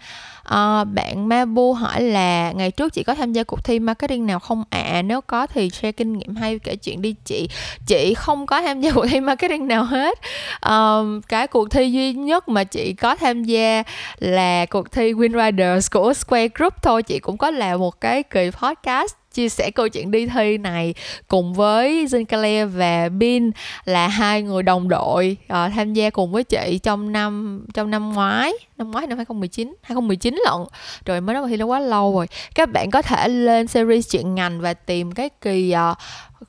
à, 0.43 0.85
bạn 0.85 1.29
Mabu 1.29 1.73
hỏi 1.73 2.03
là 2.03 2.53
ngày 2.53 2.71
trước 2.71 2.93
chị 2.93 3.03
có 3.03 3.15
tham 3.15 3.33
gia 3.33 3.45
cuộc 3.45 3.65
thi 3.65 3.79
marketing 3.79 4.27
nào 4.27 4.39
không? 4.39 4.65
Ạ 4.71 4.81
à? 4.93 5.03
nếu 5.03 5.21
có 5.21 5.47
thì 5.47 5.71
share 5.71 5.93
kinh 5.93 6.13
nghiệm 6.13 6.37
hay 6.37 6.59
kể 6.59 6.77
chuyện 6.77 7.03
đi 7.03 7.15
chị. 7.25 7.49
Chị 7.87 8.15
không 8.15 8.47
có 8.47 8.63
tham 8.63 8.81
gia 8.81 8.91
cuộc 8.95 9.07
thi 9.11 9.21
marketing 9.21 9.69
nào 9.69 9.85
hết. 9.85 10.19
À, 10.61 10.99
cái 11.29 11.47
cuộc 11.47 11.71
thi 11.71 11.93
duy 11.93 12.13
nhất 12.13 12.49
mà 12.49 12.65
chị 12.65 12.93
có 12.93 13.17
tham 13.17 13.45
gia 13.45 13.83
là 14.19 14.67
cuộc 14.67 14.93
thi 14.93 15.13
Win 15.13 15.45
Riders 15.45 15.91
của 15.91 16.15
Square 16.15 16.49
Group 16.55 16.83
thôi. 16.83 17.03
Chị 17.03 17.19
cũng 17.19 17.37
có 17.37 17.51
làm 17.51 17.81
một 17.81 18.01
cái 18.01 18.23
kỳ 18.23 18.51
podcast 18.51 19.22
chia 19.35 19.49
sẻ 19.49 19.71
câu 19.71 19.89
chuyện 19.89 20.11
đi 20.11 20.27
thi 20.27 20.59
này 20.59 20.95
cùng 21.29 21.55
với 21.55 22.07
Zincale 22.07 22.67
và 22.67 23.09
Bin 23.09 23.51
là 23.85 24.09
hai 24.09 24.43
người 24.43 24.63
đồng 24.63 24.89
đội 24.89 25.37
uh, 25.43 25.49
tham 25.75 25.93
gia 25.93 26.11
cùng 26.11 26.33
với 26.33 26.45
chị 26.45 26.81
trong 26.83 27.13
năm 27.13 27.65
trong 27.75 27.91
năm 27.91 28.13
ngoái 28.13 28.53
năm 28.79 28.91
ngoái 28.91 29.07
năm 29.07 29.19
2019 29.19 29.75
2019 29.83 30.35
lận. 30.35 30.67
Rồi 31.07 31.21
mới 31.21 31.35
nói 31.35 31.49
thi 31.49 31.57
nó 31.57 31.67
quá 31.67 31.81
lâu 31.81 32.15
rồi. 32.17 32.27
Các 32.55 32.71
bạn 32.73 32.91
có 32.91 33.03
thể 33.03 33.29
lên 33.29 33.67
series 33.67 34.11
chuyện 34.11 34.35
ngành 34.35 34.61
và 34.61 34.75
tìm 34.75 35.13
cái 35.13 35.29
kỳ 35.41 35.75
uh, 35.91 35.99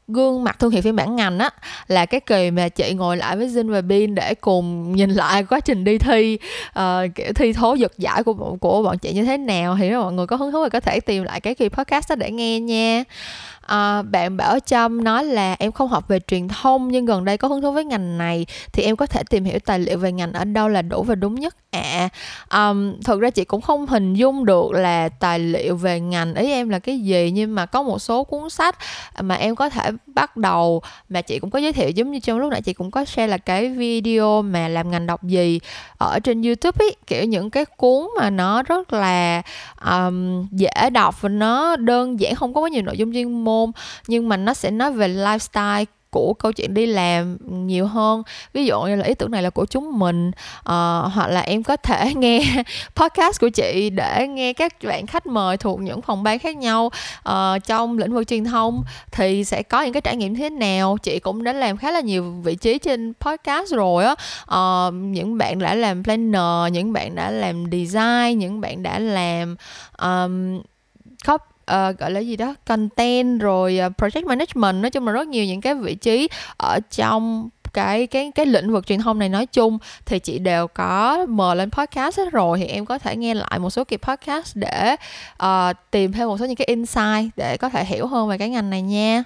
gương 0.08 0.44
mặt 0.44 0.60
thương 0.60 0.72
hiệu 0.72 0.82
phiên 0.82 0.96
bản 0.96 1.16
ngành 1.16 1.40
á 1.40 1.50
là 1.88 2.06
cái 2.06 2.20
kỳ 2.20 2.52
mà 2.52 2.70
chị 2.70 2.94
ngồi 2.94 3.18
lại 3.18 3.38
với 3.38 3.48
Jin 3.48 3.72
và 3.72 3.82
Bin 3.82 4.16
để 4.16 4.36
cùng 4.36 4.96
nhìn 4.96 5.10
lại 5.10 5.44
quá 5.44 5.60
trình 5.60 5.84
đi 5.84 5.98
thi 5.98 6.38
uh, 6.80 6.84
kiểu 7.16 7.34
thi 7.34 7.54
thố 7.54 7.74
giật 7.74 7.92
giải 7.98 8.24
của 8.24 8.34
của 8.34 8.84
bọn 8.84 8.98
chị 8.98 9.14
như 9.14 9.24
thế 9.24 9.38
nào. 9.38 9.76
Thì 9.80 9.90
nếu 9.90 10.02
mọi 10.02 10.14
người 10.14 10.28
có 10.28 10.36
hứng 10.36 10.52
thú 10.52 10.64
thì 10.64 10.70
có 10.70 10.80
thể 10.80 11.00
tìm 11.00 11.24
lại 11.24 11.42
cái 11.42 11.56
kỳ 11.56 11.70
podcast 11.70 12.10
đó 12.10 12.16
để 12.16 12.32
nghe 12.32 12.60
nha 12.60 13.04
à, 13.74 14.02
bạn 14.02 14.38
bảo 14.38 14.60
trâm 14.60 15.04
nói 15.04 15.26
là 15.26 15.56
em 15.60 15.72
không 15.72 15.90
học 15.90 16.08
về 16.08 16.20
truyền 16.28 16.48
thông 16.48 16.88
nhưng 16.88 17.06
gần 17.06 17.26
đây 17.26 17.38
có 17.38 17.48
hứng 17.48 17.62
thú 17.62 17.72
với 17.72 17.86
ngành 17.86 18.18
này 18.18 18.46
thì 18.74 18.84
em 18.84 18.96
có 18.96 19.06
thể 19.06 19.24
tìm 19.30 19.44
hiểu 19.44 19.60
tài 19.66 19.80
liệu 19.80 19.98
về 19.98 20.12
ngành 20.12 20.34
ở 20.34 20.46
đâu 20.46 20.68
là 20.68 20.82
đủ 20.82 21.04
và 21.04 21.16
đúng 21.16 21.36
nhất 21.36 21.56
ạ. 21.72 22.10
À, 22.50 22.70
um, 22.70 23.02
thực 23.02 23.20
ra 23.22 23.30
chị 23.30 23.46
cũng 23.46 23.62
không 23.62 23.88
hình 23.88 24.14
dung 24.14 24.46
được 24.46 24.72
là 24.72 25.10
tài 25.10 25.40
liệu 25.40 25.76
về 25.76 26.00
ngành 26.00 26.36
ý 26.36 26.52
em 26.52 26.70
là 26.70 26.80
cái 26.80 27.00
gì 27.00 27.32
nhưng 27.34 27.56
mà 27.56 27.66
có 27.66 27.84
một 27.84 28.00
số 28.00 28.24
cuốn 28.24 28.50
sách 28.50 28.78
mà 29.22 29.36
em 29.36 29.56
có 29.56 29.70
thể 29.70 29.92
bắt 30.06 30.38
đầu 30.38 30.82
mà 31.10 31.22
chị 31.22 31.40
cũng 31.40 31.50
có 31.50 31.60
giới 31.60 31.74
thiệu 31.74 31.90
giống 31.90 32.12
như 32.12 32.20
trong 32.20 32.40
lúc 32.40 32.52
nãy 32.52 32.62
chị 32.62 32.74
cũng 32.74 32.92
có 32.92 33.06
share 33.06 33.28
là 33.28 33.38
cái 33.38 33.70
video 33.70 34.42
mà 34.42 34.68
làm 34.68 34.92
ngành 34.92 35.08
đọc 35.08 35.24
gì 35.24 35.60
ở 35.98 36.20
trên 36.20 36.42
youtube 36.42 36.86
ấy 36.86 36.96
kiểu 37.08 37.26
những 37.26 37.50
cái 37.50 37.66
cuốn 37.66 38.08
mà 38.20 38.30
nó 38.30 38.64
rất 38.64 38.94
là 38.94 39.42
um, 39.86 40.48
dễ 40.52 40.90
đọc 40.92 41.22
và 41.22 41.30
nó 41.30 41.76
đơn 41.76 42.20
giản 42.20 42.36
không 42.36 42.54
có 42.54 42.62
quá 42.62 42.70
nhiều 42.70 42.82
nội 42.82 42.98
dung 42.98 43.14
chuyên 43.14 43.44
môn 43.44 43.63
môn 43.66 43.72
nhưng 44.08 44.30
mà 44.30 44.38
nó 44.38 44.54
sẽ 44.54 44.72
nói 44.72 44.92
về 44.92 45.08
lifestyle 45.08 45.86
của 46.14 46.34
câu 46.34 46.52
chuyện 46.52 46.74
đi 46.74 46.86
làm 46.86 47.38
nhiều 47.68 47.88
hơn. 47.88 48.24
Ví 48.54 48.66
dụ 48.66 48.82
như 48.82 48.96
là 48.96 49.06
ý 49.06 49.14
tưởng 49.14 49.32
này 49.32 49.44
là 49.44 49.50
của 49.50 49.66
chúng 49.66 50.00
mình 50.00 50.28
uh, 50.60 50.66
hoặc 51.14 51.28
là 51.28 51.42
em 51.42 51.64
có 51.64 51.76
thể 51.76 52.14
nghe 52.16 52.64
podcast 52.96 53.42
của 53.42 53.50
chị 53.50 53.90
để 53.90 54.28
nghe 54.28 54.54
các 54.54 54.84
bạn 54.84 55.08
khách 55.08 55.26
mời 55.26 55.58
thuộc 55.58 55.80
những 55.80 56.02
phòng 56.02 56.24
ban 56.24 56.40
khác 56.40 56.58
nhau 56.58 56.92
uh, 57.30 57.64
trong 57.66 57.98
lĩnh 57.98 58.14
vực 58.14 58.28
truyền 58.28 58.44
thông 58.44 58.84
thì 59.12 59.44
sẽ 59.44 59.64
có 59.64 59.82
những 59.82 59.94
cái 59.94 60.02
trải 60.02 60.16
nghiệm 60.16 60.36
thế 60.36 60.50
nào. 60.50 60.98
Chị 61.04 61.20
cũng 61.20 61.44
đã 61.44 61.54
làm 61.54 61.78
khá 61.78 61.92
là 61.92 62.00
nhiều 62.00 62.32
vị 62.44 62.56
trí 62.56 62.78
trên 62.78 63.14
podcast 63.20 63.74
rồi 63.74 64.06
á. 64.06 64.16
Uh, 64.44 64.94
những 64.94 65.38
bạn 65.38 65.60
đã 65.60 65.76
làm 65.76 66.04
planner 66.04 66.72
những 66.72 66.94
bạn 66.94 67.16
đã 67.16 67.32
làm 67.32 67.66
design 67.72 68.40
những 68.40 68.62
bạn 68.62 68.84
đã 68.84 69.00
làm 69.00 69.56
um, 70.02 70.62
copy 71.28 71.53
uh, 71.72 72.00
gọi 72.00 72.12
là 72.12 72.20
gì 72.20 72.36
đó 72.36 72.56
content 72.66 73.42
rồi 73.42 73.80
uh, 73.88 73.94
project 73.98 74.26
management. 74.26 74.82
Nói 74.82 74.92
chung 74.92 75.08
là 75.08 75.14
rất 75.14 75.28
nhiều 75.28 75.46
những 75.46 75.62
cái 75.62 75.76
vị 75.76 75.96
trí 75.96 76.28
ở 76.58 76.80
trong 76.92 77.50
cái 77.74 78.08
cái 78.08 78.32
cái 78.36 78.46
lĩnh 78.46 78.72
vực 78.72 78.88
truyền 78.88 79.00
thông 79.00 79.20
này 79.20 79.30
nói 79.30 79.46
chung 79.46 79.78
thì 80.06 80.20
chị 80.20 80.40
đều 80.40 80.68
có 80.68 81.26
mời 81.30 81.56
lên 81.56 81.72
podcast 81.72 82.18
hết 82.18 82.32
rồi. 82.32 82.60
Thì 82.60 82.66
em 82.66 82.86
có 82.86 82.98
thể 82.98 83.16
nghe 83.16 83.34
lại 83.34 83.60
một 83.60 83.70
số 83.70 83.84
kỳ 83.84 83.98
podcast 83.98 84.56
để 84.56 84.96
uh, 85.44 85.76
tìm 85.92 86.12
thêm 86.12 86.28
một 86.28 86.38
số 86.38 86.46
những 86.46 86.56
cái 86.56 86.68
insight 86.68 87.38
để 87.38 87.58
có 87.58 87.70
thể 87.70 87.86
hiểu 87.86 88.08
hơn 88.08 88.28
về 88.28 88.38
cái 88.38 88.50
ngành 88.50 88.70
này 88.70 88.82
nha 88.82 89.24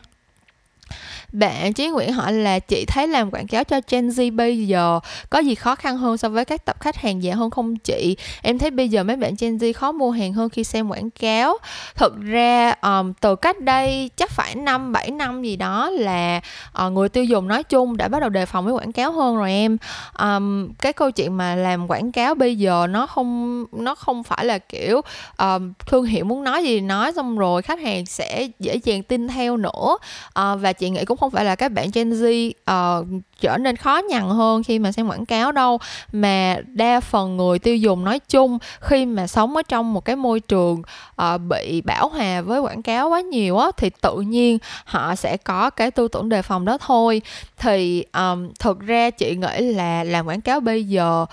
bạn 1.31 1.73
Chí 1.73 1.87
Nguyễn 1.87 2.13
hỏi 2.13 2.33
là 2.33 2.59
chị 2.59 2.85
thấy 2.85 3.07
làm 3.07 3.31
quảng 3.31 3.47
cáo 3.47 3.63
cho 3.63 3.81
Gen 3.89 4.07
Z 4.07 4.35
bây 4.35 4.67
giờ 4.67 4.99
có 5.29 5.39
gì 5.39 5.55
khó 5.55 5.75
khăn 5.75 5.97
hơn 5.97 6.17
so 6.17 6.29
với 6.29 6.45
các 6.45 6.65
tập 6.65 6.75
khách 6.79 6.95
hàng 6.95 7.23
già 7.23 7.35
hơn 7.35 7.49
không 7.49 7.75
chị? 7.75 8.17
Em 8.41 8.59
thấy 8.59 8.71
bây 8.71 8.89
giờ 8.89 9.03
mấy 9.03 9.15
bạn 9.15 9.33
Gen 9.39 9.57
Z 9.57 9.73
khó 9.73 9.91
mua 9.91 10.11
hàng 10.11 10.33
hơn 10.33 10.49
khi 10.49 10.63
xem 10.63 10.89
quảng 10.89 11.09
cáo. 11.09 11.57
Thực 11.95 12.21
ra 12.21 12.73
um, 12.81 13.13
từ 13.21 13.35
cách 13.35 13.59
đây 13.59 14.09
chắc 14.17 14.31
phải 14.31 14.55
5 14.55 14.91
7 14.91 15.11
năm 15.11 15.43
gì 15.43 15.55
đó 15.55 15.89
là 15.89 16.41
uh, 16.85 16.91
người 16.91 17.09
tiêu 17.09 17.23
dùng 17.23 17.47
nói 17.47 17.63
chung 17.63 17.97
đã 17.97 18.07
bắt 18.07 18.19
đầu 18.19 18.29
đề 18.29 18.45
phòng 18.45 18.65
với 18.65 18.73
quảng 18.73 18.91
cáo 18.91 19.11
hơn 19.11 19.37
rồi 19.37 19.51
em. 19.51 19.77
Um, 20.19 20.73
cái 20.73 20.93
câu 20.93 21.11
chuyện 21.11 21.37
mà 21.37 21.55
làm 21.55 21.87
quảng 21.87 22.11
cáo 22.11 22.35
bây 22.35 22.55
giờ 22.55 22.87
nó 22.89 23.07
không 23.07 23.65
nó 23.71 23.95
không 23.95 24.23
phải 24.23 24.45
là 24.45 24.57
kiểu 24.57 25.01
um, 25.37 25.73
thương 25.87 26.05
hiệu 26.05 26.25
muốn 26.25 26.43
nói 26.43 26.63
gì 26.63 26.79
nói 26.79 27.13
xong 27.13 27.37
rồi 27.37 27.61
khách 27.61 27.79
hàng 27.79 28.05
sẽ 28.05 28.47
dễ 28.59 28.75
dàng 28.83 29.03
tin 29.03 29.27
theo 29.27 29.57
nữa. 29.57 29.97
Uh, 30.39 30.61
và 30.61 30.73
chị 30.73 30.89
nghĩ 30.89 31.05
cũng 31.05 31.17
cũng 31.17 31.26
không 31.27 31.33
phải 31.33 31.45
là 31.45 31.55
các 31.55 31.71
bạn 31.71 31.89
Gen 31.93 32.09
Z 32.09 32.49
uh, 32.49 33.07
trở 33.39 33.57
nên 33.57 33.75
khó 33.75 34.01
nhằn 34.09 34.29
hơn 34.29 34.63
khi 34.63 34.79
mà 34.79 34.91
xem 34.91 35.07
quảng 35.07 35.25
cáo 35.25 35.51
đâu. 35.51 35.79
Mà 36.11 36.57
đa 36.73 36.99
phần 36.99 37.37
người 37.37 37.59
tiêu 37.59 37.77
dùng 37.77 38.03
nói 38.03 38.19
chung 38.19 38.57
khi 38.81 39.05
mà 39.05 39.27
sống 39.27 39.55
ở 39.55 39.61
trong 39.67 39.93
một 39.93 40.05
cái 40.05 40.15
môi 40.15 40.39
trường 40.39 40.81
uh, 41.21 41.41
bị 41.49 41.81
bão 41.81 42.09
hòa 42.09 42.41
với 42.41 42.59
quảng 42.59 42.81
cáo 42.81 43.09
quá 43.09 43.21
nhiều 43.21 43.57
á 43.57 43.67
thì 43.77 43.89
tự 44.01 44.15
nhiên 44.15 44.57
họ 44.85 45.15
sẽ 45.15 45.37
có 45.37 45.69
cái 45.69 45.91
tư 45.91 46.07
tưởng 46.07 46.29
đề 46.29 46.41
phòng 46.41 46.65
đó 46.65 46.77
thôi. 46.77 47.21
Thì 47.57 48.05
um, 48.13 48.49
thực 48.59 48.79
ra 48.79 49.09
chị 49.09 49.35
nghĩ 49.35 49.73
là 49.73 50.03
làm 50.03 50.27
quảng 50.27 50.41
cáo 50.41 50.59
bây 50.59 50.83
giờ 50.83 51.25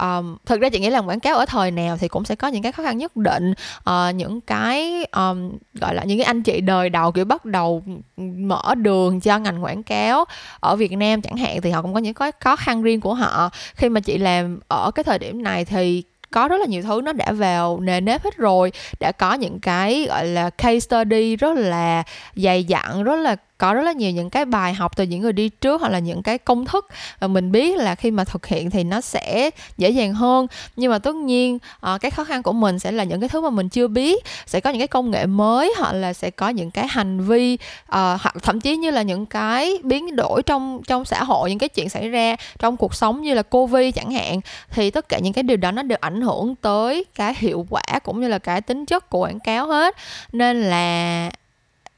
um, 0.00 0.36
thực 0.46 0.60
ra 0.60 0.68
chị 0.68 0.80
nghĩ 0.80 0.90
là 0.90 0.98
quảng 0.98 1.20
cáo 1.20 1.36
ở 1.36 1.46
thời 1.46 1.70
nào 1.70 1.96
thì 1.96 2.08
cũng 2.08 2.24
sẽ 2.24 2.34
có 2.34 2.48
những 2.48 2.62
cái 2.62 2.72
khó 2.72 2.82
khăn 2.82 2.98
nhất 2.98 3.16
định. 3.16 3.54
Uh, 3.90 4.14
những 4.14 4.40
cái 4.40 5.06
um, 5.12 5.52
gọi 5.74 5.94
là 5.94 6.04
những 6.04 6.18
cái 6.18 6.24
anh 6.24 6.42
chị 6.42 6.60
đời 6.60 6.88
đầu 6.88 7.12
kiểu 7.12 7.24
bắt 7.24 7.44
đầu 7.44 7.82
mở 8.16 8.74
đường 8.74 9.20
cho 9.20 9.38
ngành 9.38 9.64
quảng 9.64 9.82
cáo 9.82 10.24
ở 10.60 10.76
Việt 10.76 10.92
Nam 10.92 11.22
chẳng 11.22 11.36
hạn 11.36 11.49
thì 11.62 11.70
họ 11.70 11.82
cũng 11.82 11.94
có 11.94 12.00
những 12.00 12.14
cái 12.14 12.32
khó 12.40 12.56
khăn 12.56 12.82
riêng 12.82 13.00
của 13.00 13.14
họ. 13.14 13.50
Khi 13.74 13.88
mà 13.88 14.00
chị 14.00 14.18
làm 14.18 14.60
ở 14.68 14.90
cái 14.90 15.04
thời 15.04 15.18
điểm 15.18 15.42
này 15.42 15.64
thì 15.64 16.02
có 16.30 16.48
rất 16.48 16.56
là 16.60 16.66
nhiều 16.66 16.82
thứ 16.82 17.00
nó 17.04 17.12
đã 17.12 17.32
vào 17.32 17.80
nề 17.80 18.00
nếp 18.00 18.24
hết 18.24 18.36
rồi, 18.36 18.72
đã 19.00 19.12
có 19.12 19.34
những 19.34 19.60
cái, 19.60 20.06
gọi 20.08 20.26
là, 20.26 20.50
case 20.50 20.80
study 20.80 21.36
rất 21.36 21.56
là 21.56 22.02
dày 22.34 22.64
dặn, 22.64 23.02
rất 23.02 23.16
là 23.16 23.36
có 23.60 23.74
rất 23.74 23.82
là 23.82 23.92
nhiều 23.92 24.10
những 24.10 24.30
cái 24.30 24.44
bài 24.44 24.74
học 24.74 24.96
từ 24.96 25.04
những 25.04 25.20
người 25.20 25.32
đi 25.32 25.48
trước 25.48 25.80
hoặc 25.80 25.88
là 25.88 25.98
những 25.98 26.22
cái 26.22 26.38
công 26.38 26.64
thức 26.64 26.86
và 27.18 27.28
mình 27.28 27.52
biết 27.52 27.78
là 27.78 27.94
khi 27.94 28.10
mà 28.10 28.24
thực 28.24 28.46
hiện 28.46 28.70
thì 28.70 28.84
nó 28.84 29.00
sẽ 29.00 29.50
dễ 29.78 29.90
dàng 29.90 30.14
hơn. 30.14 30.46
Nhưng 30.76 30.90
mà 30.90 30.98
tất 30.98 31.14
nhiên 31.14 31.58
ờ, 31.80 31.98
cái 31.98 32.10
khó 32.10 32.24
khăn 32.24 32.42
của 32.42 32.52
mình 32.52 32.78
sẽ 32.78 32.92
là 32.92 33.04
những 33.04 33.20
cái 33.20 33.28
thứ 33.28 33.40
mà 33.40 33.50
mình 33.50 33.68
chưa 33.68 33.88
biết, 33.88 34.24
sẽ 34.46 34.60
có 34.60 34.70
những 34.70 34.78
cái 34.78 34.88
công 34.88 35.10
nghệ 35.10 35.26
mới 35.26 35.72
hoặc 35.78 35.92
là 35.92 36.12
sẽ 36.12 36.30
có 36.30 36.48
những 36.48 36.70
cái 36.70 36.86
hành 36.88 37.20
vi 37.20 37.58
ờ, 37.86 38.18
hoặc 38.20 38.34
thậm 38.42 38.60
chí 38.60 38.76
như 38.76 38.90
là 38.90 39.02
những 39.02 39.26
cái 39.26 39.78
biến 39.82 40.16
đổi 40.16 40.42
trong 40.42 40.80
trong 40.86 41.04
xã 41.04 41.24
hội, 41.24 41.50
những 41.50 41.58
cái 41.58 41.68
chuyện 41.68 41.88
xảy 41.88 42.08
ra 42.08 42.36
trong 42.58 42.76
cuộc 42.76 42.94
sống 42.94 43.22
như 43.22 43.34
là 43.34 43.42
covid 43.42 43.94
chẳng 43.94 44.10
hạn, 44.10 44.40
thì 44.70 44.90
tất 44.90 45.08
cả 45.08 45.18
những 45.18 45.32
cái 45.32 45.42
điều 45.42 45.56
đó 45.56 45.70
nó 45.70 45.82
đều 45.82 45.98
ảnh 46.00 46.20
hưởng 46.20 46.54
tới 46.54 47.04
cái 47.14 47.34
hiệu 47.38 47.66
quả 47.70 47.82
cũng 48.02 48.20
như 48.20 48.28
là 48.28 48.38
cái 48.38 48.60
tính 48.60 48.86
chất 48.86 49.10
của 49.10 49.18
quảng 49.18 49.40
cáo 49.40 49.66
hết. 49.66 49.96
Nên 50.32 50.62
là 50.62 51.30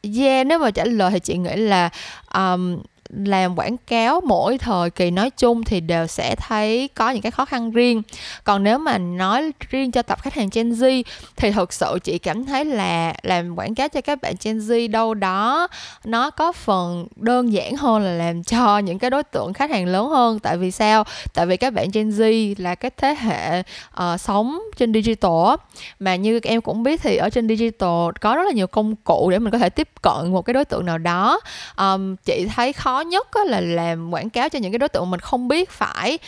yeah 0.03 0.47
nếu 0.47 0.59
mà 0.59 0.71
trả 0.71 0.85
lời 0.85 1.11
thì 1.13 1.21
chị 1.21 1.37
nghĩ 1.37 1.57
là 1.57 1.91
um, 2.35 2.79
làm 3.13 3.59
quảng 3.59 3.77
cáo 3.77 4.21
mỗi 4.21 4.59
thời 4.59 4.91
kỳ 4.91 5.11
nói 5.11 5.31
chung 5.31 5.65
thì 5.65 5.81
đều 5.81 6.07
sẽ 6.07 6.35
thấy 6.35 6.89
có 6.95 7.11
những 7.11 7.23
cái 7.23 7.33
khó 7.33 7.45
khăn 7.45 7.71
riêng. 7.71 8.03
Còn 8.45 8.63
nếu 8.63 8.79
mà 8.79 8.99
nói 8.99 9.53
riêng 9.71 9.91
cho 9.91 10.03
tập 10.03 10.23
khách 10.23 10.35
hàng 10.35 10.49
Gen 10.53 10.71
Z 10.71 11.03
thì 11.37 11.51
thực 11.51 11.73
sự 11.73 11.99
chị 12.05 12.19
cảm 12.19 12.45
thấy 12.45 12.65
là 12.65 13.15
làm 13.23 13.59
quảng 13.59 13.75
cáo 13.75 13.89
cho 13.89 14.01
các 14.01 14.23
bạn 14.23 14.35
Gen 14.45 14.59
Z 14.59 14.91
đâu 14.91 15.15
đó 15.15 15.69
nó 16.05 16.31
có 16.31 16.53
phần 16.53 17.07
đơn 17.17 17.53
giản 17.53 17.77
hơn 17.77 18.03
là 18.03 18.11
làm 18.11 18.43
cho 18.43 18.79
những 18.79 18.99
cái 18.99 19.11
đối 19.11 19.23
tượng 19.23 19.53
khách 19.53 19.71
hàng 19.71 19.87
lớn 19.87 20.09
hơn. 20.09 20.39
Tại 20.39 20.57
vì 20.57 20.71
sao? 20.71 21.05
Tại 21.35 21.47
vì 21.47 21.57
các 21.57 21.73
bạn 21.73 21.89
Gen 21.93 22.11
Z 22.11 22.55
là 22.59 22.75
cái 22.75 22.91
thế 22.97 23.15
hệ 23.15 23.61
uh, 23.61 24.21
sống 24.21 24.59
trên 24.77 24.93
digital 24.93 25.55
mà 26.01 26.17
như 26.17 26.41
em 26.43 26.61
cũng 26.61 26.83
biết 26.83 27.01
thì 27.03 27.17
ở 27.17 27.31
trên 27.31 27.49
digital 27.49 28.11
có 28.21 28.35
rất 28.35 28.43
là 28.47 28.53
nhiều 28.53 28.67
công 28.67 28.97
cụ 28.97 29.31
để 29.31 29.39
mình 29.39 29.53
có 29.53 29.59
thể 29.59 29.71
tiếp 29.71 29.89
cận 30.03 30.33
một 30.33 30.43
cái 30.43 30.55
đối 30.55 30.65
tượng 30.65 30.87
nào 30.87 30.99
đó. 30.99 31.41
Um, 31.77 32.17
chị 32.17 32.47
thấy 32.55 32.73
khó 32.73 33.02
nhất 33.03 33.29
là 33.47 33.61
làm 33.61 34.11
quảng 34.11 34.31
cáo 34.31 34.49
cho 34.49 34.59
những 34.59 34.73
cái 34.73 34.79
đối 34.79 34.89
tượng 34.89 35.11
mình 35.11 35.21
không 35.21 35.49
biết 35.49 35.71
phải 35.71 36.19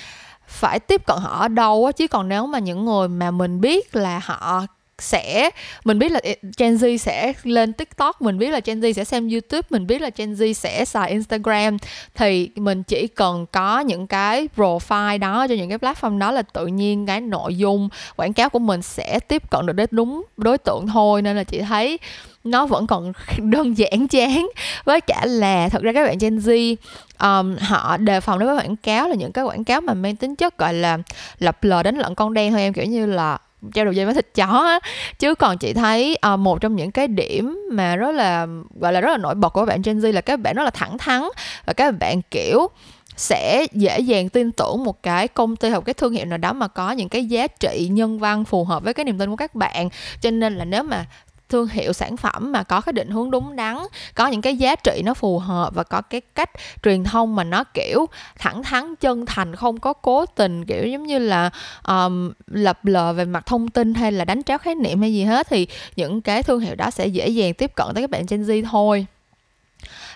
phải 0.47 0.81
tiếp 0.81 1.07
cận 1.07 1.17
họ 1.21 1.41
ở 1.41 1.49
đâu 1.49 1.87
á. 1.87 1.93
Chứ 1.93 2.09
còn 2.09 2.29
nếu 2.29 2.47
mà 2.47 2.59
những 2.59 2.85
người 2.85 3.09
mà 3.09 3.31
mình 3.31 3.61
biết 3.61 3.97
là 3.97 4.21
họ 4.25 4.67
sẽ 4.99 5.51
mình 5.85 5.99
biết 5.99 6.13
là 6.13 6.21
ừ, 6.23 6.33
Gen 6.59 6.75
Z 6.75 6.97
sẽ 6.97 7.33
lên 7.43 7.73
TikTok, 7.73 8.23
mình 8.23 8.39
biết 8.39 8.51
là 8.51 8.61
Gen 8.65 8.81
Z 8.81 8.93
sẽ 8.93 9.05
xem 9.05 9.29
YouTube, 9.29 9.63
mình 9.71 9.87
biết 9.87 10.03
là 10.03 10.11
Gen 10.17 10.35
Z 10.35 10.53
sẽ 10.53 10.85
xài 10.85 11.11
Instagram 11.11 11.77
thì 12.15 12.51
mình 12.57 12.83
chỉ 12.83 13.07
cần 13.07 13.47
có 13.53 13.81
những 13.81 14.07
cái 14.07 14.49
profile 14.57 15.19
đó 15.19 15.47
cho 15.49 15.55
những 15.55 15.69
cái 15.69 15.79
platform 15.79 16.19
đó 16.19 16.33
là 16.33 16.43
tự 16.43 16.67
nhiên 16.67 17.07
cái 17.07 17.21
nội 17.21 17.57
dung 17.57 17.89
quảng 18.17 18.33
cáo 18.33 18.51
của 18.51 18.59
mình 18.59 18.83
sẽ 18.83 19.21
tiếp 19.29 19.51
cận 19.51 19.67
được 19.67 19.73
đến 19.73 19.89
đúng 19.93 20.23
đối 20.37 20.59
tượng 20.59 20.87
thôi. 20.87 21.23
Nên 21.23 21.37
là 21.37 21.45
chị 21.45 21.61
thấy 21.61 21.99
nó 22.45 22.67
vẫn 22.67 22.87
còn 22.87 23.13
đơn 23.39 23.79
giản 23.79 24.09
chán 24.09 24.47
với 24.85 25.01
cả 25.01 25.27
là 25.27 25.69
thật 25.69 25.83
ra 25.83 25.93
các 25.93 26.05
bạn 26.07 26.19
Gen 26.21 26.39
Z 26.39 26.77
um, 27.21 27.57
họ 27.57 27.97
đề 27.97 28.21
phòng 28.21 28.39
đối 28.39 28.47
với 28.47 28.57
quảng 28.65 28.77
cáo 28.77 29.09
là 29.09 29.15
những 29.15 29.33
cái 29.33 29.45
quảng 29.45 29.65
cáo 29.65 29.81
mà 29.81 29.95
mang 29.95 30.17
tính 30.17 30.37
chất 30.37 30.59
gọi 30.59 30.75
là 30.75 30.99
lập 31.39 31.65
lờ 31.65 31.83
đánh 31.83 31.97
lận 31.97 32.15
con 32.15 32.35
đen 32.35 32.53
thôi 32.53 32.61
em 32.61 32.73
kiểu 32.73 32.85
như 32.85 33.07
là 33.07 33.39
treo 33.75 33.85
đầu 33.85 33.93
dây 33.93 34.05
với 34.05 34.15
thịt 34.15 34.35
chó 34.35 34.47
á. 34.47 34.79
Chứ 35.19 35.35
còn 35.35 35.59
chị 35.59 35.73
thấy 35.73 36.19
uh, 36.35 36.39
một 36.39 36.61
trong 36.61 36.77
những 36.77 36.91
cái 36.91 37.09
điểm 37.09 37.59
mà 37.73 37.97
rất 37.97 38.15
là 38.15 38.47
gọi 38.81 38.93
là 38.93 39.01
rất 39.01 39.11
là 39.11 39.17
nổi 39.17 39.35
bật 39.35 39.49
của 39.49 39.61
các 39.61 39.67
bạn 39.67 39.83
Gen 39.85 39.99
Z 39.99 40.13
là 40.13 40.21
các 40.21 40.41
bạn 40.41 40.55
rất 40.57 40.65
là 40.65 40.71
thẳng 40.71 40.99
thắn 40.99 41.23
và 41.67 41.73
các 41.73 41.99
bạn 41.99 42.23
kiểu 42.31 42.69
sẽ 43.17 43.67
dễ 43.73 43.99
dàng 43.99 44.29
tin 44.29 44.53
tưởng 44.53 44.85
một 44.85 45.03
cái 45.03 45.29
công 45.29 45.57
ty 45.57 45.69
hoặc 45.69 45.83
cái 45.87 45.95
thương 45.95 46.13
hiệu 46.13 46.25
nào 46.25 46.39
đó 46.39 46.53
mà 46.53 46.69
có 46.69 46.93
những 46.93 47.09
cái 47.09 47.25
giá 47.25 47.47
trị 47.47 47.89
nhân 47.91 48.19
văn 48.19 48.45
phù 48.45 48.65
hợp 48.65 48.85
với 48.85 48.95
cái 48.95 49.05
niềm 49.05 49.19
tin 49.19 49.31
của 49.31 49.37
các 49.37 49.55
bạn. 49.55 49.89
Cho 50.21 50.31
nên 50.31 50.55
là 50.55 50.65
nếu 50.65 50.83
mà 50.83 51.07
thương 51.55 51.69
hiệu 51.69 51.93
sản 51.93 52.17
phẩm 52.17 52.53
mà 52.53 52.63
có 52.63 52.81
cái 52.81 52.93
định 52.93 53.11
hướng 53.11 53.31
đúng 53.31 53.57
đắn 53.57 53.77
có 54.15 54.27
những 54.27 54.43
cái 54.43 54.57
giá 54.57 54.77
trị 54.77 55.03
nó 55.05 55.15
phù 55.15 55.39
hợp 55.39 55.75
và 55.75 55.83
có 55.83 56.01
cái 56.01 56.21
cách 56.21 56.51
truyền 56.83 57.05
thông 57.05 57.37
mà 57.37 57.45
nó 57.45 57.65
kiểu 57.65 58.07
thẳng 58.39 58.63
thắn 58.63 58.97
chân 58.97 59.27
thành 59.27 59.57
không 59.57 59.81
có 59.81 59.93
cố 59.93 60.27
tình 60.27 60.65
kiểu 60.65 60.87
giống 60.87 61.03
như 61.03 61.19
là 61.19 61.51
um, 61.89 62.33
lập 62.47 62.85
lờ 62.85 63.13
về 63.13 63.25
mặt 63.25 63.47
thông 63.47 63.69
tin 63.69 63.95
hay 63.95 64.13
là 64.13 64.25
đánh 64.25 64.43
tráo 64.43 64.59
khái 64.59 64.75
niệm 64.75 65.01
hay 65.01 65.15
gì 65.15 65.25
hết 65.25 65.47
thì 65.51 65.67
những 65.97 66.21
cái 66.21 66.43
thương 66.43 66.61
hiệu 66.61 66.75
đó 66.75 66.91
sẽ 66.91 67.07
dễ 67.07 67.29
dàng 67.29 67.55
tiếp 67.55 67.71
cận 67.75 67.87
tới 67.95 68.03
các 68.03 68.11
bạn 68.11 68.27
Gen 68.29 68.43
Z 68.43 68.65
thôi. 68.71 69.07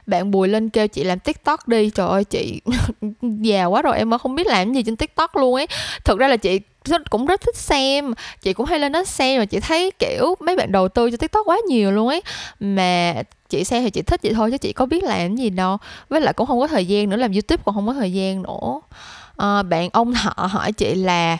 Bạn 0.07 0.30
bùi 0.30 0.49
lên 0.49 0.68
kêu 0.68 0.89
chị 0.89 1.05
làm 1.05 1.18
tiktok 1.18 1.68
đi. 1.68 1.91
Trời 1.91 2.09
ơi 2.09 2.24
chị 2.24 2.61
già 3.22 3.64
quá 3.64 3.82
rồi 3.82 3.99
em 3.99 4.11
mới 4.11 4.18
không 4.18 4.34
biết 4.34 4.47
làm 4.47 4.72
gì 4.72 4.82
trên 4.82 4.97
tiktok 4.97 5.36
luôn 5.36 5.55
ấy. 5.55 5.66
Thực 6.05 6.18
ra 6.18 6.28
là 6.28 6.36
chị 6.36 6.61
cũng 7.11 7.26
rất 7.26 7.41
thích 7.41 7.57
xem. 7.57 8.14
Chị 8.43 8.53
cũng 8.53 8.66
hay 8.66 8.78
lên 8.78 8.93
đó 8.93 9.05
xem 9.05 9.39
mà 9.39 9.45
chị 9.45 9.61
thấy 9.61 9.91
kiểu 9.99 10.34
mấy 10.41 10.57
bạn 10.57 10.72
đầu 10.72 10.89
tư 10.89 11.11
cho 11.11 11.16
tiktok 11.16 11.47
quá 11.47 11.59
nhiều 11.68 11.93
luôn 11.93 12.09
ấy. 12.09 12.22
Mà 12.61 13.14
chị 13.49 13.64
xem 13.64 13.84
thì 13.84 13.91
chị 13.91 14.03
thích 14.03 14.20
vậy 14.22 14.32
thôi 14.34 14.51
chứ 14.51 14.59
chị 14.59 14.72
có 14.72 14.86
biết 14.86 15.05
làm 15.05 15.36
gì 15.36 15.51
đâu. 15.51 15.76
Với 16.09 16.20
lại 16.20 16.32
cũng 16.32 16.47
không 16.47 16.61
có 16.61 16.66
thời 16.66 16.86
gian 16.86 17.11
nữa 17.11 17.16
làm 17.16 17.32
youtube 17.32 17.62
còn 17.66 17.74
không 17.74 17.86
có 17.86 17.93
thời 17.93 18.12
gian 18.12 18.43
nữa. 18.43 18.80
À, 19.36 19.62
bạn 19.62 19.89
ông 19.93 20.14
thọ 20.14 20.47
hỏi 20.47 20.72
chị 20.72 20.95
là 20.95 21.39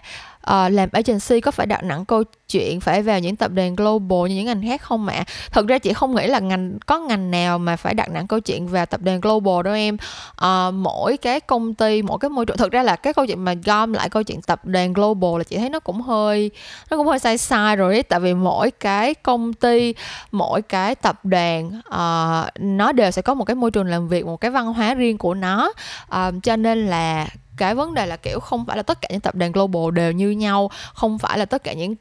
uh, 0.51 0.73
làm 0.73 0.89
agency 0.93 1.41
có 1.41 1.51
phải 1.51 1.67
đặt 1.67 1.85
nặng 1.85 2.05
câu 2.05 2.25
chuyện 2.49 2.81
phải 2.81 3.03
vào 3.03 3.21
những 3.21 3.37
tập 3.37 3.51
đoàn 3.55 3.77
global 3.77 4.29
như 4.29 4.37
những 4.37 4.47
ngành 4.47 4.63
khác 4.63 4.83
không 4.83 5.07
ạ? 5.07 5.25
Thật 5.51 5.67
ra 5.67 5.79
chị 5.79 5.93
không 5.93 6.15
nghĩ 6.15 6.27
là 6.27 6.39
ngành 6.39 6.79
có 6.87 6.99
ngành 6.99 7.31
nào 7.31 7.59
mà 7.59 7.77
phải 7.77 7.95
đặt 7.95 8.11
nặng 8.11 8.27
câu 8.27 8.41
chuyện 8.41 8.67
vào 8.69 8.87
tập 8.87 9.01
đoàn 9.03 9.21
global 9.21 9.65
đâu 9.65 9.75
em. 9.75 9.97
À, 10.37 10.71
mỗi 10.71 11.17
cái 11.17 11.41
công 11.41 11.75
ty, 11.75 12.03
mỗi 12.03 12.19
cái 12.19 12.29
môi 12.29 12.47
trường 12.47 12.57
thực 12.57 12.73
ra 12.73 12.83
là 12.83 12.97
cái 12.97 13.13
câu 13.13 13.27
chuyện 13.27 13.45
mà 13.45 13.55
gom 13.65 13.93
lại 13.93 14.11
câu 14.11 14.23
chuyện 14.23 14.43
tập 14.43 14.65
đoàn 14.65 14.93
global 14.93 15.39
là 15.39 15.45
chị 15.45 15.57
thấy 15.57 15.71
nó 15.71 15.81
cũng 15.81 16.01
hơi 16.01 16.51
nó 16.91 16.97
cũng 16.97 17.07
hơi 17.07 17.19
sai 17.19 17.39
sai 17.39 17.77
rồi 17.77 17.95
ấy 17.95 18.03
tại 18.03 18.21
vì 18.21 18.35
mỗi 18.35 18.71
cái 18.71 19.15
công 19.15 19.53
ty, 19.53 19.95
mỗi 20.33 20.63
cái 20.63 20.95
tập 20.95 21.25
đoàn 21.25 21.81
uh, 21.89 22.61
nó 22.61 22.93
đều 22.93 23.11
sẽ 23.11 23.23
có 23.23 23.35
một 23.35 23.45
cái 23.45 23.55
môi 23.55 23.71
trường 23.71 23.87
làm 23.87 24.09
việc, 24.09 24.27
một 24.27 24.37
cái 24.37 24.51
văn 24.51 24.67
hóa 24.67 24.95
riêng 24.95 25.19
của 25.19 25.35
nó. 25.35 25.73
Uh, 26.15 26.35
cho 26.43 26.57
nên 26.57 26.87
là 26.87 27.29
cái 27.59 27.75
vấn 27.75 27.95
đề 27.95 28.07
là 28.07 28.17
kiểu 28.17 28.41
không 28.41 28.65
phải 28.67 28.77
là 28.77 28.83
tất 28.83 29.01
cả 29.01 29.09
những 29.11 29.21
tập 29.21 29.35
đoàn 29.35 29.53
global 29.53 29.91
đều 29.93 30.13
như 30.13 30.31
nhau 30.31 30.71
không 30.95 31.19
phải 31.19 31.39
là 31.39 31.45
tất 31.45 31.65
cả 31.65 31.73
những 31.73 31.97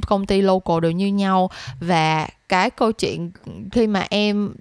công 0.00 0.22
công 0.22 0.26
ty 0.26 0.42
local 0.42 0.80
đều 0.82 0.90
như 0.90 1.06
nhau. 1.06 1.50
Và 1.80 2.28
cái 2.48 2.70
câu 2.70 2.92
chuyện 2.92 3.30
khi 3.72 3.86
mà 3.86 4.06
em 4.10 4.54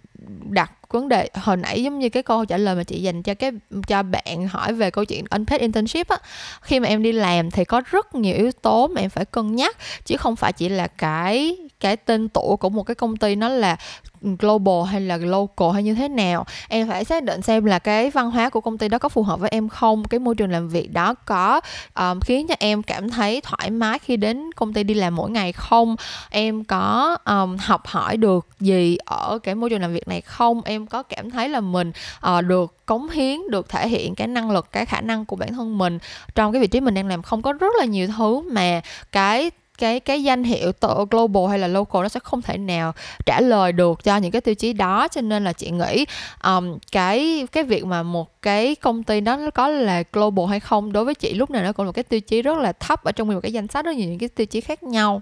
đặt 0.49 0.71
vấn 0.89 1.09
đề, 1.09 1.29
hồi 1.33 1.57
nãy 1.57 1.83
giống 1.83 1.99
như 1.99 2.09
cái 2.09 2.23
câu 2.23 2.45
trả 2.45 2.57
lời 2.57 2.75
mà 2.75 2.83
chị 2.83 3.01
dành 3.01 3.23
cho 3.23 3.33
cái, 3.33 3.51
cho 3.87 4.03
bạn 4.03 4.47
hỏi 4.47 4.73
về 4.73 4.91
câu 4.91 5.05
chuyện 5.05 5.25
unpaid 5.29 5.61
internship 5.61 6.07
á, 6.07 6.17
khi 6.61 6.79
mà 6.79 6.87
em 6.87 7.03
đi 7.03 7.11
làm 7.11 7.51
thì 7.51 7.65
có 7.65 7.81
rất 7.85 8.15
nhiều 8.15 8.35
yếu 8.35 8.51
tố 8.51 8.87
mà 8.87 9.01
em 9.01 9.09
phải 9.09 9.25
cân 9.25 9.55
nhắc, 9.55 9.77
chứ 10.05 10.17
không 10.17 10.35
phải 10.35 10.53
chỉ 10.53 10.69
là 10.69 10.87
cái 10.87 11.57
cái 11.81 11.97
tên 11.97 12.29
tuổi 12.29 12.57
của 12.57 12.69
một 12.69 12.83
cái 12.83 12.95
công 12.95 13.17
ty 13.17 13.35
nó 13.35 13.49
là 13.49 13.77
global 14.21 14.91
hay 14.91 15.01
là 15.01 15.17
local 15.17 15.69
hay 15.73 15.83
như 15.83 15.93
thế 15.93 16.07
nào. 16.07 16.45
Em 16.69 16.87
phải 16.87 17.05
xác 17.05 17.23
định 17.23 17.41
xem 17.41 17.65
là 17.65 17.79
cái 17.79 18.09
văn 18.09 18.31
hóa 18.31 18.49
của 18.49 18.61
công 18.61 18.77
ty 18.77 18.87
đó 18.87 18.97
có 18.97 19.09
phù 19.09 19.23
hợp 19.23 19.39
với 19.39 19.49
em 19.49 19.69
không 19.69 20.03
cái 20.03 20.19
môi 20.19 20.35
trường 20.35 20.51
làm 20.51 20.69
việc 20.69 20.93
đó 20.93 21.13
có 21.13 21.61
um, 21.95 22.19
khiến 22.19 22.47
cho 22.47 22.55
em 22.59 22.83
cảm 22.83 23.09
thấy 23.09 23.41
thoải 23.41 23.69
mái 23.71 23.99
khi 23.99 24.17
đến 24.17 24.51
công 24.55 24.73
ty 24.73 24.83
đi 24.83 24.93
làm 24.93 25.15
mỗi 25.15 25.31
ngày 25.31 25.51
không? 25.51 25.95
Em 26.29 26.63
có 26.63 27.17
um, 27.25 27.57
học 27.57 27.87
hỏi 27.87 28.17
được 28.17 28.47
gì 28.59 28.97
ở 29.05 29.39
cái 29.43 29.55
môi 29.55 29.69
trường 29.69 29.81
làm 29.81 29.93
việc 29.93 30.07
này 30.07 30.21
không? 30.21 30.61
Em 30.65 30.87
có 30.87 31.03
cảm 31.03 31.31
thấy 31.31 31.49
là 31.49 31.59
mình 31.59 31.91
uh, 32.37 32.45
được 32.45 32.85
cống 32.85 33.09
hiến 33.09 33.39
được 33.49 33.69
thể 33.69 33.87
hiện 33.87 34.15
cái 34.15 34.27
năng 34.27 34.51
lực 34.51 34.71
cái 34.71 34.85
khả 34.85 35.01
năng 35.01 35.25
của 35.25 35.35
bản 35.35 35.53
thân 35.53 35.77
mình 35.77 35.99
trong 36.35 36.51
cái 36.51 36.61
vị 36.61 36.67
trí 36.67 36.79
mình 36.79 36.93
đang 36.93 37.07
làm 37.07 37.21
không? 37.21 37.41
Có 37.41 37.53
rất 37.53 37.73
là 37.79 37.85
nhiều 37.85 38.07
thứ 38.17 38.41
mà 38.41 38.81
cái 39.11 39.51
cái 39.81 39.99
cái 39.99 40.23
danh 40.23 40.43
hiệu 40.43 40.71
global 41.11 41.49
hay 41.49 41.59
là 41.59 41.67
local 41.67 42.01
nó 42.01 42.09
sẽ 42.09 42.19
không 42.23 42.41
thể 42.41 42.57
nào 42.57 42.93
trả 43.25 43.41
lời 43.41 43.71
được 43.71 44.03
cho 44.03 44.17
những 44.17 44.31
cái 44.31 44.41
tiêu 44.41 44.55
chí 44.55 44.73
đó 44.73 45.07
cho 45.07 45.21
nên 45.21 45.43
là 45.43 45.53
chị 45.53 45.71
nghĩ 45.71 46.05
um, 46.43 46.77
cái 46.91 47.47
cái 47.51 47.63
việc 47.63 47.85
mà 47.85 48.03
một 48.03 48.41
cái 48.41 48.75
công 48.75 49.03
ty 49.03 49.21
đó 49.21 49.35
nó 49.35 49.49
có 49.49 49.67
là 49.67 50.03
global 50.13 50.45
hay 50.49 50.59
không 50.59 50.93
đối 50.93 51.05
với 51.05 51.15
chị 51.15 51.33
lúc 51.33 51.49
này 51.49 51.63
nó 51.63 51.71
còn 51.71 51.87
một 51.87 51.91
cái 51.91 52.03
tiêu 52.03 52.19
chí 52.19 52.41
rất 52.41 52.57
là 52.57 52.73
thấp 52.73 53.03
ở 53.03 53.11
trong 53.11 53.27
một 53.27 53.39
cái 53.43 53.53
danh 53.53 53.67
sách 53.67 53.85
rất 53.85 53.95
nhiều 53.95 54.09
những 54.09 54.19
cái 54.19 54.29
tiêu 54.29 54.45
chí 54.45 54.61
khác 54.61 54.83
nhau 54.83 55.21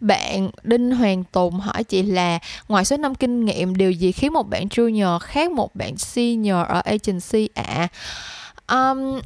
bạn 0.00 0.50
Đinh 0.62 0.90
Hoàng 0.90 1.24
Tùng 1.24 1.60
hỏi 1.60 1.84
chị 1.84 2.02
là 2.02 2.38
ngoài 2.68 2.84
số 2.84 2.96
năm 2.96 3.14
kinh 3.14 3.44
nghiệm 3.44 3.76
điều 3.76 3.90
gì 3.90 4.12
khiến 4.12 4.32
một 4.32 4.48
bạn 4.48 4.66
junior 4.66 5.18
khác 5.18 5.50
một 5.50 5.74
bạn 5.74 5.96
senior 5.96 6.66
ở 6.68 6.80
agency 6.84 7.48
ạ? 7.54 7.64
À? 7.66 7.88
Um, 8.72 9.20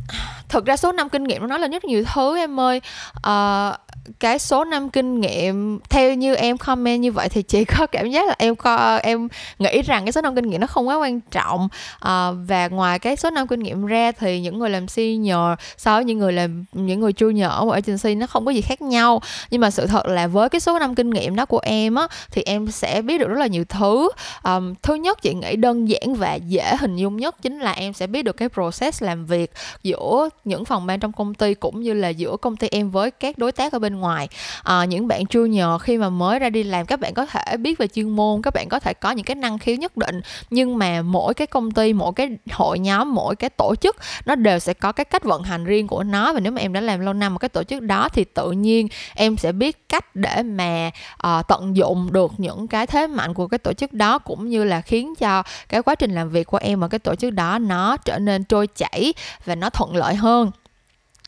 thực 0.48 0.66
ra 0.66 0.76
số 0.76 0.92
năm 0.92 1.08
kinh 1.08 1.24
nghiệm 1.24 1.40
nó 1.40 1.46
nói 1.46 1.58
là 1.58 1.68
rất 1.68 1.84
nhiều 1.84 2.04
thứ 2.14 2.36
em 2.36 2.60
ơi. 2.60 2.80
Uh, 3.16 3.76
cái 4.20 4.38
số 4.38 4.64
năm 4.64 4.90
kinh 4.90 5.20
nghiệm 5.20 5.78
theo 5.90 6.14
như 6.14 6.34
em 6.34 6.58
comment 6.58 7.00
như 7.00 7.12
vậy 7.12 7.28
thì 7.28 7.42
chị 7.42 7.64
có 7.64 7.86
cảm 7.86 8.10
giác 8.10 8.28
là 8.28 8.34
em 8.38 8.56
có 8.56 8.96
em 8.96 9.28
nghĩ 9.58 9.82
rằng 9.82 10.04
cái 10.04 10.12
số 10.12 10.20
năm 10.20 10.34
kinh 10.34 10.50
nghiệm 10.50 10.60
nó 10.60 10.66
không 10.66 10.88
quá 10.88 10.96
quan 10.96 11.20
trọng. 11.20 11.68
À, 12.00 12.30
và 12.30 12.68
ngoài 12.68 12.98
cái 12.98 13.16
số 13.16 13.30
năm 13.30 13.46
kinh 13.46 13.60
nghiệm 13.60 13.86
ra 13.86 14.12
thì 14.12 14.40
những 14.40 14.58
người 14.58 14.70
làm 14.70 14.88
senior 14.88 15.58
so 15.76 15.94
với 15.94 16.04
những 16.04 16.18
người 16.18 16.32
làm 16.32 16.64
những 16.72 17.00
người 17.00 17.12
junior 17.12 17.48
ở 17.48 17.64
một 17.64 17.70
agency 17.70 18.14
nó 18.14 18.26
không 18.26 18.44
có 18.44 18.50
gì 18.50 18.60
khác 18.60 18.82
nhau. 18.82 19.22
Nhưng 19.50 19.60
mà 19.60 19.70
sự 19.70 19.86
thật 19.86 20.06
là 20.06 20.26
với 20.26 20.48
cái 20.48 20.60
số 20.60 20.78
năm 20.78 20.94
kinh 20.94 21.10
nghiệm 21.10 21.36
đó 21.36 21.46
của 21.46 21.60
em 21.62 21.94
á 21.94 22.06
thì 22.30 22.42
em 22.46 22.70
sẽ 22.70 23.02
biết 23.02 23.18
được 23.18 23.28
rất 23.28 23.38
là 23.38 23.46
nhiều 23.46 23.64
thứ. 23.64 24.08
Um, 24.44 24.74
thứ 24.82 24.94
nhất 24.94 25.22
chị 25.22 25.34
nghĩ 25.34 25.56
đơn 25.56 25.88
giản 25.88 26.14
và 26.14 26.34
dễ 26.34 26.76
hình 26.80 26.96
dung 26.96 27.16
nhất 27.16 27.42
chính 27.42 27.58
là 27.60 27.72
em 27.72 27.92
sẽ 27.92 28.06
biết 28.06 28.22
được 28.22 28.36
cái 28.36 28.48
process 28.48 29.02
làm 29.02 29.26
việc 29.26 29.50
giữa 29.82 30.28
những 30.44 30.64
phòng 30.64 30.86
ban 30.86 31.00
trong 31.00 31.12
công 31.12 31.34
ty 31.34 31.54
cũng 31.54 31.82
như 31.82 31.94
là 31.94 32.08
giữa 32.08 32.36
công 32.36 32.56
ty 32.56 32.68
em 32.70 32.90
với 32.90 33.10
các 33.10 33.38
đối 33.38 33.52
tác 33.52 33.72
ở 33.72 33.78
bên 33.78 33.91
bên 33.92 34.00
ngoài. 34.00 34.28
À, 34.62 34.84
những 34.84 35.08
bạn 35.08 35.22
junior 35.22 35.78
khi 35.78 35.98
mà 35.98 36.08
mới 36.08 36.38
ra 36.38 36.50
đi 36.50 36.62
làm 36.62 36.86
các 36.86 37.00
bạn 37.00 37.14
có 37.14 37.26
thể 37.26 37.56
biết 37.56 37.78
về 37.78 37.88
chuyên 37.88 38.08
môn 38.08 38.42
các 38.42 38.54
bạn 38.54 38.68
có 38.68 38.78
thể 38.78 38.94
có 38.94 39.10
những 39.10 39.24
cái 39.24 39.34
năng 39.34 39.58
khiếu 39.58 39.76
nhất 39.76 39.96
định 39.96 40.20
nhưng 40.50 40.78
mà 40.78 41.02
mỗi 41.02 41.34
cái 41.34 41.46
công 41.46 41.70
ty 41.70 41.92
mỗi 41.92 42.12
cái 42.16 42.28
hội 42.50 42.78
nhóm 42.78 43.14
mỗi 43.14 43.36
cái 43.36 43.50
tổ 43.50 43.74
chức 43.74 43.96
nó 44.26 44.34
đều 44.34 44.58
sẽ 44.58 44.74
có 44.74 44.92
cái 44.92 45.04
cách 45.04 45.24
vận 45.24 45.42
hành 45.42 45.64
riêng 45.64 45.86
của 45.86 46.02
nó. 46.02 46.32
Và 46.32 46.40
nếu 46.40 46.52
mà 46.52 46.60
em 46.60 46.72
đã 46.72 46.80
làm 46.80 47.00
lâu 47.00 47.14
năm 47.14 47.34
một 47.34 47.38
cái 47.38 47.48
tổ 47.48 47.62
chức 47.62 47.82
đó 47.82 48.08
thì 48.08 48.24
tự 48.24 48.50
nhiên 48.50 48.88
em 49.14 49.36
sẽ 49.36 49.52
biết 49.52 49.88
cách 49.88 50.16
để 50.16 50.42
mà 50.42 50.90
uh, 51.26 51.48
tận 51.48 51.76
dụng 51.76 52.12
được 52.12 52.32
những 52.38 52.68
cái 52.68 52.86
thế 52.86 53.06
mạnh 53.06 53.34
của 53.34 53.46
cái 53.46 53.58
tổ 53.58 53.72
chức 53.72 53.92
đó 53.92 54.18
cũng 54.18 54.48
như 54.48 54.64
là 54.64 54.80
khiến 54.80 55.14
cho 55.18 55.42
cái 55.68 55.82
quá 55.82 55.94
trình 55.94 56.14
làm 56.14 56.28
việc 56.28 56.46
của 56.46 56.58
em 56.58 56.84
ở 56.84 56.88
cái 56.88 56.98
tổ 56.98 57.14
chức 57.14 57.32
đó 57.32 57.58
nó 57.58 57.96
trở 57.96 58.18
nên 58.18 58.44
trôi 58.44 58.66
chảy 58.66 59.14
và 59.44 59.54
nó 59.54 59.70
thuận 59.70 59.96
lợi 59.96 60.14
hơn 60.14 60.50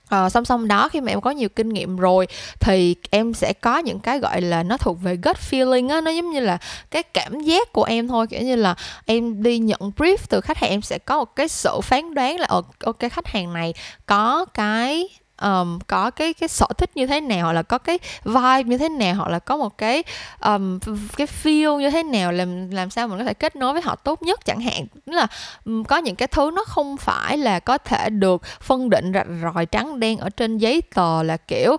à, 0.08 0.28
song 0.28 0.44
song 0.44 0.68
đó 0.68 0.88
khi 0.88 1.00
mà 1.00 1.12
em 1.12 1.20
có 1.20 1.30
nhiều 1.30 1.48
kinh 1.48 1.68
nghiệm 1.68 1.96
rồi 1.96 2.26
thì 2.60 2.96
em 3.10 3.34
sẽ 3.34 3.52
có 3.52 3.78
những 3.78 4.00
cái 4.00 4.18
gọi 4.18 4.40
là 4.40 4.62
nó 4.62 4.76
thuộc 4.76 5.02
về 5.02 5.16
gut 5.22 5.36
feeling 5.50 5.90
á 5.90 6.00
nó 6.00 6.10
giống 6.10 6.30
như 6.30 6.40
là 6.40 6.58
cái 6.90 7.02
cảm 7.02 7.40
giác 7.40 7.72
của 7.72 7.84
em 7.84 8.08
thôi. 8.08 8.26
Kiểu 8.26 8.42
như 8.42 8.56
là 8.56 8.74
em 9.06 9.42
đi 9.42 9.58
nhận 9.58 9.80
brief 9.96 10.16
từ 10.28 10.40
khách 10.40 10.58
hàng 10.58 10.70
em 10.70 10.82
sẽ 10.82 10.98
có 10.98 11.16
một 11.18 11.36
cái 11.36 11.48
sự 11.48 11.80
phán 11.82 12.14
đoán 12.14 12.36
là 12.40 12.46
ờ, 12.46 12.62
ok 12.84 12.98
khách 13.12 13.26
hàng 13.26 13.52
này 13.52 13.74
có 14.06 14.44
cái 14.44 15.08
um, 15.42 15.78
có 15.86 16.10
cái 16.10 16.34
cái 16.34 16.48
sở 16.48 16.66
thích 16.78 16.90
như 16.94 17.06
thế 17.06 17.20
nào 17.20 17.44
hoặc 17.44 17.52
là 17.52 17.62
có 17.62 17.78
cái 17.78 17.98
vibe 18.24 18.62
như 18.64 18.78
thế 18.78 18.88
nào 18.88 19.14
hoặc 19.14 19.28
là 19.28 19.38
có 19.38 19.56
một 19.56 19.78
cái 19.78 20.02
um, 20.40 20.78
cái 21.16 21.26
feel 21.42 21.80
như 21.80 21.90
thế 21.90 22.02
nào 22.02 22.32
làm 22.32 22.70
làm 22.70 22.90
sao 22.90 23.08
mình 23.08 23.18
có 23.18 23.24
thể 23.24 23.34
kết 23.34 23.56
nối 23.56 23.72
với 23.72 23.82
họ 23.82 23.96
tốt 23.96 24.22
nhất 24.22 24.44
chẳng 24.44 24.60
hạn. 24.60 24.86
Tức 25.06 25.12
là 25.12 25.26
um, 25.64 25.84
có 25.84 25.96
những 25.96 26.16
cái 26.16 26.28
thứ 26.28 26.50
nó 26.54 26.64
không 26.64 26.96
phải 26.96 27.38
là 27.38 27.60
có 27.60 27.78
thể 27.78 28.10
được 28.10 28.42
phân 28.60 28.90
định 28.90 29.12
rạch 29.14 29.26
ròi 29.42 29.66
trắng 29.66 30.00
đen 30.00 30.18
ở 30.18 30.30
trên 30.30 30.58
giấy 30.58 30.82
tờ 30.94 31.22
là 31.22 31.36
kiểu 31.36 31.76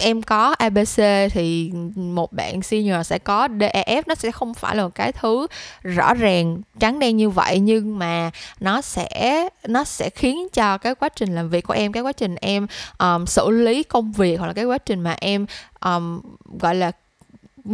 em 0.00 0.22
có 0.22 0.54
ABC 0.58 1.00
thì 1.30 1.72
một 1.96 2.32
bạn 2.32 2.62
senior 2.62 3.06
sẽ 3.06 3.18
có 3.18 3.48
DEF 3.48 4.02
nó 4.06 4.14
sẽ 4.14 4.30
không 4.30 4.54
phải 4.54 4.76
là 4.76 4.82
một 4.82 4.94
cái 4.94 5.12
thứ 5.12 5.46
rõ 5.82 6.14
ràng 6.14 6.60
trắng 6.78 6.98
đen 6.98 7.16
như 7.16 7.30
vậy 7.30 7.58
nhưng 7.58 7.98
mà 7.98 8.30
nó 8.60 8.80
sẽ 8.80 9.48
nó 9.66 9.84
sẽ 9.84 10.10
khiến 10.10 10.48
cho 10.52 10.78
cái 10.78 10.94
quá 10.94 11.08
trình 11.08 11.34
làm 11.34 11.48
việc 11.48 11.66
của 11.66 11.74
em 11.74 11.92
cái 11.92 12.02
quá 12.02 12.12
trình 12.12 12.34
em 12.34 12.66
um, 12.98 13.24
xử 13.26 13.50
lý 13.50 13.82
công 13.82 14.12
việc 14.12 14.36
hoặc 14.36 14.46
là 14.46 14.52
cái 14.52 14.64
quá 14.64 14.78
trình 14.78 15.00
mà 15.00 15.16
em 15.20 15.46
um, 15.84 16.20
gọi 16.60 16.74
là 16.74 16.92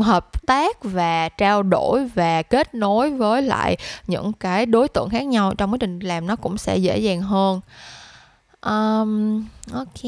hợp 0.01 0.47
tác 0.47 0.85
và 0.85 1.29
trao 1.29 1.63
đổi 1.63 2.09
và 2.15 2.43
kết 2.43 2.75
nối 2.75 3.11
với 3.11 3.43
lại 3.43 3.77
những 4.07 4.33
cái 4.33 4.67
đối 4.67 4.89
tượng 4.89 5.09
khác 5.09 5.27
nhau 5.27 5.55
trong 5.59 5.73
quá 5.73 5.79
trình 5.81 5.99
làm 5.99 6.27
nó 6.27 6.37
cũng 6.37 6.59
sẽ 6.59 6.77
dễ 6.77 6.99
dàng 6.99 7.21
hơn 7.21 7.61
um, 8.67 9.45
ok 9.73 10.03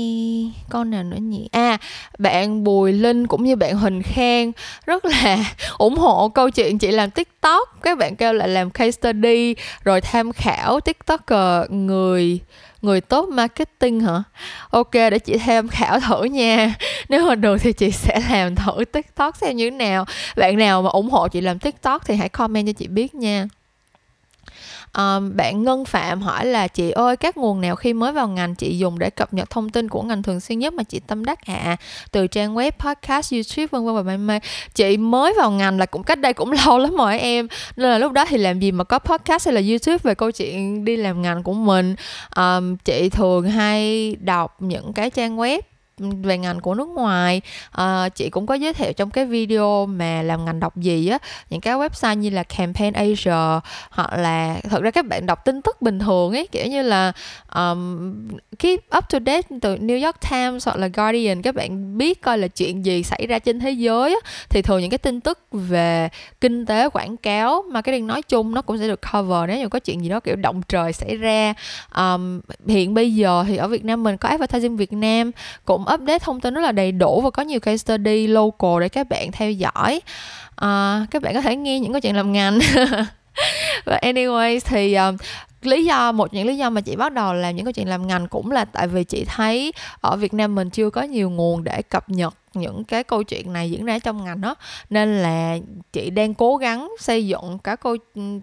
con 0.71 0.91
nào 0.91 1.03
nữa 1.03 1.17
nhỉ? 1.17 1.49
À 1.53 1.79
bạn 2.19 2.65
bùi 2.65 2.93
linh 2.93 3.27
cũng 3.27 3.45
như 3.45 3.57
bạn 3.57 3.77
huỳnh 3.77 4.03
khang 4.03 4.53
rất 4.87 5.05
là 5.05 5.45
ủng 5.79 5.97
hộ 5.97 6.29
câu 6.29 6.51
chuyện 6.51 6.79
chị 6.79 6.91
làm 6.91 7.11
tiktok. 7.11 7.69
Các 7.83 7.99
bạn 7.99 8.17
kêu 8.17 8.33
là 8.33 8.47
làm 8.47 8.71
case 8.71 8.91
study 8.91 9.55
rồi 9.85 10.01
tham 10.01 10.33
khảo 10.33 10.81
tiktoker 10.81 11.71
người 11.71 12.41
người 12.83 13.01
tốt 13.01 13.29
marketing 13.29 14.01
hả? 14.01 14.23
Ok 14.71 14.93
để 14.93 15.19
chị 15.19 15.39
tham 15.39 15.69
khảo 15.69 16.01
thử 16.01 16.25
nha. 16.25 16.75
Nếu 17.09 17.27
mà 17.27 17.35
được 17.35 17.57
thì 17.61 17.73
chị 17.73 17.91
sẽ 17.91 18.21
làm 18.31 18.55
thử 18.55 18.85
tiktok 18.93 19.37
xem 19.37 19.57
như 19.57 19.71
thế 19.71 19.77
nào. 19.77 20.05
Bạn 20.37 20.59
nào 20.59 20.83
mà 20.83 20.91
ủng 20.91 21.11
hộ 21.11 21.29
chị 21.29 21.41
làm 21.41 21.59
tiktok 21.59 22.07
thì 22.07 22.15
hãy 22.15 22.29
comment 22.29 22.67
cho 22.67 22.73
chị 22.73 22.87
biết 22.89 23.15
nha 23.15 23.47
um, 24.99 25.37
bạn 25.37 25.63
Ngân 25.63 25.85
Phạm 25.85 26.23
hỏi 26.23 26.47
là 26.47 26.69
chị 26.69 26.91
ơi 26.91 27.17
các 27.17 27.37
nguồn 27.37 27.61
nào 27.61 27.77
khi 27.77 27.93
mới 27.93 28.13
vào 28.13 28.29
ngành 28.29 28.55
chị 28.55 28.79
dùng 28.79 28.99
để 28.99 29.11
cập 29.11 29.35
nhật 29.35 29.51
thông 29.51 29.69
tin 29.69 29.89
của 29.89 30.03
ngành 30.03 30.23
thường 30.23 30.41
xuyên 30.41 30.59
nhất 30.59 30.75
mà 30.75 30.83
chị 30.83 31.01
tâm 31.07 31.25
đắc 31.25 31.47
ạ? 31.47 31.55
À? 31.65 31.77
từ 32.13 32.27
trang 32.27 32.55
web 32.55 32.71
podcast 32.71 33.33
youtube 33.33 33.67
vân 33.67 33.85
vân 33.87 33.95
và 33.95 34.03
mây 34.03 34.17
mây. 34.17 34.41
Chị 34.75 34.97
mới 34.97 35.35
vào 35.37 35.51
ngành 35.51 35.79
là 35.79 35.87
cũng 35.87 36.03
cách 36.03 36.19
đây 36.19 36.33
cũng 36.33 36.53
lâu 36.67 36.79
lắm 36.79 36.97
rồi 36.97 37.19
em. 37.19 37.49
Nên 37.77 37.91
là 37.91 37.99
lúc 37.99 38.13
đó 38.13 38.25
thì 38.29 38.37
làm 38.37 38.61
gì 38.61 38.73
mà 38.73 38.85
có 38.85 38.99
podcast 38.99 39.47
hay 39.47 39.55
là 39.55 39.61
youtube 39.69 39.99
về 40.03 40.15
câu 40.15 40.31
chuyện 40.31 40.85
đi 40.85 40.97
làm 40.97 41.23
ngành 41.23 41.43
của 41.43 41.53
mình. 41.53 41.95
Um, 42.37 42.77
chị 42.77 43.09
thường 43.09 43.51
hay 43.51 44.17
đọc 44.21 44.57
những 44.63 44.93
cái 44.93 45.11
trang 45.11 45.37
web 45.37 45.61
về 45.99 46.39
ngành 46.39 46.61
của 46.61 46.75
nước 46.75 46.89
ngoài. 46.89 47.41
À, 47.71 48.09
chị 48.09 48.31
cũng 48.31 48.47
có 48.47 48.55
giới 48.55 48.73
thiệu 48.73 48.93
trong 48.93 49.11
cái 49.11 49.25
video 49.27 49.87
mà 49.87 50.23
làm 50.23 50.45
ngành 50.45 50.61
đọc 50.61 50.77
gì 50.77 51.09
á 51.09 51.19
những 51.51 51.61
cái 51.61 51.75
website 51.75 52.15
như 52.15 52.31
là 52.31 52.43
campaign 52.43 52.93
asia 52.93 53.61
hoặc 53.91 54.13
là 54.17 54.61
thật 54.71 54.83
ra 54.83 54.91
các 54.91 55.07
bạn 55.07 55.27
đọc 55.27 55.45
tin 55.45 55.63
tức 55.63 55.83
bình 55.83 55.99
thường 55.99 56.33
ấy 56.33 56.47
kiểu 56.53 56.67
như 56.67 56.83
là 56.83 57.13
um, 57.55 58.13
keep 58.59 58.81
up 58.97 59.05
to 59.11 59.19
date 59.27 59.49
từ 59.63 59.77
New 59.77 60.05
York 60.05 60.17
Times 60.31 60.67
hoặc 60.67 60.77
là 60.77 60.89
Guardian 60.89 61.43
các 61.43 61.55
bạn 61.55 61.99
biết 61.99 62.23
coi 62.23 62.39
là 62.39 62.49
chuyện 62.49 62.85
gì 62.85 63.03
xảy 63.03 63.27
ra 63.27 63.39
trên 63.39 63.61
thế 63.61 63.71
giới 63.71 64.11
á, 64.11 64.31
thì 64.49 64.63
thường 64.63 64.81
những 64.81 64.91
cái 64.91 64.99
tin 64.99 65.21
tức 65.21 65.39
về 65.53 66.09
kinh 66.41 66.67
tế 66.67 66.89
quảng 66.89 67.17
cáo 67.17 67.65
marketing 67.71 68.07
nói 68.07 68.23
chung 68.23 68.55
nó 68.55 68.63
cũng 68.63 68.79
sẽ 68.79 68.89
được 68.89 69.01
cover 69.13 69.49
nếu 69.49 69.59
như 69.59 69.69
có 69.69 69.79
chuyện 69.79 70.03
gì 70.03 70.09
đó 70.09 70.21
kiểu 70.21 70.37
động 70.37 70.63
trời 70.69 70.93
xảy 70.93 71.17
ra. 71.17 71.55
Um, 71.97 72.41
hiện 72.67 72.95
bây 72.95 73.15
giờ 73.15 73.45
thì 73.49 73.57
ở 73.57 73.69
Việt 73.69 73.85
Nam 73.85 74.03
mình 74.03 74.17
có 74.17 74.29
advertising 74.29 74.77
Việt 74.77 74.93
Nam 74.93 75.31
cũng 75.65 75.85
update 75.95 76.19
thông 76.19 76.41
tin 76.41 76.55
rất 76.55 76.61
là 76.61 76.73
đầy 76.73 76.93
đủ 76.93 77.21
và 77.21 77.31
có 77.31 77.43
nhiều 77.43 77.61
case 77.61 77.77
study 77.77 78.27
local 78.27 78.81
để 78.81 78.89
các 78.89 79.09
bạn 79.09 79.33
theo 79.33 79.51
dõi. 79.51 80.01
À, 80.57 81.07
các 81.11 81.23
bạn 81.23 81.35
có 81.35 81.41
thể 81.41 81.57
nghe 81.57 81.81
những 81.81 81.93
câu 81.93 82.01
chuyện 82.01 82.17
làm 82.17 82.33
ngành. 82.33 82.59
Và 83.85 83.99
anyways 84.03 84.61
thì 84.65 84.97
uh, 85.09 85.21
lý 85.63 85.85
do 85.85 86.13
một 86.13 86.35
những 86.35 86.47
lý 86.47 86.57
do 86.57 86.71
mà 86.71 86.81
chị 86.81 86.97
bắt 86.97 87.13
đầu 87.13 87.35
làm 87.35 87.57
những 87.57 87.65
câu 87.65 87.73
chuyện 87.73 87.89
làm 87.89 88.07
ngành 88.07 88.29
cũng 88.29 88.51
là 88.51 88.65
tại 88.65 88.89
vì 88.89 89.05
chị 89.05 89.25
thấy 89.25 89.73
ở 90.01 90.17
Việt 90.17 90.35
Nam 90.35 90.55
mình 90.55 90.71
chưa 90.71 90.91
có 90.91 91.03
nhiều 91.03 91.31
nguồn 91.31 91.65
để 91.65 91.83
cập 91.83 92.11
nhật 92.11 92.35
những 92.55 92.85
cái 92.85 93.05
câu 93.05 93.23
chuyện 93.23 93.53
này 93.53 93.71
diễn 93.71 93.85
ra 93.85 93.99
trong 93.99 94.25
ngành 94.25 94.41
đó 94.41 94.55
nên 94.91 95.23
là 95.23 95.59
chị 95.93 96.11
đang 96.11 96.35
cố 96.35 96.57
gắng 96.57 96.93
xây 96.99 97.27
dựng 97.27 97.59
các 97.65 97.81
câu 97.81 97.97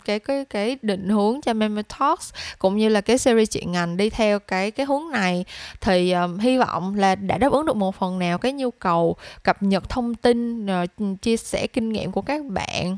cái 0.05 0.19
cái 0.19 0.45
cái 0.45 0.77
định 0.81 1.09
hướng 1.09 1.41
cho 1.41 1.53
Memo 1.53 1.81
Talks 1.99 2.33
cũng 2.59 2.77
như 2.77 2.89
là 2.89 3.01
cái 3.01 3.17
series 3.17 3.51
chuyện 3.51 3.71
ngành 3.71 3.97
đi 3.97 4.09
theo 4.09 4.39
cái 4.39 4.71
cái 4.71 4.85
hướng 4.85 5.11
này. 5.11 5.45
Thì 5.81 6.11
um, 6.11 6.37
hy 6.37 6.57
vọng 6.57 6.95
là 6.95 7.15
đã 7.15 7.37
đáp 7.37 7.51
ứng 7.51 7.65
được 7.65 7.75
một 7.75 7.95
phần 7.95 8.19
nào 8.19 8.37
cái 8.37 8.53
nhu 8.53 8.71
cầu 8.71 9.15
cập 9.43 9.63
nhật 9.63 9.89
thông 9.89 10.15
tin 10.15 10.65
rồi 10.65 10.87
chia 11.21 11.37
sẻ 11.37 11.67
kinh 11.67 11.89
nghiệm 11.89 12.11
của 12.11 12.21
các 12.21 12.41
bạn. 12.45 12.97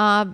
Uh, 0.00 0.28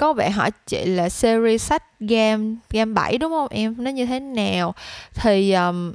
có 0.00 0.12
bạn 0.12 0.32
hỏi 0.32 0.50
chị 0.66 0.84
là 0.84 1.08
series 1.08 1.62
sách 1.62 1.82
game 2.00 2.44
game 2.70 2.92
7 2.92 3.18
đúng 3.18 3.32
không 3.32 3.48
em? 3.50 3.74
Nó 3.78 3.90
như 3.90 4.06
thế 4.06 4.20
nào? 4.20 4.74
Thì 5.14 5.52
um, 5.52 5.92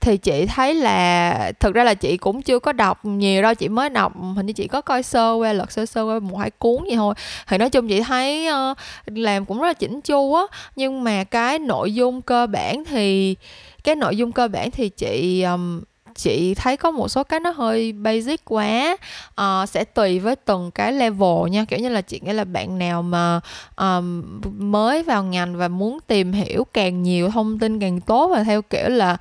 thì 0.00 0.16
chị 0.16 0.46
thấy 0.46 0.74
là 0.74 1.52
thực 1.60 1.74
ra 1.74 1.84
là 1.84 1.94
chị 1.94 2.16
cũng 2.16 2.42
chưa 2.42 2.58
có 2.58 2.72
đọc 2.72 3.04
nhiều 3.04 3.42
đâu 3.42 3.54
chị 3.54 3.68
mới 3.68 3.90
đọc 3.90 4.12
hình 4.36 4.46
như 4.46 4.52
chị 4.52 4.68
có 4.68 4.80
coi 4.80 5.02
sơ 5.02 5.32
qua 5.32 5.52
lật 5.52 5.72
sơ 5.72 5.86
sơ 5.86 6.02
qua 6.02 6.18
một 6.18 6.36
hai 6.38 6.50
cuốn 6.50 6.84
vậy 6.84 6.96
thôi. 6.96 7.14
Thì 7.46 7.58
nói 7.58 7.70
chung 7.70 7.88
chị 7.88 8.00
thấy 8.00 8.48
uh, 8.48 8.76
làm 9.06 9.44
cũng 9.44 9.60
rất 9.60 9.66
là 9.66 9.74
chỉnh 9.74 10.00
chu 10.00 10.34
á. 10.34 10.42
Nhưng 10.76 11.04
mà 11.04 11.24
cái 11.24 11.58
nội 11.58 11.94
dung 11.94 12.22
cơ 12.22 12.46
bản 12.46 12.84
thì 12.84 13.36
cái 13.84 13.94
nội 13.94 14.16
dung 14.16 14.32
cơ 14.32 14.48
bản 14.48 14.70
thì 14.70 14.88
chị 14.88 15.42
um, 15.42 15.82
chị 16.16 16.54
thấy 16.54 16.76
có 16.76 16.90
một 16.90 17.08
số 17.08 17.24
cái 17.24 17.40
nó 17.40 17.50
hơi 17.50 17.92
basic 17.92 18.44
quá. 18.44 18.96
Uh, 19.40 19.68
sẽ 19.68 19.84
tùy 19.84 20.18
với 20.18 20.36
từng 20.36 20.70
cái 20.70 20.92
level 20.92 21.50
nha. 21.50 21.64
Kiểu 21.64 21.78
như 21.78 21.88
là 21.88 22.00
chị 22.00 22.20
nghĩ 22.24 22.32
là 22.32 22.44
bạn 22.44 22.78
nào 22.78 23.02
mà 23.02 23.40
um, 23.76 24.40
mới 24.58 25.02
vào 25.02 25.24
ngành 25.24 25.56
và 25.56 25.68
muốn 25.68 25.98
tìm 26.06 26.32
hiểu 26.32 26.66
càng 26.72 27.02
nhiều 27.02 27.30
thông 27.30 27.58
tin 27.58 27.80
càng 27.80 28.00
tốt 28.00 28.26
và 28.26 28.42
theo 28.42 28.62
kiểu 28.62 28.88
là 28.88 29.16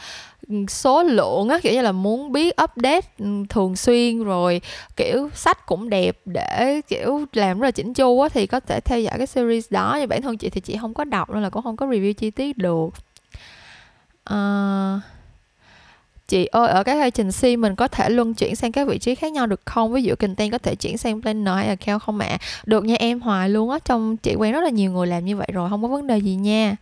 số 0.67 1.03
lượng 1.03 1.49
á 1.49 1.59
kiểu 1.63 1.73
như 1.73 1.81
là 1.81 1.91
muốn 1.91 2.31
biết 2.31 2.55
update 2.63 3.07
thường 3.49 3.75
xuyên 3.75 4.23
rồi 4.23 4.61
kiểu 4.95 5.29
sách 5.35 5.65
cũng 5.65 5.89
đẹp 5.89 6.17
để 6.25 6.81
kiểu 6.87 7.25
làm 7.33 7.59
rất 7.59 7.67
là 7.67 7.71
chỉnh 7.71 7.93
chu 7.93 8.19
á 8.19 8.29
thì 8.29 8.47
có 8.47 8.59
thể 8.59 8.79
theo 8.79 8.99
dõi 8.99 9.17
cái 9.17 9.27
series 9.27 9.71
đó. 9.71 9.97
Nhưng 9.99 10.09
bản 10.09 10.21
thân 10.21 10.37
chị 10.37 10.49
thì 10.49 10.61
chị 10.61 10.77
không 10.81 10.93
có 10.93 11.03
đọc 11.03 11.29
nên 11.29 11.43
là 11.43 11.49
cũng 11.49 11.63
không 11.63 11.77
có 11.77 11.85
review 11.85 12.13
chi 12.13 12.31
tiết 12.31 12.57
được. 12.57 12.89
Uh, 14.33 15.01
chị 16.28 16.45
ơi 16.45 16.67
ở 16.67 16.84
cái 16.84 16.99
agency 16.99 17.41
trình 17.41 17.61
mình 17.61 17.76
có 17.76 17.88
thể 17.88 18.09
luân 18.09 18.34
chuyển 18.34 18.55
sang 18.55 18.71
các 18.71 18.88
vị 18.88 18.97
trí 18.97 19.15
khác 19.15 19.32
nhau 19.32 19.47
được 19.47 19.61
không? 19.65 19.93
Ví 19.93 20.03
dụ 20.03 20.15
content 20.15 20.51
có 20.51 20.57
thể 20.57 20.76
chuyển 20.76 20.97
sang 20.97 21.21
planner 21.21 21.55
hay 21.55 21.67
account 21.67 22.01
không 22.01 22.19
ạ? 22.19 22.28
À? 22.28 22.38
được 22.65 22.86
nha 22.86 22.95
em 22.99 23.21
hoài 23.21 23.49
luôn 23.49 23.69
á 23.69 23.80
trong 23.86 24.17
chị 24.17 24.36
quen 24.36 24.51
rất 24.51 24.61
là 24.61 24.69
nhiều 24.69 24.91
người 24.91 25.07
làm 25.07 25.26
như 25.26 25.38
vậy 25.38 25.47
rồi 25.53 25.69
không 25.69 25.82
có 25.82 25.88
vấn 25.88 26.07
đề 26.07 26.17
gì 26.17 26.36
nha. 26.36 26.76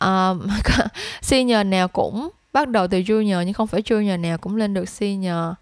Um, 0.00 0.48
senior 1.22 1.66
nào 1.66 1.88
cũng 1.88 2.28
bắt 2.52 2.68
đầu 2.68 2.88
từ 2.88 2.98
junior 2.98 3.42
nhưng 3.42 3.54
không 3.54 3.66
phải 3.66 3.82
junior 3.82 4.20
nào 4.20 4.38
cũng 4.38 4.56
lên 4.56 4.74
được 4.74 4.88
senior. 4.88 5.54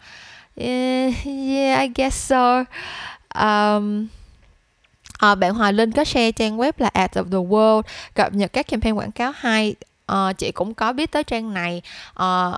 Yeah, 0.56 1.14
yeah 1.24 1.80
I 1.80 1.88
guess 1.94 2.30
so. 2.30 2.64
Um, 3.34 4.06
À, 5.18 5.34
bạn 5.34 5.54
Hoài 5.54 5.72
Linh 5.72 5.92
có 5.92 6.04
share 6.04 6.32
trang 6.32 6.58
web 6.58 6.72
là 6.78 6.88
Ads 6.88 7.16
of 7.16 7.24
the 7.24 7.38
World 7.38 7.82
cập 8.14 8.34
nhật 8.34 8.52
các 8.52 8.66
campaign 8.66 8.94
quảng 8.94 9.12
cáo 9.12 9.32
hay. 9.36 9.74
Uh, 10.12 10.38
chị 10.38 10.52
cũng 10.52 10.74
có 10.74 10.92
biết 10.92 11.12
tới 11.12 11.24
trang 11.24 11.54
này. 11.54 11.82
Uh, 12.22 12.54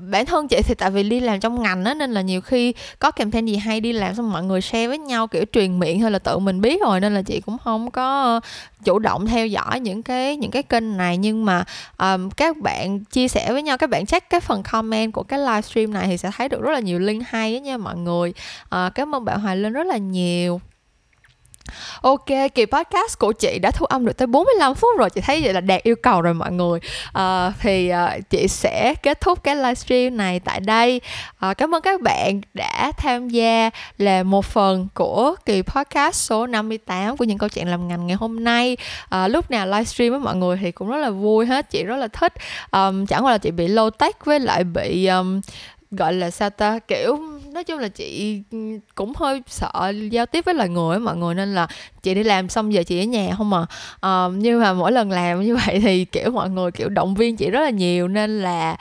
bản 0.00 0.26
thân 0.26 0.48
chị 0.48 0.62
thì 0.62 0.74
tại 0.74 0.90
vì 0.90 1.02
đi 1.02 1.20
làm 1.20 1.40
trong 1.40 1.62
ngành 1.62 1.84
á 1.84 1.94
nên 1.94 2.12
là 2.12 2.20
nhiều 2.20 2.40
khi 2.40 2.74
có 2.98 3.10
campaign 3.10 3.46
gì 3.46 3.56
hay 3.56 3.80
đi 3.80 3.92
làm 3.92 4.14
xong 4.14 4.32
mọi 4.32 4.42
người 4.42 4.60
share 4.60 4.88
với 4.88 4.98
nhau 4.98 5.26
kiểu 5.26 5.44
truyền 5.52 5.78
miệng 5.78 6.00
hay 6.00 6.10
là 6.10 6.18
tự 6.18 6.38
mình 6.38 6.60
biết 6.60 6.82
rồi 6.82 7.00
nên 7.00 7.14
là 7.14 7.22
chị 7.22 7.40
cũng 7.40 7.58
không 7.58 7.90
có 7.90 8.40
chủ 8.84 8.98
động 8.98 9.26
theo 9.26 9.46
dõi 9.46 9.80
những 9.80 10.02
cái 10.02 10.36
những 10.36 10.50
cái 10.50 10.62
kênh 10.62 10.96
này. 10.96 11.16
Nhưng 11.16 11.44
mà 11.44 11.64
um, 11.98 12.30
các 12.30 12.56
bạn 12.56 13.04
chia 13.04 13.28
sẻ 13.28 13.52
với 13.52 13.62
nhau 13.62 13.78
các 13.78 13.90
bạn 13.90 14.06
check 14.06 14.30
cái 14.30 14.40
phần 14.40 14.62
comment 14.62 15.12
của 15.12 15.22
cái 15.22 15.38
livestream 15.38 15.92
này 15.92 16.06
thì 16.06 16.16
sẽ 16.16 16.30
thấy 16.36 16.48
được 16.48 16.60
rất 16.60 16.72
là 16.72 16.80
nhiều 16.80 16.98
link 16.98 17.22
hay 17.26 17.54
á 17.54 17.60
nha 17.60 17.76
mọi 17.76 17.96
người. 17.96 18.32
Uh, 18.64 18.94
cảm 18.94 19.14
ơn 19.14 19.24
bạn 19.24 19.40
Hoài 19.40 19.56
Linh 19.56 19.72
rất 19.72 19.86
là 19.86 19.96
nhiều. 19.96 20.60
Ok, 22.00 22.26
kỳ 22.54 22.66
podcast 22.66 23.18
của 23.18 23.32
chị 23.32 23.58
đã 23.58 23.70
thu 23.70 23.86
âm 23.86 24.04
được 24.06 24.16
tới 24.16 24.26
45 24.26 24.74
phút 24.74 24.90
rồi. 24.98 25.10
Chị 25.10 25.20
thấy 25.20 25.40
vậy 25.42 25.52
là 25.52 25.60
đạt 25.60 25.82
yêu 25.82 25.96
cầu 26.02 26.22
rồi 26.22 26.34
mọi 26.34 26.52
người. 26.52 26.80
À, 27.12 27.52
Thì 27.60 27.88
à, 27.88 28.18
chị 28.30 28.48
sẽ 28.48 28.94
kết 29.02 29.20
thúc 29.20 29.44
cái 29.44 29.56
livestream 29.56 30.16
này 30.16 30.40
tại 30.40 30.60
đây. 30.60 31.00
À, 31.38 31.54
Cảm 31.54 31.74
ơn 31.74 31.82
các 31.82 32.00
bạn 32.00 32.40
đã 32.54 32.92
tham 32.98 33.28
gia 33.28 33.70
là 33.98 34.22
một 34.22 34.44
phần 34.44 34.88
của 34.94 35.34
kỳ 35.46 35.62
podcast 35.62 36.14
số 36.16 36.46
58 36.46 37.16
của 37.16 37.24
những 37.24 37.38
câu 37.38 37.48
chuyện 37.48 37.68
làm 37.68 37.88
ngành 37.88 38.06
ngày 38.06 38.16
hôm 38.16 38.44
nay. 38.44 38.76
À, 39.08 39.28
Lúc 39.28 39.50
nào 39.50 39.66
livestream 39.66 40.10
với 40.10 40.20
mọi 40.20 40.36
người 40.36 40.56
thì 40.62 40.72
cũng 40.72 40.88
rất 40.90 40.98
là 40.98 41.10
vui 41.10 41.46
hết 41.46 41.70
Chị 41.70 41.84
rất 41.84 41.96
là 41.96 42.08
thích. 42.08 42.32
Um, 42.70 43.06
Chẳng 43.06 43.24
qua 43.24 43.32
là 43.32 43.38
chị 43.38 43.50
bị 43.50 43.68
low 43.68 43.90
tech 43.90 44.24
với 44.24 44.40
lại 44.40 44.64
bị 44.64 45.06
um, 45.06 45.40
gọi 45.90 46.12
là 46.12 46.30
sao 46.30 46.50
ta 46.50 46.78
kiểu 46.78 47.18
nói 47.52 47.64
chung 47.64 47.78
là 47.78 47.88
chị 47.88 48.42
ừ, 48.50 48.58
cũng 48.94 49.12
hơi 49.16 49.42
sợ 49.46 49.92
giao 50.10 50.26
tiếp 50.26 50.44
với 50.44 50.54
loài 50.54 50.68
người 50.68 50.98
mọi 50.98 51.16
người 51.16 51.34
nên 51.34 51.54
là 51.54 51.66
chị 52.02 52.14
đi 52.14 52.22
làm 52.22 52.48
xong 52.48 52.72
giờ 52.72 52.82
chị 52.82 53.00
ở 53.00 53.04
nhà 53.04 53.34
không 53.36 53.50
mà 53.50 53.66
uh, 54.06 54.32
nhưng 54.36 54.60
mà 54.60 54.72
mỗi 54.72 54.92
lần 54.92 55.10
làm 55.10 55.42
như 55.42 55.56
vậy 55.56 55.80
thì 55.80 56.04
kiểu 56.04 56.30
mọi 56.30 56.50
người 56.50 56.70
kiểu 56.70 56.88
động 56.88 57.14
viên 57.14 57.36
chị 57.36 57.50
rất 57.50 57.60
là 57.60 57.70
nhiều 57.70 58.08
nên 58.08 58.42
là 58.42 58.76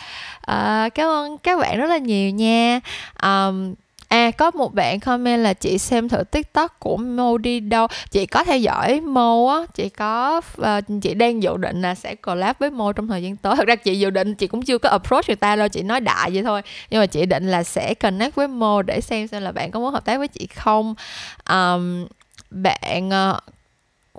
uh, 0.52 0.94
cảm 0.94 1.10
ơn 1.10 1.38
các 1.38 1.60
bạn 1.60 1.78
rất 1.80 1.88
là 1.88 1.98
nhiều 1.98 2.30
nha. 2.30 2.80
Um, 3.24 3.74
À 4.08 4.32
có 4.32 4.52
một 4.52 4.74
bạn 4.74 5.00
comment 5.00 5.44
là 5.44 5.54
chị 5.54 5.78
xem 5.78 6.10
thử 6.10 6.24
TikTok 6.24 6.80
của 6.80 6.98
Mo 6.98 7.38
đi 7.38 7.60
đâu. 7.60 7.88
Chị 8.12 8.26
có 8.26 8.44
theo 8.44 8.58
dõi 8.58 9.02
Mo 9.02 9.58
á 9.60 9.66
Chị 9.74 9.90
có 9.90 10.42
uh, 10.62 10.68
Chị 11.02 11.14
đang 11.14 11.44
dự 11.44 11.58
định 11.58 11.82
là 11.82 11.96
sẽ 11.96 12.16
collab 12.16 12.56
với 12.60 12.70
Mo 12.70 12.92
trong 12.92 13.08
thời 13.08 13.24
gian 13.24 13.36
tới. 13.36 13.56
Thật 13.56 13.68
ra 13.68 13.76
chị 13.76 14.00
dự 14.00 14.10
định 14.10 14.36
chị 14.36 14.48
cũng 14.48 14.62
chưa 14.62 14.78
có 14.78 14.90
approach 14.90 15.28
người 15.28 15.36
ta 15.36 15.56
đâu 15.56 15.68
Chị 15.68 15.82
nói 15.82 16.00
đại 16.00 16.32
vậy 16.32 16.44
thôi. 16.44 16.62
Nhưng 16.90 17.00
mà 17.00 17.06
chị 17.06 17.26
định 17.26 17.48
là 17.52 17.64
sẽ 17.64 17.94
connect 17.94 18.36
với 18.36 18.48
Mo 18.48 18.82
Để 18.82 19.02
xem 19.02 19.28
xem 19.28 19.44
là 19.44 19.52
bạn 19.52 19.72
có 19.72 19.80
muốn 19.80 19.94
hợp 19.94 20.06
tác 20.06 20.18
với 20.18 20.28
chị 20.28 20.48
không. 20.56 20.96
Um, 21.50 22.08
Bạn 22.50 23.10
uh, 23.10 23.44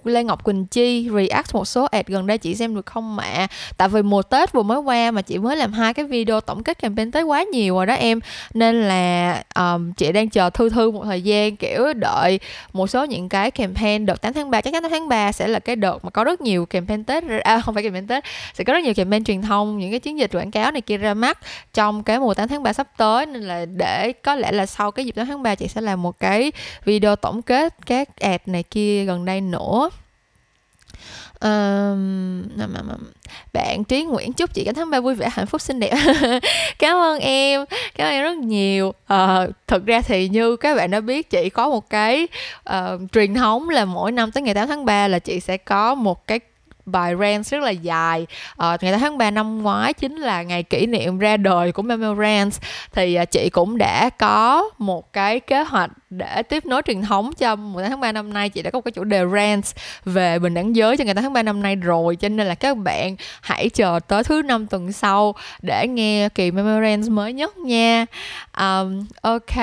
Lê 0.05 0.25
Ngọc 0.25 0.45
Quỳnh 0.45 0.67
Chi 0.67 1.09
react 1.15 1.55
một 1.55 1.65
số 1.65 1.85
ad 1.85 2.07
gần 2.07 2.27
đây 2.27 2.39
chị 2.39 2.55
xem 2.55 2.75
được 2.75 2.87
không 2.87 3.17
mẹ? 3.17 3.47
tại 3.77 3.89
vì 3.89 4.03
mùa 4.03 4.23
Tết 4.23 4.53
vừa 4.53 4.63
mới 4.63 4.79
qua 4.79 5.11
mà 5.11 5.23
chị 5.23 5.39
mới 5.39 5.57
làm 5.57 5.73
hai 5.73 5.95
cái 5.95 6.05
video 6.05 6.41
tổng 6.41 6.63
kết 6.63 6.79
campaign 6.79 7.11
Tết 7.13 7.25
quá 7.25 7.43
nhiều 7.43 7.75
rồi 7.75 7.87
đó 7.87 7.95
em. 7.95 8.21
Nên 8.55 8.83
là 8.83 9.43
um, 9.55 9.93
chị 9.93 10.13
đang 10.13 10.29
chờ 10.31 10.51
thư 10.51 10.69
thư 10.69 10.91
một 10.91 11.05
thời 11.05 11.23
gian 11.23 11.57
kiểu 11.57 11.93
đợi 11.93 12.41
một 12.73 12.87
số 12.87 13.05
những 13.05 13.29
cái 13.29 13.51
campaign 13.51 14.07
đợt 14.07 14.21
8 14.21 14.33
tháng 14.33 14.51
3 14.51 14.61
chắc 14.61 14.73
chắn 14.73 14.83
8 14.83 14.91
tháng 14.91 15.09
3 15.09 15.33
sẽ 15.33 15.49
là 15.49 15.59
cái 15.59 15.77
đợt 15.77 16.05
mà 16.05 16.11
có 16.11 16.25
rất 16.25 16.41
nhiều 16.41 16.67
campaign 16.67 17.05
Tết 17.05 17.25
à 17.45 17.61
không 17.61 17.75
phải 17.75 17.83
campaign 17.83 18.07
Tết 18.07 18.25
sẽ 18.55 18.65
có 18.65 18.73
rất 18.73 18.85
nhiều 18.85 18.95
campaign 18.95 19.25
truyền 19.25 19.43
thông 19.43 19.79
những 19.79 19.91
cái 19.91 20.01
chiến 20.01 20.19
dịch 20.19 20.35
quảng 20.35 20.51
cáo 20.51 20.71
này 20.71 20.81
kia 20.81 20.97
ra 20.97 21.15
mắt 21.15 21.39
trong 21.75 22.03
cái 22.03 22.19
mùa 22.19 22.35
8 22.35 22.49
tháng 22.49 22.63
3 22.63 22.73
sắp 22.73 22.89
tới. 22.97 23.27
Nên 23.27 23.43
là 23.43 23.65
để 23.65 24.13
có 24.13 24.35
lẽ 24.35 24.53
là 24.53 24.67
sau 24.67 24.91
cái 24.91 25.07
dịp 25.07 25.15
8 25.15 25.27
tháng 25.27 25.43
3 25.43 25.55
chị 25.55 25.69
sẽ 25.69 25.81
làm 25.81 26.03
một 26.03 26.19
cái 26.19 26.53
video 26.85 27.17
tổng 27.17 27.43
kết 27.43 27.75
các 27.87 28.17
ad 28.21 28.41
này 28.47 28.63
kia 28.63 29.05
gần 29.05 29.25
đây 29.25 29.41
nữa. 29.41 29.88
Um, 31.41 32.49
bạn 33.53 33.85
Trí 33.85 34.05
Nguyễn 34.05 34.33
chúc 34.33 34.55
chị 34.55 34.65
cả 34.65 34.73
tháng 34.77 34.91
3 34.91 35.01
vui 35.01 35.15
vẻ 35.15 35.29
hạnh 35.33 35.47
phúc 35.47 35.61
xinh 35.61 35.81
đẹp. 35.81 35.95
Cảm 36.79 36.97
ơn 36.97 37.19
em 37.21 37.65
cảm 37.95 38.07
ơn 38.07 38.13
em 38.13 38.25
rất 38.25 38.37
nhiều. 38.37 38.95
Ờ, 39.07 39.47
uh, 39.49 39.55
thực 39.67 39.87
ra 39.87 40.01
thì 40.01 40.29
như 40.29 40.57
các 40.57 40.77
bạn 40.77 40.91
đã 40.91 41.01
biết 41.01 41.31
chị 41.31 41.51
có 41.51 41.69
một 41.69 41.91
cái 41.91 42.29
uh, 42.71 43.13
truyền 43.13 43.35
thống 43.35 43.69
là 43.69 43.85
mỗi 43.85 44.13
năm 44.13 44.31
tới 44.31 44.43
ngày 44.43 44.55
8 44.55 44.69
tháng 44.69 44.85
3 44.85 45.09
là 45.09 45.19
chị 45.19 45.41
sẽ 45.41 45.57
có 45.57 45.95
một 45.95 46.27
cái 46.27 46.41
bài 46.93 47.15
Rants 47.21 47.53
rất 47.53 47.63
là 47.63 47.71
dài. 47.71 48.27
À, 48.57 48.77
ngày 48.81 48.93
8 48.93 49.01
tháng 49.01 49.19
3 49.19 49.31
năm 49.31 49.63
ngoái 49.63 49.93
chính 49.93 50.17
là 50.17 50.43
ngày 50.43 50.63
kỷ 50.63 50.87
niệm 50.87 51.19
ra 51.19 51.37
đời 51.37 51.73
của 51.73 51.83
Memo 51.83 52.15
Rants 52.15 52.61
thì 52.93 53.19
uh, 53.23 53.31
chị 53.31 53.51
cũng 53.53 53.79
đã 53.79 54.11
có 54.11 54.71
một 54.79 55.13
cái 55.13 55.41
kế 55.41 55.63
hoạch 55.63 55.91
để 56.11 56.43
tiếp 56.43 56.67
nối 56.67 56.83
truyền 56.83 57.03
thống 57.03 57.33
cho 57.33 57.57
18 57.57 57.91
tháng 57.91 58.01
3 58.01 58.13
năm 58.13 58.33
nay 58.33 58.49
chị 58.49 58.63
đã 58.63 58.71
có 58.71 58.77
một 58.77 58.83
cái 58.85 58.93
chủ 58.93 59.05
đề 59.05 59.25
Rants 59.33 59.75
về 60.05 60.39
bình 60.39 60.55
đẳng 60.55 60.77
giới 60.77 60.97
cho 60.97 61.05
ngày 61.05 61.15
8 61.15 61.23
tháng 61.23 61.33
3 61.33 61.43
năm 61.43 61.63
nay 61.63 61.77
rồi. 61.77 62.17
Cho 62.17 62.29
nên 62.29 62.47
là 62.47 62.55
các 62.55 62.77
bạn 62.77 63.17
hãy 63.41 63.69
chờ 63.69 64.01
tới 64.09 64.25
thứ 64.25 64.43
năm 64.43 64.67
tuần 64.67 64.93
sau 64.93 65.35
để 65.63 65.87
nghe 65.89 66.29
kỳ 66.29 66.51
Memo 66.51 66.97
mới 67.11 67.33
nhất 67.33 67.57
nha. 67.57 68.07
Um, 68.61 69.07
ok 69.21 69.57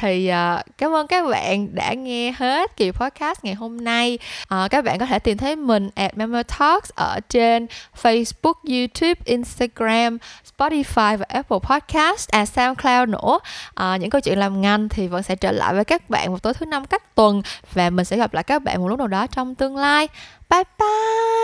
thì 0.00 0.30
uh, 0.30 0.64
cảm 0.78 0.94
ơn 0.94 1.06
các 1.06 1.28
bạn 1.30 1.74
đã 1.74 1.94
nghe 1.94 2.32
hết 2.38 2.76
kỳ 2.76 2.90
podcast 2.90 3.44
ngày 3.44 3.54
hôm 3.54 3.84
nay. 3.84 4.18
Uh, 4.54 4.70
các 4.70 4.84
bạn 4.84 4.98
có 4.98 5.06
thể 5.06 5.18
tìm 5.18 5.38
thấy 5.38 5.56
mình 5.56 5.90
at 5.94 6.18
Memo 6.18 6.42
Talks 6.42 6.90
ở 6.94 7.20
trên 7.28 7.66
Facebook, 8.02 8.54
YouTube, 8.64 9.14
Instagram, 9.24 10.18
Spotify 10.58 11.16
và 11.16 11.26
Apple 11.28 11.58
Podcast, 11.70 12.30
à 12.30 12.46
SoundCloud 12.46 13.08
nữa. 13.08 13.38
uh, 13.80 14.00
những 14.00 14.10
câu 14.10 14.20
chuyện 14.20 14.38
làm 14.38 14.60
ngành 14.60 14.88
thì 14.88 15.08
vẫn 15.08 15.22
sẽ 15.22 15.36
trở 15.36 15.52
lại 15.52 15.74
với 15.74 15.79
các 15.84 16.10
bạn 16.10 16.28
vào 16.28 16.38
tối 16.38 16.54
thứ 16.54 16.66
năm 16.66 16.84
cách 16.84 17.14
tuần 17.14 17.42
và 17.72 17.90
mình 17.90 18.04
sẽ 18.04 18.16
gặp 18.16 18.34
lại 18.34 18.44
các 18.44 18.62
bạn 18.62 18.80
một 18.80 18.88
lúc 18.88 18.98
nào 18.98 19.08
đó 19.08 19.26
trong 19.26 19.54
tương 19.54 19.76
lai. 19.76 20.08
Bye 20.50 20.64
bye. 20.78 21.40